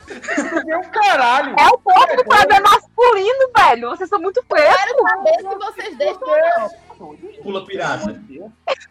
Meu 0.64 0.80
caralho! 0.90 1.54
É 1.58 1.66
o 1.68 1.76
ponto 1.78 2.16
do 2.16 2.24
prazer 2.24 2.62
masculino, 2.62 3.50
velho. 3.54 3.90
Vocês 3.90 4.08
são 4.08 4.18
muito 4.20 4.42
Quero 4.44 4.72
frescos. 4.72 5.10
saber 5.10 5.36
se 5.36 5.42
vocês 5.54 5.96
deixam 5.98 6.22
ou 6.22 6.38
não. 6.38 6.70
Pula 7.42 7.66
pirata. 7.66 8.18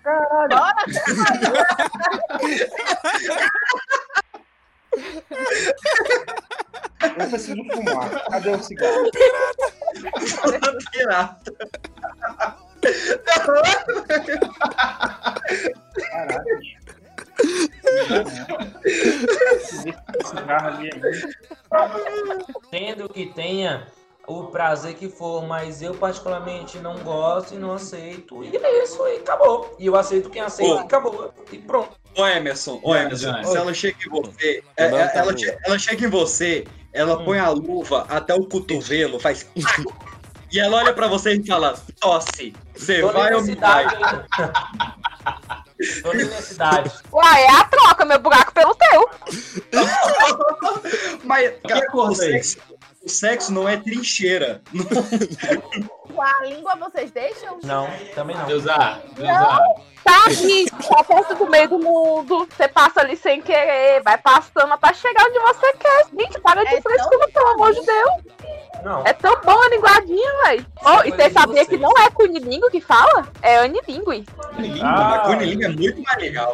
Caralho! 0.03 0.49
Bora, 0.49 0.85
Eu 7.17 7.29
preciso 7.29 7.63
fumar. 7.73 8.09
Cadê 8.29 8.49
o 8.49 8.63
cigarro? 8.63 9.11
Pirata. 10.91 11.41
Caralho. 16.11 16.85
Esse 18.85 19.93
cigarro 20.25 20.67
ali 20.67 20.89
é 20.89 20.91
Tendo 22.71 23.09
que 23.09 23.25
tenha 23.33 23.87
o 24.27 24.45
prazer 24.45 24.95
que 24.95 25.09
for, 25.09 25.45
mas 25.45 25.81
eu 25.81 25.93
particularmente 25.95 26.77
não 26.79 26.95
gosto 26.99 27.53
e 27.53 27.57
não 27.57 27.73
aceito. 27.73 28.43
E 28.43 28.55
é 28.55 28.83
isso, 28.83 29.05
e 29.07 29.17
acabou. 29.17 29.75
E 29.79 29.85
eu 29.85 29.95
aceito 29.95 30.29
quem 30.29 30.41
aceita 30.41 30.75
e 30.75 30.79
acabou. 30.79 31.33
E 31.51 31.57
pronto. 31.57 31.89
Ô 32.17 32.25
Emerson, 32.25 32.79
ô 32.81 32.95
Emerson, 32.95 33.43
se 33.43 33.57
ela 33.57 33.73
chega 33.73 33.97
em 34.05 34.09
você, 34.09 34.63
é, 34.77 34.85
é, 34.85 35.07
tá 35.07 35.19
ela, 35.19 35.37
che- 35.37 35.57
ela 35.65 35.77
chega 35.77 36.05
em 36.05 36.09
você, 36.09 36.65
ela 36.93 37.23
põe 37.23 37.39
a 37.39 37.49
luva 37.49 38.05
até 38.09 38.33
o 38.33 38.45
cotovelo, 38.45 39.19
faz. 39.19 39.45
e 40.51 40.59
ela 40.59 40.77
olha 40.77 40.93
pra 40.93 41.07
você 41.07 41.33
e 41.33 41.45
fala: 41.45 41.75
tosse, 41.99 42.53
você 42.73 43.01
Tô 43.01 43.11
vai 43.11 43.33
ou 43.33 43.41
não 43.43 43.55
vai? 43.55 43.85
Tô. 46.01 47.17
Uai, 47.17 47.43
é 47.43 47.49
a 47.51 47.63
troca, 47.65 48.05
meu 48.05 48.19
buraco 48.19 48.53
pelo 48.53 48.73
teu. 48.75 49.09
Mas, 51.25 51.53
cara, 51.67 52.15
sexo, 52.15 52.59
o 53.05 53.09
sexo 53.09 53.53
não 53.53 53.69
é 53.69 53.77
trincheira. 53.77 54.61
Com 56.13 56.21
a 56.21 56.45
língua 56.45 56.75
vocês 56.75 57.11
deixam? 57.11 57.59
Não, 57.63 57.87
também 58.15 58.35
não. 58.35 58.45
Deusar, 58.45 59.01
Deusar. 59.15 59.59
Tá 60.03 60.25
aqui, 60.25 60.65
tá 60.87 61.03
perto 61.03 61.35
do 61.35 61.49
meio 61.49 61.67
do 61.67 61.79
mundo. 61.79 62.47
Você 62.49 62.67
passa 62.67 63.01
ali 63.01 63.15
sem 63.17 63.41
querer, 63.41 64.01
vai 64.03 64.17
passando 64.17 64.71
até 64.71 64.93
chegar 64.93 65.23
onde 65.23 65.39
você 65.39 65.73
quer. 65.73 66.05
Gente, 66.17 66.39
para 66.41 66.63
de 66.63 66.75
É 66.75 66.81
frescura, 66.81 67.27
pelo 67.29 67.49
amor 67.49 67.73
de 67.73 67.85
Deus. 67.85 68.35
Não. 68.83 69.03
É 69.03 69.13
tão 69.13 69.35
bom 69.41 69.59
a 69.59 69.69
linguadinha, 69.69 70.31
velho. 70.43 70.65
Oh, 70.85 71.03
e 71.03 71.11
você 71.11 71.31
sabia 71.31 71.65
que 71.65 71.71
vocês. 71.71 71.81
não 71.81 71.91
é 71.97 72.09
cunilingo 72.11 72.69
que 72.69 72.79
fala? 72.79 73.27
É 73.41 73.57
anilingue. 73.57 74.25
Ah, 74.83 75.09
mas 75.09 75.27
cunilingue 75.27 75.65
é 75.65 75.69
muito 75.69 76.03
mais 76.03 76.17
legal. 76.19 76.53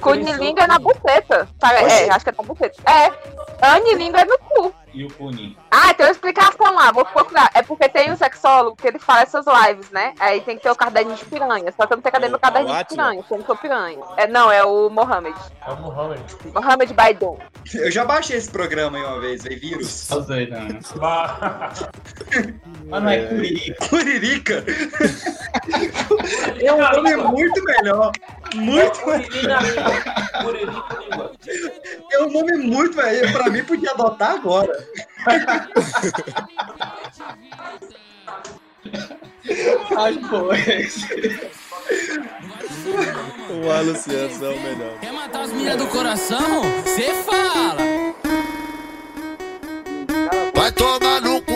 Cunilingo 0.00 0.60
é 0.60 0.66
na 0.68 0.78
buceta. 0.78 1.48
É, 1.60 2.08
acho 2.08 2.24
que 2.24 2.30
é 2.30 2.34
na 2.38 2.44
buceta. 2.44 2.82
É. 2.88 3.66
Anilingo 3.66 4.16
é 4.16 4.24
no 4.24 4.38
cu. 4.38 4.81
E 4.94 5.04
o 5.04 5.08
Puni. 5.08 5.56
Ah, 5.70 5.94
tem 5.94 6.04
uma 6.04 6.12
explicação 6.12 6.74
lá, 6.74 6.92
vou 6.92 7.04
procurar. 7.04 7.50
É 7.54 7.62
porque 7.62 7.88
tem 7.88 8.12
um 8.12 8.16
sexólogo 8.16 8.76
que 8.76 8.86
ele 8.86 8.98
fala 8.98 9.22
essas 9.22 9.46
lives, 9.46 9.90
né? 9.90 10.14
Aí 10.20 10.40
tem 10.42 10.56
que 10.56 10.62
ter 10.62 10.70
o 10.70 10.76
caderninho 10.76 11.16
de 11.16 11.24
piranha. 11.24 11.72
Só 11.74 11.86
que 11.86 11.92
eu 11.94 11.96
não 11.96 12.02
sei 12.02 12.12
cadê 12.12 12.28
meu 12.28 12.38
caderninho 12.38 12.76
de 12.76 12.84
piranha, 12.84 13.20
porque 13.20 13.34
eu 13.34 13.38
não 13.38 13.46
sou 13.46 13.56
piranha. 13.56 13.98
É, 14.16 14.26
não, 14.26 14.52
é 14.52 14.62
o 14.64 14.90
Mohamed. 14.90 15.36
É 15.66 15.70
o 15.70 15.76
Muhammad. 15.76 16.20
Mohamed 16.54 16.92
Baidon. 16.92 17.38
Eu 17.72 17.90
já 17.90 18.04
baixei 18.04 18.36
esse 18.36 18.50
programa 18.50 18.98
aí 18.98 19.04
uma 19.04 19.20
vez, 19.20 19.42
veio 19.42 19.58
vírus. 19.58 20.10
Eu 20.10 20.22
sei, 20.24 20.48
não. 20.48 20.68
Bah. 20.96 21.72
Mas 22.86 23.02
não 23.02 23.10
é 23.10 23.26
Curirica. 23.26 23.88
Curirica! 23.88 24.64
É 26.60 26.72
um 26.72 26.80
nome 26.80 27.16
muito 27.16 27.64
melhor. 27.64 28.12
Muito 28.54 29.00
língua. 29.10 29.58
É 32.12 32.22
um 32.22 32.30
nome 32.30 32.52
muito 32.58 32.96
melhor. 32.96 33.32
Pra 33.32 33.50
mim, 33.50 33.64
podia 33.64 33.92
adotar 33.92 34.32
agora. 34.32 34.81
Ai, 39.96 40.18
pô. 40.28 40.48
O 43.54 43.70
Ar 43.70 43.84
Luciano 43.84 44.44
é 44.44 44.48
o 44.48 44.60
melhor. 44.60 45.00
Quer 45.00 45.12
matar 45.12 45.42
as 45.42 45.52
meninas 45.52 45.76
do 45.76 45.86
coração? 45.88 46.62
Cê 46.86 47.12
fala. 47.24 47.82
Vai 50.54 50.72
tomar 50.72 51.20
no 51.20 51.42
cu. 51.42 51.52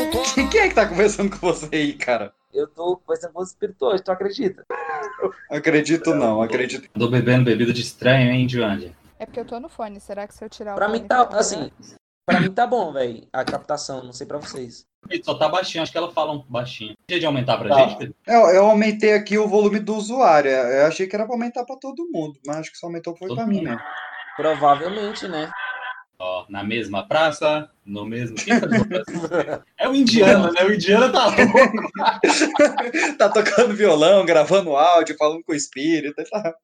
Quem 0.50 0.60
é 0.60 0.68
que 0.68 0.74
tá 0.74 0.86
conversando 0.86 1.30
com 1.30 1.38
você 1.38 1.68
aí, 1.72 1.92
cara? 1.94 2.32
Eu 2.52 2.66
tô 2.66 2.96
conversando 2.96 3.32
com 3.32 3.42
os 3.42 3.48
espirituais, 3.50 4.00
tu 4.00 4.10
acredita? 4.10 4.64
Acredito 5.50 6.14
não, 6.14 6.42
acredito. 6.42 6.88
Tô 6.98 7.08
bebendo 7.08 7.44
bebida 7.44 7.72
de 7.72 7.82
estranho, 7.82 8.30
hein, 8.30 8.48
Joandy? 8.48 8.96
É 9.18 9.26
porque 9.26 9.40
eu 9.40 9.44
tô 9.44 9.60
no 9.60 9.68
fone. 9.68 10.00
Será 10.00 10.26
que 10.26 10.34
se 10.34 10.44
eu 10.44 10.48
tirar 10.48 10.72
o 10.72 10.76
Pra 10.76 10.88
mim 10.88 11.00
tá, 11.00 11.28
assim, 11.32 11.70
pra 12.26 12.40
mim 12.40 12.50
tá 12.52 12.66
bom, 12.66 12.92
velho, 12.92 13.26
a 13.32 13.44
captação, 13.44 14.02
não 14.04 14.12
sei 14.12 14.26
pra 14.26 14.38
vocês. 14.38 14.84
Só 15.22 15.34
tá 15.34 15.48
baixinho, 15.48 15.82
acho 15.84 15.92
que 15.92 15.98
ela 15.98 16.10
fala 16.10 16.32
um 16.32 16.42
baixinho. 16.48 16.96
Tem 17.06 17.20
de 17.20 17.26
aumentar 17.26 17.56
pra 17.58 17.68
Tá. 17.68 17.76
gente, 17.76 17.96
Pedro? 17.98 18.14
Eu, 18.26 18.40
eu 18.48 18.66
aumentei 18.66 19.12
aqui 19.14 19.38
o 19.38 19.46
volume 19.46 19.78
do 19.78 19.94
usuário. 19.94 20.50
Eu 20.50 20.86
achei 20.86 21.06
que 21.06 21.14
era 21.14 21.24
pra 21.24 21.34
aumentar 21.34 21.64
pra 21.64 21.76
todo 21.76 22.08
mundo, 22.10 22.40
mas 22.44 22.56
acho 22.58 22.72
que 22.72 22.78
só 22.78 22.86
aumentou 22.86 23.16
foi 23.16 23.32
pra 23.32 23.46
mim, 23.46 23.62
né? 23.62 23.78
Provavelmente, 24.36 25.28
né? 25.28 25.50
Ó, 26.18 26.46
na 26.48 26.64
mesma 26.64 27.06
praça, 27.06 27.68
no 27.84 28.06
mesmo. 28.06 28.36
Tá? 28.36 29.62
É 29.78 29.86
o 29.88 29.94
indiano, 29.94 30.50
né? 30.52 30.64
O 30.64 30.72
indiano 30.72 31.12
tá 31.12 31.26
louco. 31.26 31.92
tá 33.18 33.28
tocando 33.28 33.74
violão, 33.74 34.24
gravando 34.24 34.74
áudio, 34.76 35.14
falando 35.18 35.42
com 35.44 35.52
o 35.52 35.56
espírito. 35.56 36.22
Tá... 36.30 36.54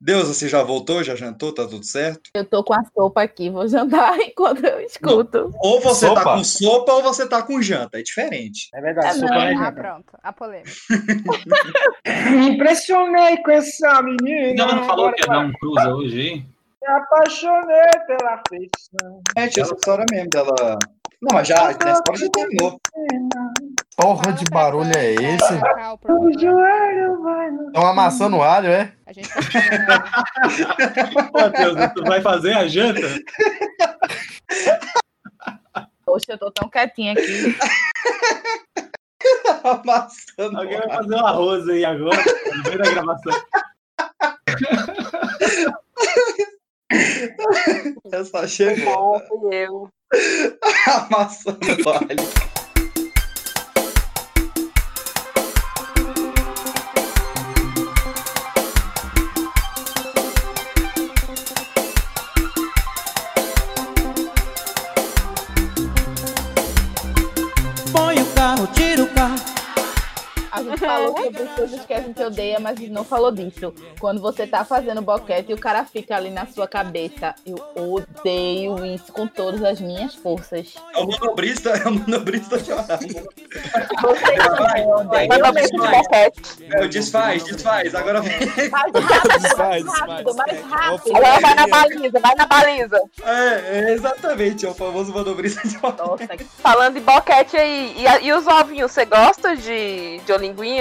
Deus, 0.00 0.28
você 0.28 0.48
já 0.48 0.62
voltou? 0.62 1.02
Já 1.02 1.14
jantou? 1.16 1.52
Tá 1.52 1.66
tudo 1.66 1.84
certo? 1.84 2.30
Eu 2.34 2.44
tô 2.44 2.62
com 2.62 2.72
a 2.74 2.82
sopa 2.94 3.22
aqui, 3.22 3.50
vou 3.50 3.66
jantar 3.68 4.16
enquanto 4.22 4.64
eu 4.64 4.80
escuto. 4.80 5.50
Ou 5.58 5.80
você 5.80 6.06
tá 6.06 6.14
Sopa? 6.20 6.34
com 6.36 6.44
sopa 6.44 6.92
ou 6.92 7.02
você 7.02 7.28
tá 7.28 7.42
com 7.42 7.60
janta. 7.60 7.98
É 7.98 8.02
diferente. 8.02 8.68
É 8.72 8.80
verdade, 8.80 9.08
É, 9.08 9.12
sopa 9.14 9.26
não. 9.34 9.40
não 9.40 9.46
é 9.48 9.54
Ah, 9.66 9.72
pronto. 9.72 10.06
A 10.22 10.32
polêmica. 10.32 10.70
Me 12.30 12.50
impressionei 12.50 13.36
com 13.38 13.50
essa 13.50 14.00
menina. 14.02 14.62
Ela 14.62 14.76
não 14.76 14.84
falou 14.84 15.12
que 15.12 15.22
ia 15.22 15.26
dar 15.26 15.40
um 15.40 15.52
cruza 15.52 15.88
hoje, 15.94 16.20
hein? 16.20 16.46
Me 16.82 16.88
apaixonei 16.88 17.90
pela 18.06 18.42
feição. 18.48 19.22
É, 19.36 19.48
tinha 19.48 19.64
essa 19.64 19.74
história 19.74 20.04
mesmo 20.10 20.30
dela. 20.30 20.78
Não, 21.20 21.34
mas 21.34 21.46
já, 21.48 21.56
essa 21.56 21.90
história 21.92 22.16
já 22.16 22.28
terminou. 22.30 22.80
Porra 23.96 24.32
de 24.32 24.44
barulho 24.50 24.90
é 24.96 25.12
esse? 25.12 25.54
O 26.08 26.32
joelho 26.38 27.22
vai 27.22 27.50
no... 27.50 27.66
Estão 27.66 27.86
amassando 27.86 28.40
alho, 28.40 28.68
é? 28.68 28.94
A 29.06 29.12
gente 29.12 29.28
tá 29.28 29.36
Matheus, 31.34 31.76
tu 31.94 32.02
vai 32.04 32.22
fazer 32.22 32.54
a 32.54 32.66
janta? 32.66 33.02
Poxa, 36.06 36.24
eu 36.30 36.38
tô 36.38 36.50
tão 36.50 36.70
quietinha 36.70 37.12
aqui. 37.12 37.54
Amassando 39.62 40.58
Alguém 40.58 40.78
vai 40.78 40.88
fazer 40.88 41.14
um 41.14 41.26
arroz 41.26 41.68
aí 41.68 41.84
agora, 41.84 42.24
no 42.56 42.62
meio 42.62 42.78
da 42.78 42.90
gravação. 42.90 43.42
Essa 48.12 48.46
chegou. 48.48 49.20
Fui 49.28 49.54
eu. 49.54 49.88
Amassando 51.10 51.88
alho. 51.90 52.59
Falou 70.90 71.16
sobre 71.16 71.46
coisas 71.46 71.84
que 71.84 71.92
a 71.94 72.00
gente 72.00 72.20
odeia, 72.22 72.58
mas 72.58 72.76
a 72.76 72.80
gente 72.80 72.92
não 72.92 73.04
falou 73.04 73.30
disso. 73.30 73.72
Quando 74.00 74.20
você 74.20 74.44
tá 74.46 74.64
fazendo 74.64 75.00
boquete 75.00 75.52
e 75.52 75.54
o 75.54 75.58
cara 75.58 75.84
fica 75.84 76.16
ali 76.16 76.30
na 76.30 76.46
sua 76.46 76.66
cabeça. 76.66 77.34
Eu 77.46 77.56
odeio 77.76 78.84
isso 78.84 79.12
com 79.12 79.26
todas 79.26 79.62
as 79.62 79.80
minhas 79.80 80.14
forças. 80.16 80.74
É 80.94 80.98
o 80.98 81.06
manobrista, 81.06 81.70
é 81.70 81.88
o 81.88 81.94
manobrista 81.94 82.58
chorando. 82.58 82.88
Vai. 85.08 85.28
É, 86.72 86.88
desfaz, 86.88 87.44
desfaz. 87.44 87.94
Agora 87.94 88.20
vem. 88.20 88.38
Mais 88.70 88.92
rápido, 88.92 89.40
Desfaz, 89.40 89.84
mais 89.84 90.00
rápido, 90.00 90.34
mais 90.34 90.60
rápido. 90.62 91.16
Agora 91.16 91.40
vai 91.40 91.54
na 91.54 91.66
baliza, 91.66 92.20
vai 92.20 92.34
na 92.34 92.46
baliza. 92.46 93.00
É, 93.22 93.78
é 93.78 93.92
exatamente, 93.92 94.66
é 94.66 94.68
o 94.68 94.74
famoso 94.74 95.12
manobrista 95.12 95.66
de 95.66 95.78
Falando 96.58 96.94
de 96.94 97.00
boquete 97.00 97.56
aí, 97.56 97.94
e, 97.96 98.26
e 98.26 98.32
os 98.32 98.46
ovinhos, 98.46 98.92
você 98.92 99.04
gosta 99.04 99.56
de, 99.56 100.18
de 100.24 100.32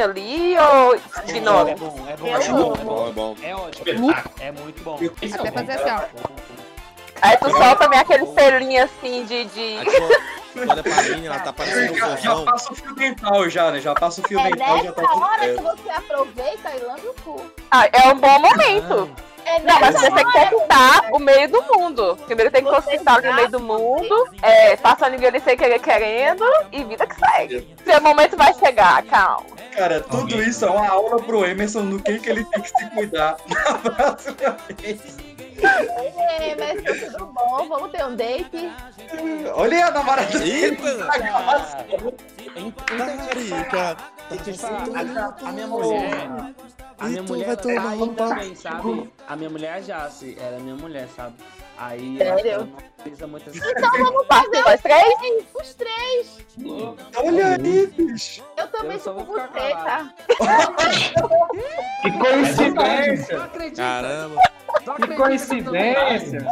ali 0.01 0.55
ou 0.57 0.97
de 1.25 1.39
nome? 1.39 1.71
É 1.71 1.75
bom, 1.75 2.05
é 2.07 2.17
bom, 2.17 2.27
é 2.27 2.47
bom, 2.47 2.73
é 2.73 2.83
bom, 2.83 3.07
é 3.07 3.11
bom. 3.11 3.35
É 3.43 3.55
ótimo. 3.55 4.15
É 4.39 4.51
muito 4.51 4.83
bom. 4.83 4.95
Até 4.95 5.51
fazer 5.51 5.71
assim, 5.73 5.89
ó. 5.89 6.29
Aí 7.21 7.37
tu 7.37 7.49
solta 7.49 7.75
também 7.75 7.99
aquele 7.99 8.25
selinho 8.27 8.83
assim 8.83 9.25
de. 9.25 9.45
de... 9.45 9.77
Olha 10.67 10.83
pra 10.83 11.03
mim, 11.03 11.25
ela 11.25 11.39
tá 11.39 11.53
parecendo 11.53 11.93
um 11.93 11.97
Já, 11.97 12.15
já 12.15 12.41
passa 12.41 12.73
o 12.73 12.75
fio 12.75 12.95
dental 12.95 13.49
já, 13.49 13.71
né? 13.71 13.79
Já 13.79 13.93
passa 13.93 14.21
o 14.21 14.27
fio 14.27 14.39
É 14.39 14.43
dental 14.49 14.83
já 14.83 14.91
tá 14.91 15.01
nessa 15.01 15.13
tudo 15.13 15.23
hora 15.23 15.55
que 15.55 15.61
você 15.61 15.89
aproveita 15.89 16.69
e 16.75 16.79
lambe 16.83 17.07
o 17.07 17.13
cu. 17.23 17.51
Ah, 17.71 17.87
é 17.91 18.07
um 18.09 18.17
bom 18.17 18.39
momento. 18.39 19.15
É 19.49 19.59
Não, 19.61 19.79
mas 19.79 19.95
você 19.95 20.11
tem 20.11 20.25
que 20.25 20.31
conquistar 20.31 21.09
o 21.11 21.19
meio 21.19 21.49
do 21.49 21.63
mundo. 21.63 22.17
Primeiro 22.25 22.51
tem 22.51 22.63
que 22.63 22.69
conquistar 22.69 23.19
o 23.19 23.35
meio 23.35 23.49
do 23.49 23.59
mundo, 23.59 24.29
é, 24.43 24.75
passar 24.77 25.07
a 25.07 25.09
ninguém 25.09 25.29
ali 25.29 25.39
sem 25.41 25.57
querer 25.57 25.79
querendo 25.79 26.43
e 26.71 26.83
vida 26.83 27.07
que 27.07 27.15
segue. 27.15 27.75
Seu 27.83 28.01
momento 28.01 28.37
vai 28.37 28.53
chegar, 28.53 29.03
calma. 29.03 29.45
Cara, 29.75 30.01
tudo 30.01 30.41
isso 30.41 30.65
é 30.65 30.69
uma 30.69 30.87
aula 30.87 31.21
pro 31.21 31.45
Emerson 31.45 31.81
no 31.81 32.01
que, 32.01 32.19
que 32.19 32.29
ele 32.29 32.43
tem 32.45 32.61
que 32.61 32.69
se 32.69 32.85
cuidar 32.91 33.37
na 33.47 33.77
próxima 33.77 34.57
vez. 34.77 35.28
É, 35.63 36.55
mas 36.55 36.83
tá 36.83 37.07
tudo 37.07 37.25
bom, 37.27 37.67
vamos 37.67 37.91
ter 37.91 38.05
um 38.05 38.15
date. 38.15 38.71
Olha 39.53 39.87
a 39.87 39.91
namorada 39.91 40.39
dele. 40.39 40.77
Eu 44.29 44.37
te 44.37 44.53
falar, 44.53 44.83
a, 44.95 45.47
a 45.47 45.51
minha 45.51 45.67
mulher. 45.67 46.29
A 46.99 47.07
minha 47.07 47.23
mulher 47.23 47.55
tá 47.55 47.63
também, 48.17 48.55
sabe? 48.55 49.09
A 49.27 49.35
minha 49.35 49.49
mulher 49.49 49.67
é 49.67 49.73
a 49.75 49.81
Jace, 49.81 50.37
ela 50.39 50.57
é 50.57 50.59
minha 50.59 50.75
mulher, 50.75 51.07
sabe? 51.15 51.35
Aí 51.77 52.17
Sério? 52.17 52.51
ela 52.51 52.63
assim. 52.63 52.73
Então 53.05 53.29
vamos 53.29 54.27
fazer 54.27 54.63
os 54.65 54.81
três? 54.81 55.45
Os 55.55 55.73
três. 55.75 56.37
Olha 57.15 57.55
aí, 57.55 57.87
bicho. 57.87 58.43
Eu 58.57 58.67
também 58.67 58.97
Eu 58.97 58.99
sou 58.99 59.13
com 59.13 59.23
você, 59.23 59.69
tá? 59.71 60.13
Que 62.01 62.11
coincidência! 62.11 63.49
Caramba. 63.75 64.41
Que 65.01 65.15
coincidência! 65.15 66.45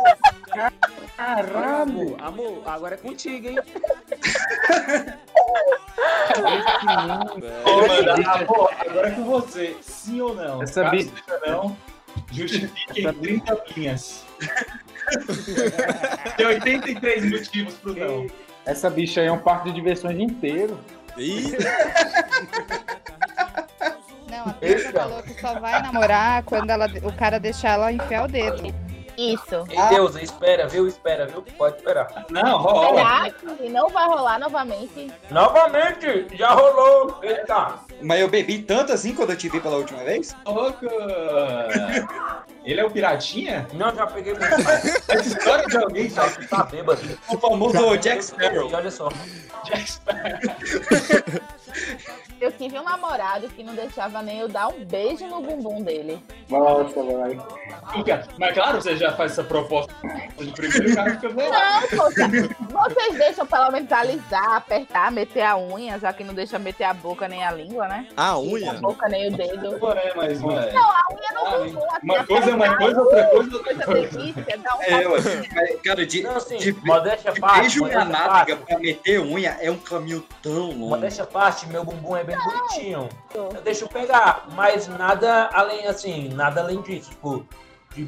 Caramba! 1.15 1.81
Amor, 1.81 2.15
amor, 2.21 2.61
agora 2.65 2.95
é 2.95 2.97
contigo, 2.97 3.47
hein? 3.47 3.57
Ô, 7.65 7.87
mano, 7.87 8.29
amor, 8.29 8.71
agora 8.79 9.07
é 9.07 9.11
com 9.11 9.23
você. 9.23 9.75
Sim 9.81 10.21
ou 10.21 10.35
não? 10.35 10.61
Essa 10.61 10.83
Caso 10.83 10.95
bi- 10.95 11.11
não, 11.47 11.77
justifique 12.31 13.01
em 13.05 13.13
30 13.13 13.63
linhas. 13.75 14.25
Tem 16.35 16.45
83 16.45 17.31
motivos 17.31 17.73
pro 17.75 17.93
não. 17.95 18.27
Essa 18.65 18.89
bicha 18.89 19.21
aí 19.21 19.27
é 19.27 19.31
um 19.31 19.39
parque 19.39 19.69
de 19.69 19.75
diversões 19.75 20.19
inteiro. 20.19 20.77
Ih, 21.17 21.57
a 24.49 24.91
falou 24.91 25.23
que 25.23 25.39
só 25.39 25.59
vai 25.59 25.81
namorar 25.81 26.43
quando 26.43 26.69
ela, 26.69 26.87
o 27.03 27.11
cara 27.13 27.39
deixar 27.39 27.73
ela 27.73 27.91
enfiar 27.91 28.25
o 28.25 28.27
dedo. 28.27 28.73
Isso. 29.17 29.65
Ei, 29.71 29.89
Deus, 29.89 30.15
espera, 30.15 30.67
viu? 30.67 30.87
Espera, 30.87 31.25
viu? 31.25 31.41
Pode 31.57 31.77
esperar. 31.77 32.27
Não, 32.29 32.59
rola. 32.59 32.97
Será 32.97 33.31
que 33.31 33.67
não 33.67 33.89
vai 33.89 34.05
rolar 34.05 34.37
novamente? 34.37 35.11
Novamente, 35.31 36.27
já 36.33 36.51
rolou. 36.51 37.17
Eita. 37.23 37.79
Mas 37.99 38.21
eu 38.21 38.27
bebi 38.27 38.61
tanto 38.61 38.93
assim 38.93 39.15
quando 39.15 39.31
eu 39.31 39.37
te 39.37 39.49
vi 39.49 39.59
pela 39.59 39.77
última 39.77 40.03
vez? 40.03 40.35
Louco! 40.45 40.85
Ele 42.63 42.79
é 42.79 42.85
o 42.85 42.91
piratinha? 42.91 43.65
Não, 43.73 43.95
já 43.95 44.05
peguei 44.05 44.35
muito 44.35 44.63
mais. 44.63 44.85
Essa 45.09 45.27
história 45.27 45.65
de 45.65 45.77
alguém 45.77 46.09
já 46.09 46.29
Tá 46.47 46.63
bêbado. 46.63 47.01
O 47.29 47.39
famoso 47.39 47.73
Já 47.73 47.95
Jack 47.95 48.23
Sparrow. 48.23 48.69
E 48.69 48.75
olha 48.75 48.91
só. 48.91 49.09
Jack 49.65 49.89
Sparrow. 49.89 50.39
Eu 52.39 52.51
tive 52.51 52.77
um 52.77 52.83
namorado 52.83 53.47
que 53.49 53.63
não 53.63 53.73
deixava 53.73 54.21
nem 54.21 54.39
eu 54.39 54.47
dar 54.47 54.67
um 54.67 54.85
beijo 54.85 55.25
no 55.27 55.41
bumbum 55.41 55.81
dele. 55.81 56.23
Nossa, 56.49 57.01
vai. 57.03 57.37
Mas 58.37 58.53
claro, 58.53 58.81
você 58.81 58.95
já 58.95 59.11
faz 59.13 59.31
essa 59.31 59.43
proposta 59.43 59.91
de 60.37 60.51
primeiro, 60.51 60.95
cara 60.95 61.11
fica. 61.11 61.29
Não, 61.29 61.81
poxa, 61.97 62.93
vocês 62.93 63.17
deixam 63.17 63.45
pelo 63.45 63.71
menos 63.71 63.91
alisar, 63.91 64.55
apertar, 64.55 65.11
meter 65.11 65.41
a 65.41 65.57
unha, 65.57 65.97
já 65.99 66.13
que 66.13 66.23
não 66.23 66.33
deixa 66.33 66.59
meter 66.59 66.83
a 66.83 66.93
boca 66.93 67.27
nem 67.27 67.43
a 67.43 67.51
língua, 67.51 67.87
né? 67.87 68.07
A 68.15 68.37
unha? 68.39 68.71
A 68.71 68.75
boca 68.75 69.09
nem 69.09 69.27
o 69.33 69.35
dedo. 69.35 69.75
É, 69.97 70.13
mas 70.15 70.39
não 70.39 70.51
é. 70.59 70.71
Não, 70.73 70.83
a 70.83 71.03
unha 71.11 71.29
não 71.33 71.65
bumbum. 71.65 71.85
assim, 71.91 71.99
Uma 72.03 72.25
coisa 72.25 72.49
é 72.51 72.53
uma 72.55 72.77
coisa, 72.77 73.01
outra 73.01 73.27
coisa 73.27 73.49
é 73.49 73.57
outra 73.57 73.85
coisa. 73.85 74.17
delícia, 74.17 74.57
dá 74.59 74.75
um 74.75 74.81
É, 74.83 75.05
eu, 75.05 75.15
assim, 75.15 75.41
cara, 75.83 76.05
de, 76.05 76.23
de, 76.59 76.73
modéstia 76.85 77.31
à 77.31 77.33
de 77.33 77.39
parte, 77.41 77.59
beijo 77.61 77.81
na 77.87 78.05
modéstia 78.05 78.27
nádega 78.27 78.55
pra 78.57 78.77
meter 78.79 79.19
unha 79.19 79.57
é 79.59 79.71
um 79.71 79.77
caminho 79.77 80.23
tão 80.43 80.67
longo. 80.67 80.89
Modéstia 80.89 81.25
parte, 81.25 81.65
meu 81.67 81.83
bumbum 81.83 82.15
é 82.15 82.23
bem 82.27 82.37
bonitinho. 82.37 83.09
Eu 83.33 83.49
deixo 83.63 83.85
eu 83.85 83.89
pegar, 83.89 84.45
mas 84.53 84.87
nada 84.87 85.49
além, 85.53 85.87
assim, 85.87 86.29
nada 86.29 86.61
além 86.61 86.81
disso. 86.81 87.09
Tipo, 87.09 87.45
de- 87.95 88.07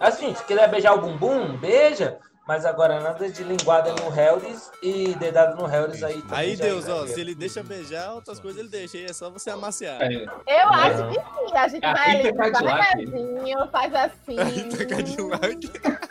assim, 0.00 0.34
se 0.34 0.44
quiser 0.44 0.68
beijar 0.68 0.94
o 0.94 1.00
bumbum, 1.00 1.56
beija. 1.56 2.18
Mas 2.46 2.66
agora 2.66 3.00
nada 3.00 3.26
de 3.26 3.42
linguada 3.42 3.94
no 3.94 4.14
Hellis 4.14 4.70
e 4.82 5.14
dedada 5.14 5.54
no 5.54 5.66
Hellis 5.66 6.02
aí 6.02 6.20
também. 6.20 6.38
Aí, 6.38 6.56
já 6.56 6.64
Deus, 6.64 6.86
ó, 6.88 7.06
se 7.06 7.18
ele 7.18 7.34
deixa 7.34 7.62
beijar, 7.62 8.12
outras 8.12 8.38
coisas 8.38 8.60
ele 8.60 8.68
deixa. 8.68 8.98
Aí 8.98 9.06
é 9.06 9.12
só 9.14 9.30
você 9.30 9.48
amaciar. 9.48 9.98
Eu 10.02 10.68
acho 10.68 11.08
que 11.08 11.14
sim, 11.14 11.56
a 11.56 11.68
gente 11.68 11.80
vai 11.80 12.16
Rita 12.16 12.28
ali 12.28 12.52
Cadillac. 12.52 12.96
devagarzinho, 13.06 13.68
faz 13.72 13.94
assim. 13.94 14.36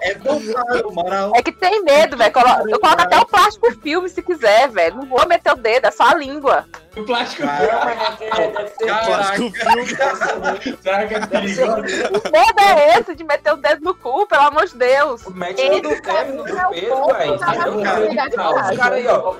É 0.00 0.14
tão 0.14 0.40
claro, 0.40 0.92
moral. 0.92 1.32
É 1.34 1.42
que 1.42 1.52
tem 1.52 1.82
medo, 1.82 2.16
velho. 2.16 2.32
Eu 2.68 2.80
coloco 2.80 3.02
até 3.02 3.18
o 3.18 3.26
plástico 3.26 3.70
filme 3.80 4.08
se 4.08 4.22
quiser, 4.22 4.68
velho. 4.68 4.96
Não 4.96 5.06
vou 5.06 5.26
meter 5.26 5.52
o 5.52 5.56
dedo, 5.56 5.86
é 5.86 5.90
só 5.90 6.04
a 6.04 6.14
língua. 6.14 6.66
O 6.96 7.02
plástico 7.02 7.42
Plástico 8.78 9.52
Será 10.80 11.06
que 11.06 11.14
é 11.14 11.26
perigoso? 11.26 11.82
Que 11.82 12.30
medo 12.30 12.60
é 12.60 12.98
esse 13.00 13.14
de 13.16 13.24
meter 13.24 13.52
o 13.52 13.56
dedo 13.56 13.84
no 13.84 13.94
cu, 13.94 14.26
pelo 14.26 14.42
amor 14.42 14.66
de 14.66 14.76
Deus? 14.76 15.26
Mete 15.34 15.68
no 15.68 15.80
do 15.80 16.02
Kevin, 16.02 16.36
do 16.36 16.44
Pedro, 16.44 17.06
velho. 17.06 17.34
Os 17.34 18.76
caras 18.76 18.92
aí, 18.92 19.06
ó. 19.08 19.34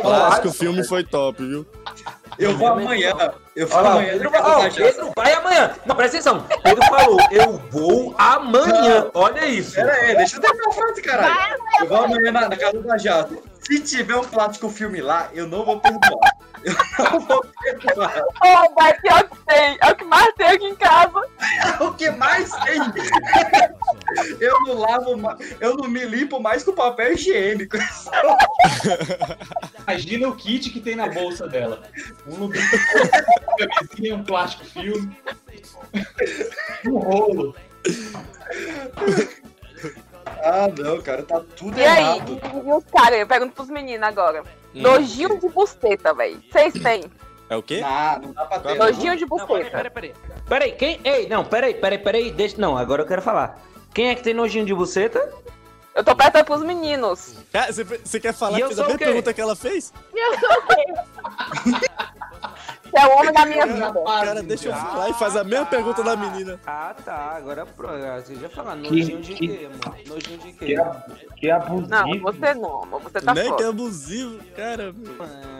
Clássico, 0.00 0.48
o 0.48 0.52
filme 0.52 0.84
foi 0.84 1.04
top, 1.04 1.46
viu? 1.46 1.66
Eu 2.38 2.56
vou 2.56 2.68
amanhã. 2.68 3.12
Eu 3.54 3.66
vou 3.68 3.82
o 3.82 3.86
amanhã. 3.86 4.12
Pedro, 4.12 4.30
o 4.30 4.32
Jana. 4.32 4.70
Pedro 4.74 5.12
vai 5.14 5.32
amanhã. 5.34 5.74
Não, 5.86 5.94
presta 5.94 6.16
atenção. 6.16 6.46
Pedro 6.62 6.84
falou, 6.86 7.18
eu 7.30 7.62
vou 7.70 8.14
amanhã. 8.18 9.10
Olha 9.14 9.46
isso. 9.46 9.74
Pera 9.74 9.92
aí, 9.92 10.16
deixa 10.16 10.36
eu 10.36 10.40
terminar 10.40 10.68
a 10.68 10.72
frase, 10.72 11.02
caralho. 11.02 11.58
Eu 11.80 11.86
vou 11.86 11.98
amanhã 11.98 12.32
na, 12.32 12.48
na 12.48 12.56
casa 12.56 12.80
da 12.80 12.98
Jata. 12.98 13.36
Se 13.66 13.80
tiver 13.80 14.16
um 14.16 14.24
plástico 14.24 14.68
filme 14.68 15.00
lá, 15.00 15.30
eu 15.32 15.46
não 15.46 15.64
vou 15.64 15.80
perdoar. 15.80 16.36
Eu 16.64 17.10
não 17.10 17.20
vou 17.20 17.44
perdoar. 17.62 18.22
Oh, 18.42 18.74
vai, 18.74 18.98
pior 18.98 19.28
que 19.28 19.36
tem. 19.44 19.76
É 19.82 19.90
o 19.90 19.96
que 19.96 20.04
mais 20.04 20.32
tem 20.34 20.46
aqui 20.46 20.64
em 20.64 20.74
casa. 20.74 21.28
o 21.80 21.92
que 21.92 22.10
mais 22.10 22.50
tem? 22.64 22.80
Eu 24.40 24.60
não 24.62 24.78
lavo 24.78 25.16
mais, 25.16 25.38
eu 25.60 25.76
não 25.76 25.88
me 25.88 26.04
limpo 26.04 26.38
mais 26.38 26.62
com 26.62 26.72
papel 26.72 27.14
higiênico. 27.14 27.76
Imagina 29.86 30.28
o 30.28 30.36
kit 30.36 30.70
que 30.70 30.80
tem 30.80 30.94
na 30.94 31.08
bolsa 31.08 31.48
dela. 31.48 31.82
Um 32.26 32.36
lubrificante, 32.36 33.10
camisinha, 33.74 34.14
um 34.14 34.24
plástico 34.24 34.64
filme. 34.66 35.16
Um 36.86 36.98
rolo. 36.98 37.56
Ah, 40.26 40.68
não, 40.78 41.00
cara, 41.02 41.22
tá 41.22 41.40
tudo 41.56 41.78
E 41.78 41.84
aí? 41.84 42.02
errado. 42.02 42.40
E 42.66 42.72
os 42.72 42.84
caras, 42.84 43.18
eu 43.18 43.26
pergunto 43.26 43.52
pros 43.52 43.68
meninos 43.68 44.06
agora. 44.06 44.42
Hum. 44.42 44.82
Nojinho 44.82 45.38
de 45.38 45.48
buceta, 45.48 46.12
velho. 46.14 46.40
Vocês 46.50 46.72
têm? 46.74 47.04
É 47.48 47.56
o 47.56 47.62
quê? 47.62 47.82
Ah, 47.84 48.18
não 48.22 48.32
dá 48.32 48.44
pra 48.44 48.58
ter. 48.60 48.74
Nojinho 48.76 49.16
de 49.16 49.26
Não, 49.26 49.36
peraí, 49.46 49.64
buceta. 49.64 49.70
peraí, 49.76 49.90
peraí. 49.90 50.14
Peraí, 50.48 50.72
quem. 50.72 51.00
Ei, 51.04 51.28
não, 51.28 51.44
peraí, 51.44 51.74
peraí, 51.74 51.98
peraí. 51.98 52.30
Deixa... 52.30 52.60
Não, 52.60 52.76
agora 52.76 53.02
eu 53.02 53.06
quero 53.06 53.22
falar. 53.22 53.60
Quem 53.92 54.08
é 54.08 54.14
que 54.14 54.22
tem 54.22 54.34
nojinho 54.34 54.64
de 54.64 54.74
buceta? 54.74 55.32
Eu 55.94 56.02
tô 56.02 56.14
perguntando 56.16 56.44
pros 56.44 56.62
meninos. 56.64 57.36
Cara, 57.52 57.72
você, 57.72 58.18
quer 58.20 58.32
falar 58.34 58.54
E 58.54 58.56
que 58.56 58.62
eu 58.64 58.68
fez 58.68 58.78
a 58.80 58.82
sou 58.82 58.84
o 58.84 58.88
mesma 58.88 58.98
quê? 58.98 59.04
pergunta 59.04 59.32
que 59.34 59.40
ela 59.40 59.54
fez? 59.56 59.92
Eu 60.14 60.38
sou 60.40 60.50
o 60.50 60.62
quê? 60.66 60.84
Você 62.84 62.98
é 63.00 63.06
o 63.06 63.16
homem 63.18 63.32
da 63.32 63.46
minha 63.46 63.66
vida. 63.66 63.92
Cara, 64.04 64.42
deixa 64.42 64.68
eu 64.68 64.72
falar 64.74 65.08
e 65.10 65.14
faz 65.14 65.36
a 65.36 65.44
mesma 65.44 65.66
pergunta 65.66 66.02
da 66.02 66.16
menina. 66.16 66.60
Ah, 66.66 66.94
tá. 67.04 67.34
Agora 67.36 67.64
pro. 67.66 67.88
Você 67.88 68.34
já 68.36 68.48
falar. 68.48 68.76
Que- 68.78 68.90
Nojinho 68.90 69.20
de 69.20 69.34
que- 69.34 69.48
quê, 69.48 69.68
mano? 69.68 69.96
Nojinho 70.06 70.38
de 70.38 70.52
quê? 70.52 70.76
Que, 70.76 71.26
que 71.36 71.50
abusivo. 71.50 71.88
Não, 71.88 72.20
você 72.20 72.54
não, 72.54 72.82
amor. 72.82 73.00
Você 73.02 73.20
tá 73.20 73.34
Nem 73.34 73.44
que 73.44 73.50
é 73.50 73.56
fora. 73.56 73.68
abusivo, 73.68 74.38
cara. 74.56 74.94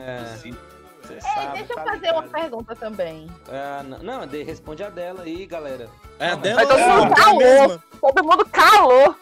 É. 0.06 0.24
Você 0.36 1.14
Ei, 1.14 1.20
sabe, 1.20 1.58
deixa 1.58 1.72
eu 1.72 1.76
tá 1.76 1.84
fazer 1.84 2.10
uma 2.12 2.22
pergunta 2.22 2.76
também. 2.76 3.26
Ah, 3.48 3.82
não, 3.84 3.98
não, 3.98 4.26
de- 4.26 4.42
responde 4.42 4.82
a 4.82 4.90
dela 4.90 5.22
aí, 5.22 5.44
galera. 5.46 5.88
É 6.18 6.28
a 6.28 6.36
Mas 6.36 6.40
dela 6.42 6.66
todo 6.66 6.80
ou 6.80 6.88
mundo 6.96 7.12
é 7.12 7.14
calou. 7.16 7.80
Todo 8.00 8.24
mundo 8.24 8.44
calou. 8.50 9.16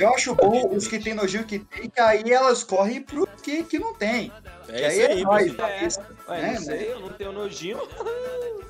Eu 0.00 0.14
acho 0.14 0.34
bom 0.34 0.74
os 0.74 0.88
que 0.88 0.98
tem 0.98 1.12
nojinho 1.12 1.44
que 1.44 1.58
tem, 1.58 1.90
que 1.90 2.00
aí 2.00 2.32
elas 2.32 2.64
correm 2.64 3.02
pro 3.02 3.26
que, 3.42 3.62
que 3.64 3.78
não 3.78 3.94
tem. 3.94 4.32
É 4.68 4.72
Que 4.72 4.88
isso 4.88 5.10
aí, 5.10 5.22
nós, 5.22 5.52
Brasil. 5.52 6.02
É, 6.26 6.30
Ué, 6.30 6.40
né, 6.40 6.52
não 6.54 6.60
sei, 6.62 6.92
eu 6.92 7.00
não 7.00 7.08
tenho 7.10 7.32
nojinho. 7.32 7.80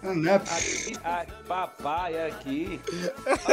Né? 0.03 0.35
Aqui, 0.51 0.97
a, 1.05 1.26
papai 1.47 2.26
aqui. 2.26 2.81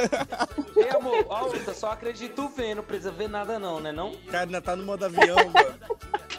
Ei, 0.78 0.89
amor, 0.89 1.25
ó, 1.28 1.51
eu 1.53 1.73
só 1.73 1.91
acredito 1.91 2.47
vendo, 2.55 2.78
não 2.78 2.84
precisa 2.84 3.11
ver 3.11 3.28
nada 3.28 3.59
não, 3.59 3.80
né 3.80 3.91
não? 3.91 4.11
O 4.11 4.25
cara 4.28 4.45
ainda 4.45 4.61
tá 4.61 4.75
no 4.75 4.84
modo 4.84 5.05
avião, 5.05 5.36
mano. 5.36 5.75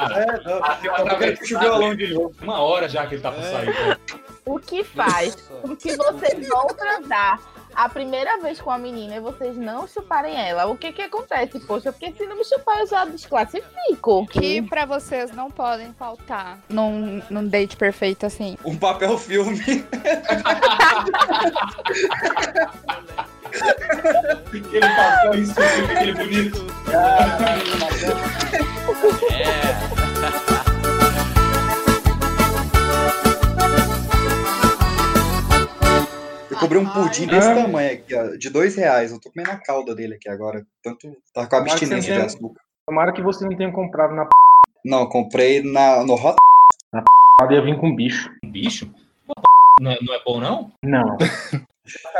É, 0.01 0.27
não. 0.45 1.35
Do 1.35 1.61
violão 1.61 1.95
de 1.95 2.15
novo. 2.15 2.35
Uma 2.41 2.61
hora 2.61 2.89
já 2.89 3.07
que 3.07 3.17
ele 3.17 3.23
tá 3.23 3.31
pra 3.31 3.43
sair. 3.43 3.99
O 4.47 4.59
que 4.59 4.83
faz 4.83 5.37
com 5.61 5.77
que 5.77 5.95
vocês 5.95 6.49
vão 6.49 6.69
transar 6.69 7.39
a 7.79 7.89
primeira 7.89 8.39
vez 8.39 8.61
com 8.61 8.73
a 8.73 8.77
menina 8.77 9.15
e 9.15 9.21
vocês 9.21 9.57
não 9.57 9.87
chuparem 9.87 10.35
ela? 10.35 10.67
O 10.67 10.77
que 10.77 10.91
que 10.91 11.01
acontece? 11.01 11.61
Poxa, 11.61 11.93
porque 11.93 12.13
se 12.13 12.27
não 12.27 12.37
me 12.37 12.45
chupar 12.45 12.81
eu 12.81 12.89
já 12.89 13.05
desclassifico. 13.05 14.27
Que 14.27 14.61
pra 14.63 14.85
vocês 14.85 15.31
não 15.31 15.49
podem 15.49 15.93
faltar 15.93 16.59
num, 16.69 17.23
num 17.31 17.47
date 17.47 17.77
perfeito 17.77 18.27
assim. 18.27 18.59
Um 18.65 18.77
papel 18.77 19.17
filme. 19.17 19.87
Aquele 24.49 24.81
papel 24.81 25.35
isso, 25.35 25.55
aquele 25.89 26.15
bonito. 26.15 26.67
Eu 30.51 30.58
comprei 36.69 36.81
um 36.81 36.89
pudim 36.89 37.27
desse 37.27 37.55
tamanho 37.55 37.93
aqui, 37.93 38.15
ó, 38.15 38.37
de 38.37 38.51
dois 38.51 38.77
reais. 38.77 39.11
Eu 39.11 39.21
tô 39.21 39.31
comendo 39.31 39.51
a 39.51 39.57
calda 39.57 39.95
dele 39.95 40.15
aqui 40.15 40.29
agora. 40.29 40.65
Tanto 40.83 41.17
tá 41.33 41.47
com 41.47 41.57
abstinência 41.57 42.15
de 42.15 42.21
açúcar. 42.21 42.61
Tomara 42.87 43.13
que 43.13 43.23
você 43.23 43.45
não 43.45 43.57
tenha 43.57 43.73
comprado 43.73 44.15
na 44.15 44.25
p. 44.25 44.31
Não, 44.85 45.09
comprei 45.09 45.63
na, 45.63 46.05
no 46.05 46.15
Hot. 46.15 46.37
ia 47.51 47.63
vir 47.63 47.79
com 47.79 47.95
bicho. 47.95 48.31
Um 48.45 48.51
bicho? 48.51 48.91
Não 49.81 49.93
é, 49.93 49.99
não 50.03 50.15
é 50.15 50.23
bom, 50.25 50.41
não? 50.41 50.73
Não. 50.83 51.17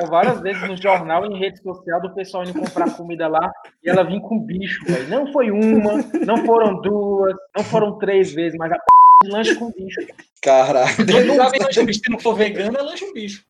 Várias 0.09 0.41
vezes 0.41 0.67
no 0.67 0.77
jornal 0.77 1.27
e 1.27 1.29
em 1.29 1.39
rede 1.39 1.61
social 1.63 2.01
do 2.01 2.15
pessoal 2.15 2.45
indo 2.45 2.59
comprar 2.59 2.97
comida 2.97 3.29
lá 3.29 3.51
e 3.85 3.91
ela 3.91 4.03
vinha 4.03 4.21
com 4.21 4.41
bicho, 4.41 4.83
velho. 4.87 5.09
Não 5.09 5.31
foi 5.33 5.51
uma, 5.51 5.95
não 6.25 6.39
foram 6.47 6.81
duas, 6.81 7.35
não 7.55 7.65
foram 7.65 7.99
três 7.99 8.33
vezes, 8.33 8.57
mas 8.59 8.73
a 8.73 8.77
p 8.77 8.98
lanche 9.25 9.55
com 9.57 9.73
bicho. 9.73 10.01
Caralho. 10.43 10.97
Quando 10.97 11.11
eu 11.11 11.51
vem 11.51 11.61
lanche 11.61 11.85
bicho, 11.85 12.01
se 12.05 12.11
não 12.11 12.19
for 12.19 12.35
vegano, 12.35 12.77
é 12.79 12.83
lanche 12.83 13.05
um 13.05 13.13
bicho. 13.13 13.45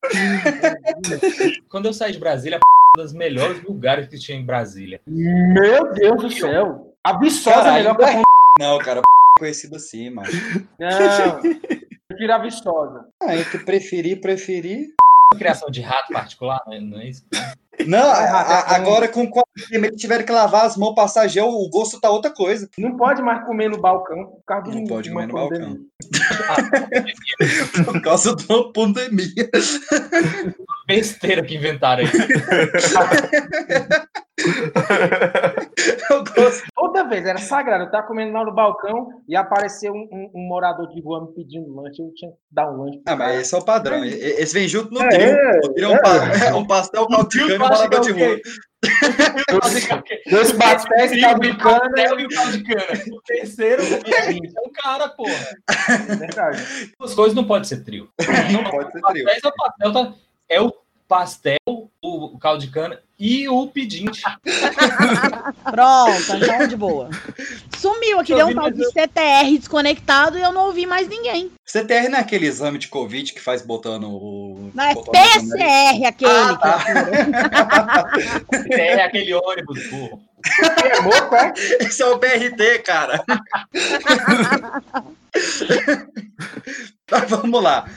Quando 1.69 1.87
eu 1.87 1.93
saí 1.93 2.13
de 2.13 2.19
Brasília, 2.19 2.57
a 2.57 2.61
p... 2.61 3.03
das 3.03 3.13
melhores 3.13 3.63
lugares 3.63 4.09
que 4.09 4.19
tinha 4.19 4.39
em 4.39 4.45
Brasília. 4.45 5.01
Meu 5.07 5.93
Deus 5.93 6.23
do 6.23 6.31
céu. 6.31 6.95
A 7.05 7.19
Viçosa 7.19 7.69
é 7.69 7.73
melhor 7.75 7.97
que 7.97 8.05
a 8.05 8.17
p... 8.17 8.23
Não, 8.59 8.79
cara, 8.79 9.03
conhecido 9.39 9.77
assim, 9.77 10.11
mano. 10.11 10.29
Não. 10.79 11.41
Prefiro 12.09 12.33
a 12.33 12.39
Viçosa. 12.39 13.09
Ah, 13.23 13.37
entre 13.37 13.59
preferir, 13.59 14.21
preferir. 14.21 14.89
Criação 15.37 15.71
de 15.71 15.83
rato 15.83 16.11
particular, 16.13 16.63
não 16.67 16.73
é, 16.73 16.81
não 16.81 17.01
é 17.01 17.09
isso? 17.11 17.23
Não, 17.87 17.99
a- 18.11 18.41
a- 18.41 18.77
agora 18.77 19.07
com 19.09 19.29
quarentena 19.29 19.91
que 19.91 19.97
tiveram 19.97 20.25
que 20.25 20.33
lavar 20.33 20.65
as 20.65 20.75
mãos, 20.77 20.95
passar 20.95 21.29
gel, 21.29 21.49
o 21.49 21.69
gosto 21.69 22.01
tá 22.01 22.09
outra 22.11 22.31
coisa. 22.31 22.69
Não 22.79 22.97
pode 22.97 23.21
mais 23.21 23.45
comer 23.45 23.69
no 23.69 23.79
balcão 23.81 24.25
por 24.25 24.43
causa 24.47 24.71
do 24.71 24.77
Não 24.79 24.85
pode 24.87 25.11
comer 25.11 25.27
no 25.27 25.35
uma 25.35 25.41
balcão. 25.49 25.77
pandemia. 25.77 27.15
Por 27.85 28.01
causa 28.03 28.35
de 28.35 28.45
uma 28.53 28.73
pandemia. 28.73 29.51
Besteira 30.87 31.45
que 31.45 31.55
inventaram 31.57 32.05
aí. 32.05 32.11
Eu 36.11 36.25
gosto. 36.25 36.65
Toda 36.75 37.05
vez 37.09 37.25
era 37.27 37.39
sagrado. 37.39 37.85
Eu 37.85 37.91
tava 37.91 38.07
comendo 38.07 38.33
lá 38.33 38.45
no 38.45 38.55
balcão 38.55 39.09
e 39.29 39.37
apareceu 39.37 39.93
um, 39.93 40.09
um- 40.13 40.31
um 40.35 40.49
morador 40.49 40.89
de 40.89 41.01
rua 41.01 41.27
me 41.27 41.35
pedindo 41.35 41.75
lanche. 41.75 42.01
Eu 42.03 42.13
tinha 42.15 42.31
que 42.31 42.37
dar 42.51 42.71
um 42.71 42.83
lanche. 42.85 43.01
Ah, 43.07 43.17
mas 43.17 43.29
cara. 43.29 43.41
esse 43.41 43.55
é 43.55 43.59
o 43.59 43.65
padrão. 43.65 44.05
E- 44.05 44.09
Esse 44.15 44.55
vem 44.55 44.69
junto 44.69 44.93
no 44.93 45.03
É, 45.03 45.09
trio. 45.09 45.29
é, 45.29 45.61
Vira 45.75 45.89
um, 45.91 45.99
pa- 45.99 46.33
é 46.49 46.55
um 46.55 46.67
pastel 46.67 47.07
cana 47.07 47.23
e 47.25 47.29
que 47.29 47.53
é 47.53 47.59
morador 47.59 48.01
de 48.01 48.11
o 48.13 48.15
rua. 48.17 48.37
Dois 50.31 50.53
pastéis, 50.55 51.13
o 51.13 51.59
pastel 51.59 52.21
e 52.21 52.25
o. 52.27 53.17
O 53.17 53.23
terceiro 53.23 53.83
é 53.83 54.61
um 54.67 54.73
cara, 54.73 55.09
porra. 55.09 55.33
É 56.11 56.15
verdade. 56.17 56.63
As 57.01 57.15
coisas 57.15 57.35
não 57.35 57.45
podem 57.45 57.65
ser 57.65 57.83
trio. 57.85 58.09
Não 58.53 58.65
pode 58.71 58.93
ser 58.93 59.01
trio. 59.03 59.25
Pastéis 59.25 59.45
é 59.45 59.49
o 59.49 59.53
pastel, 59.53 59.93
tá? 59.93 60.15
É 60.49 60.61
o 60.61 60.73
pastel, 61.09 61.57
o, 61.67 61.89
o 62.03 62.39
caldo 62.39 62.61
de 62.61 62.71
cana 62.71 63.01
e 63.19 63.49
o 63.49 63.67
pedinte. 63.67 64.23
Pronto, 65.65 66.37
então 66.37 66.69
de 66.69 66.77
boa. 66.77 67.09
Sumiu 67.77 68.21
aqui, 68.21 68.33
Eu 68.33 68.37
deu 68.37 68.49
um 68.49 68.55
tal 68.55 68.71
de 68.71 68.85
CTR 68.91 69.59
desconectado 69.59 70.39
e 70.39 70.43
eu 70.43 70.53
não 70.53 70.67
ouvi 70.67 70.87
mais 70.87 71.09
ninguém. 71.09 71.51
CTR 71.65 72.11
não 72.11 72.19
é 72.19 72.21
aquele 72.21 72.47
exame 72.47 72.79
de 72.79 72.89
Covid 72.89 73.33
que 73.33 73.41
faz 73.41 73.63
botando 73.63 74.05
o. 74.05 74.71
Não, 74.75 74.85
é? 74.85 74.95
PCR 74.95 76.07
aquele. 76.07 76.31
Ah, 76.31 76.57
tá. 76.57 76.85
É 78.71 79.03
aquele 79.03 79.35
ônibus, 79.35 79.89
burro. 79.89 80.23
Esse 81.81 82.03
é 82.03 82.07
o 82.07 82.19
BRT, 82.19 82.81
cara. 82.85 83.25
Mas 87.11 87.31
vamos 87.31 87.63
lá. 87.63 87.89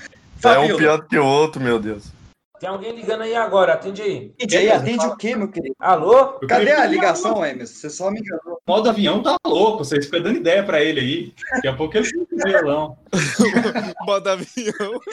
É 0.43 0.57
um 0.59 0.77
pior 0.77 0.97
do 0.97 1.07
que 1.07 1.17
o 1.17 1.25
outro, 1.25 1.61
meu 1.61 1.77
Deus. 1.79 2.20
Tem 2.61 2.69
alguém 2.69 2.91
ligando 2.91 3.23
aí 3.23 3.33
agora, 3.33 3.73
atende 3.73 4.03
aí. 4.03 4.35
E 4.37 4.55
aí, 4.55 4.69
atende 4.69 5.03
o 5.07 5.17
quê, 5.17 5.35
meu 5.35 5.49
querido? 5.49 5.75
Alô? 5.79 6.33
Cadê 6.47 6.71
a 6.71 6.85
ligação, 6.85 7.43
Emerson? 7.43 7.73
Você 7.73 7.89
só 7.89 8.11
me 8.11 8.19
enganou. 8.19 8.61
O 8.67 8.71
modo 8.71 8.87
avião 8.87 9.23
tá 9.23 9.35
louco, 9.43 9.83
vocês 9.83 10.05
ficam 10.05 10.21
dando 10.21 10.37
ideia 10.37 10.63
pra 10.63 10.79
ele 10.79 10.99
aí. 10.99 11.33
Daqui 11.55 11.67
a 11.67 11.75
pouco 11.75 11.97
ele 11.97 12.05
fica 12.05 12.23
com 12.23 12.37
violão. 12.37 12.99
Modo 14.05 14.29
avião. 14.29 15.01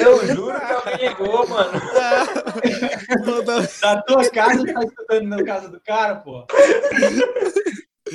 Eu 0.00 0.26
juro 0.34 0.58
que 0.58 0.72
alguém 0.72 1.08
ligou, 1.08 1.48
mano. 1.48 1.70
Da 3.80 4.02
tua 4.02 4.28
casa 4.30 4.66
tá 4.66 4.82
escutando 4.82 5.28
na 5.28 5.44
casa 5.44 5.68
do 5.68 5.80
cara, 5.80 6.16
pô. 6.16 6.44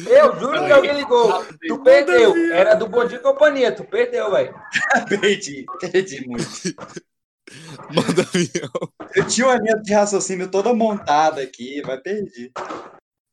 Eu 0.09 0.37
juro 0.39 0.65
que 0.65 0.71
alguém 0.73 0.93
ligou. 0.93 1.45
Tu 1.65 1.83
perdeu. 1.83 2.35
Era 2.51 2.73
do 2.73 2.89
Bom 2.89 3.05
Dia 3.05 3.17
e 3.17 3.21
Companhia. 3.21 3.71
Tu 3.71 3.85
perdeu, 3.85 4.29
velho. 4.29 4.53
perdi, 5.07 5.65
perdi 5.79 6.27
muito. 6.27 6.43
Modo 7.93 8.21
avião. 8.21 8.69
Eu 9.15 9.27
tinha 9.27 9.47
uma 9.47 9.57
linha 9.57 9.75
de 9.75 9.93
raciocínio 9.93 10.49
toda 10.49 10.73
montada 10.73 11.41
aqui, 11.41 11.81
mas 11.85 12.01
perdi. 12.01 12.51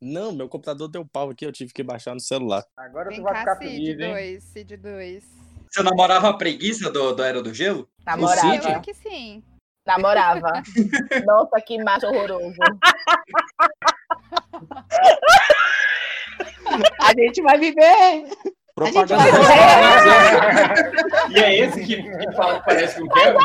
Não, 0.00 0.32
meu 0.32 0.48
computador 0.48 0.88
deu 0.88 1.04
pau 1.04 1.30
aqui, 1.30 1.44
eu 1.44 1.52
tive 1.52 1.72
que 1.72 1.82
baixar 1.82 2.14
no 2.14 2.20
celular. 2.20 2.64
Agora 2.76 3.10
Vem 3.10 3.22
cá, 3.22 3.56
Cid 3.56 3.96
2, 3.96 4.44
Cid 4.44 4.76
2. 4.76 5.24
Você 5.70 5.82
namorava 5.82 6.30
a 6.30 6.36
preguiça 6.36 6.90
do, 6.90 7.12
do 7.12 7.22
Era 7.22 7.42
do 7.42 7.54
Gelo? 7.54 7.88
Namorava. 8.04 8.54
Eu 8.54 8.54
acho 8.54 8.80
que 8.80 8.94
sim. 8.94 9.44
Namorava. 9.86 10.62
Nossa, 11.26 11.60
que 11.60 11.82
macho 11.82 12.06
horroroso. 12.06 12.56
A 17.02 17.12
gente 17.14 17.42
vai 17.42 17.58
viver. 17.58 18.28
Propaganda. 18.74 19.24
E 21.30 21.38
é 21.38 21.58
esse 21.58 21.80
que, 21.84 22.02
que 22.02 22.32
fala 22.32 22.58
que 22.58 22.66
parece 22.66 22.98
com 22.98 23.06
o 23.06 23.10
Kevin? 23.10 23.38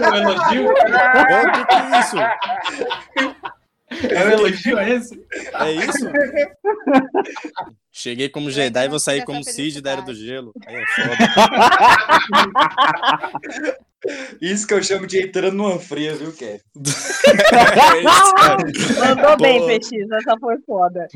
É 0.00 0.10
um 0.10 0.16
elogio? 0.16 0.70
Ô, 0.72 0.74
que 1.52 1.66
que 1.66 1.74
é 1.74 2.00
isso? 2.00 2.16
É 4.08 4.24
um 4.24 4.30
elogio 4.30 4.78
é 4.78 4.90
esse? 4.90 5.26
É 5.52 5.72
isso? 5.72 6.08
Cheguei 7.92 8.28
como 8.28 8.50
Jedi 8.50 8.84
e 8.86 8.88
vou 8.88 8.98
sair 9.00 9.24
como 9.24 9.44
Cid 9.44 9.80
da 9.82 9.90
Era 9.92 10.02
do 10.02 10.14
Gelo. 10.14 10.52
Aí 10.66 10.76
é 10.76 10.84
foda. 10.86 11.16
Isso 14.40 14.66
que 14.66 14.74
eu 14.74 14.82
chamo 14.82 15.06
de 15.06 15.20
entrando 15.20 15.54
numa 15.54 15.78
fria, 15.78 16.14
viu, 16.14 16.32
Kevin? 16.32 16.60
É. 17.88 18.02
Mandou 19.00 19.36
bem. 19.36 19.66
PX. 19.78 19.90
Essa 20.12 20.38
foi 20.40 20.58
foda. 20.66 21.06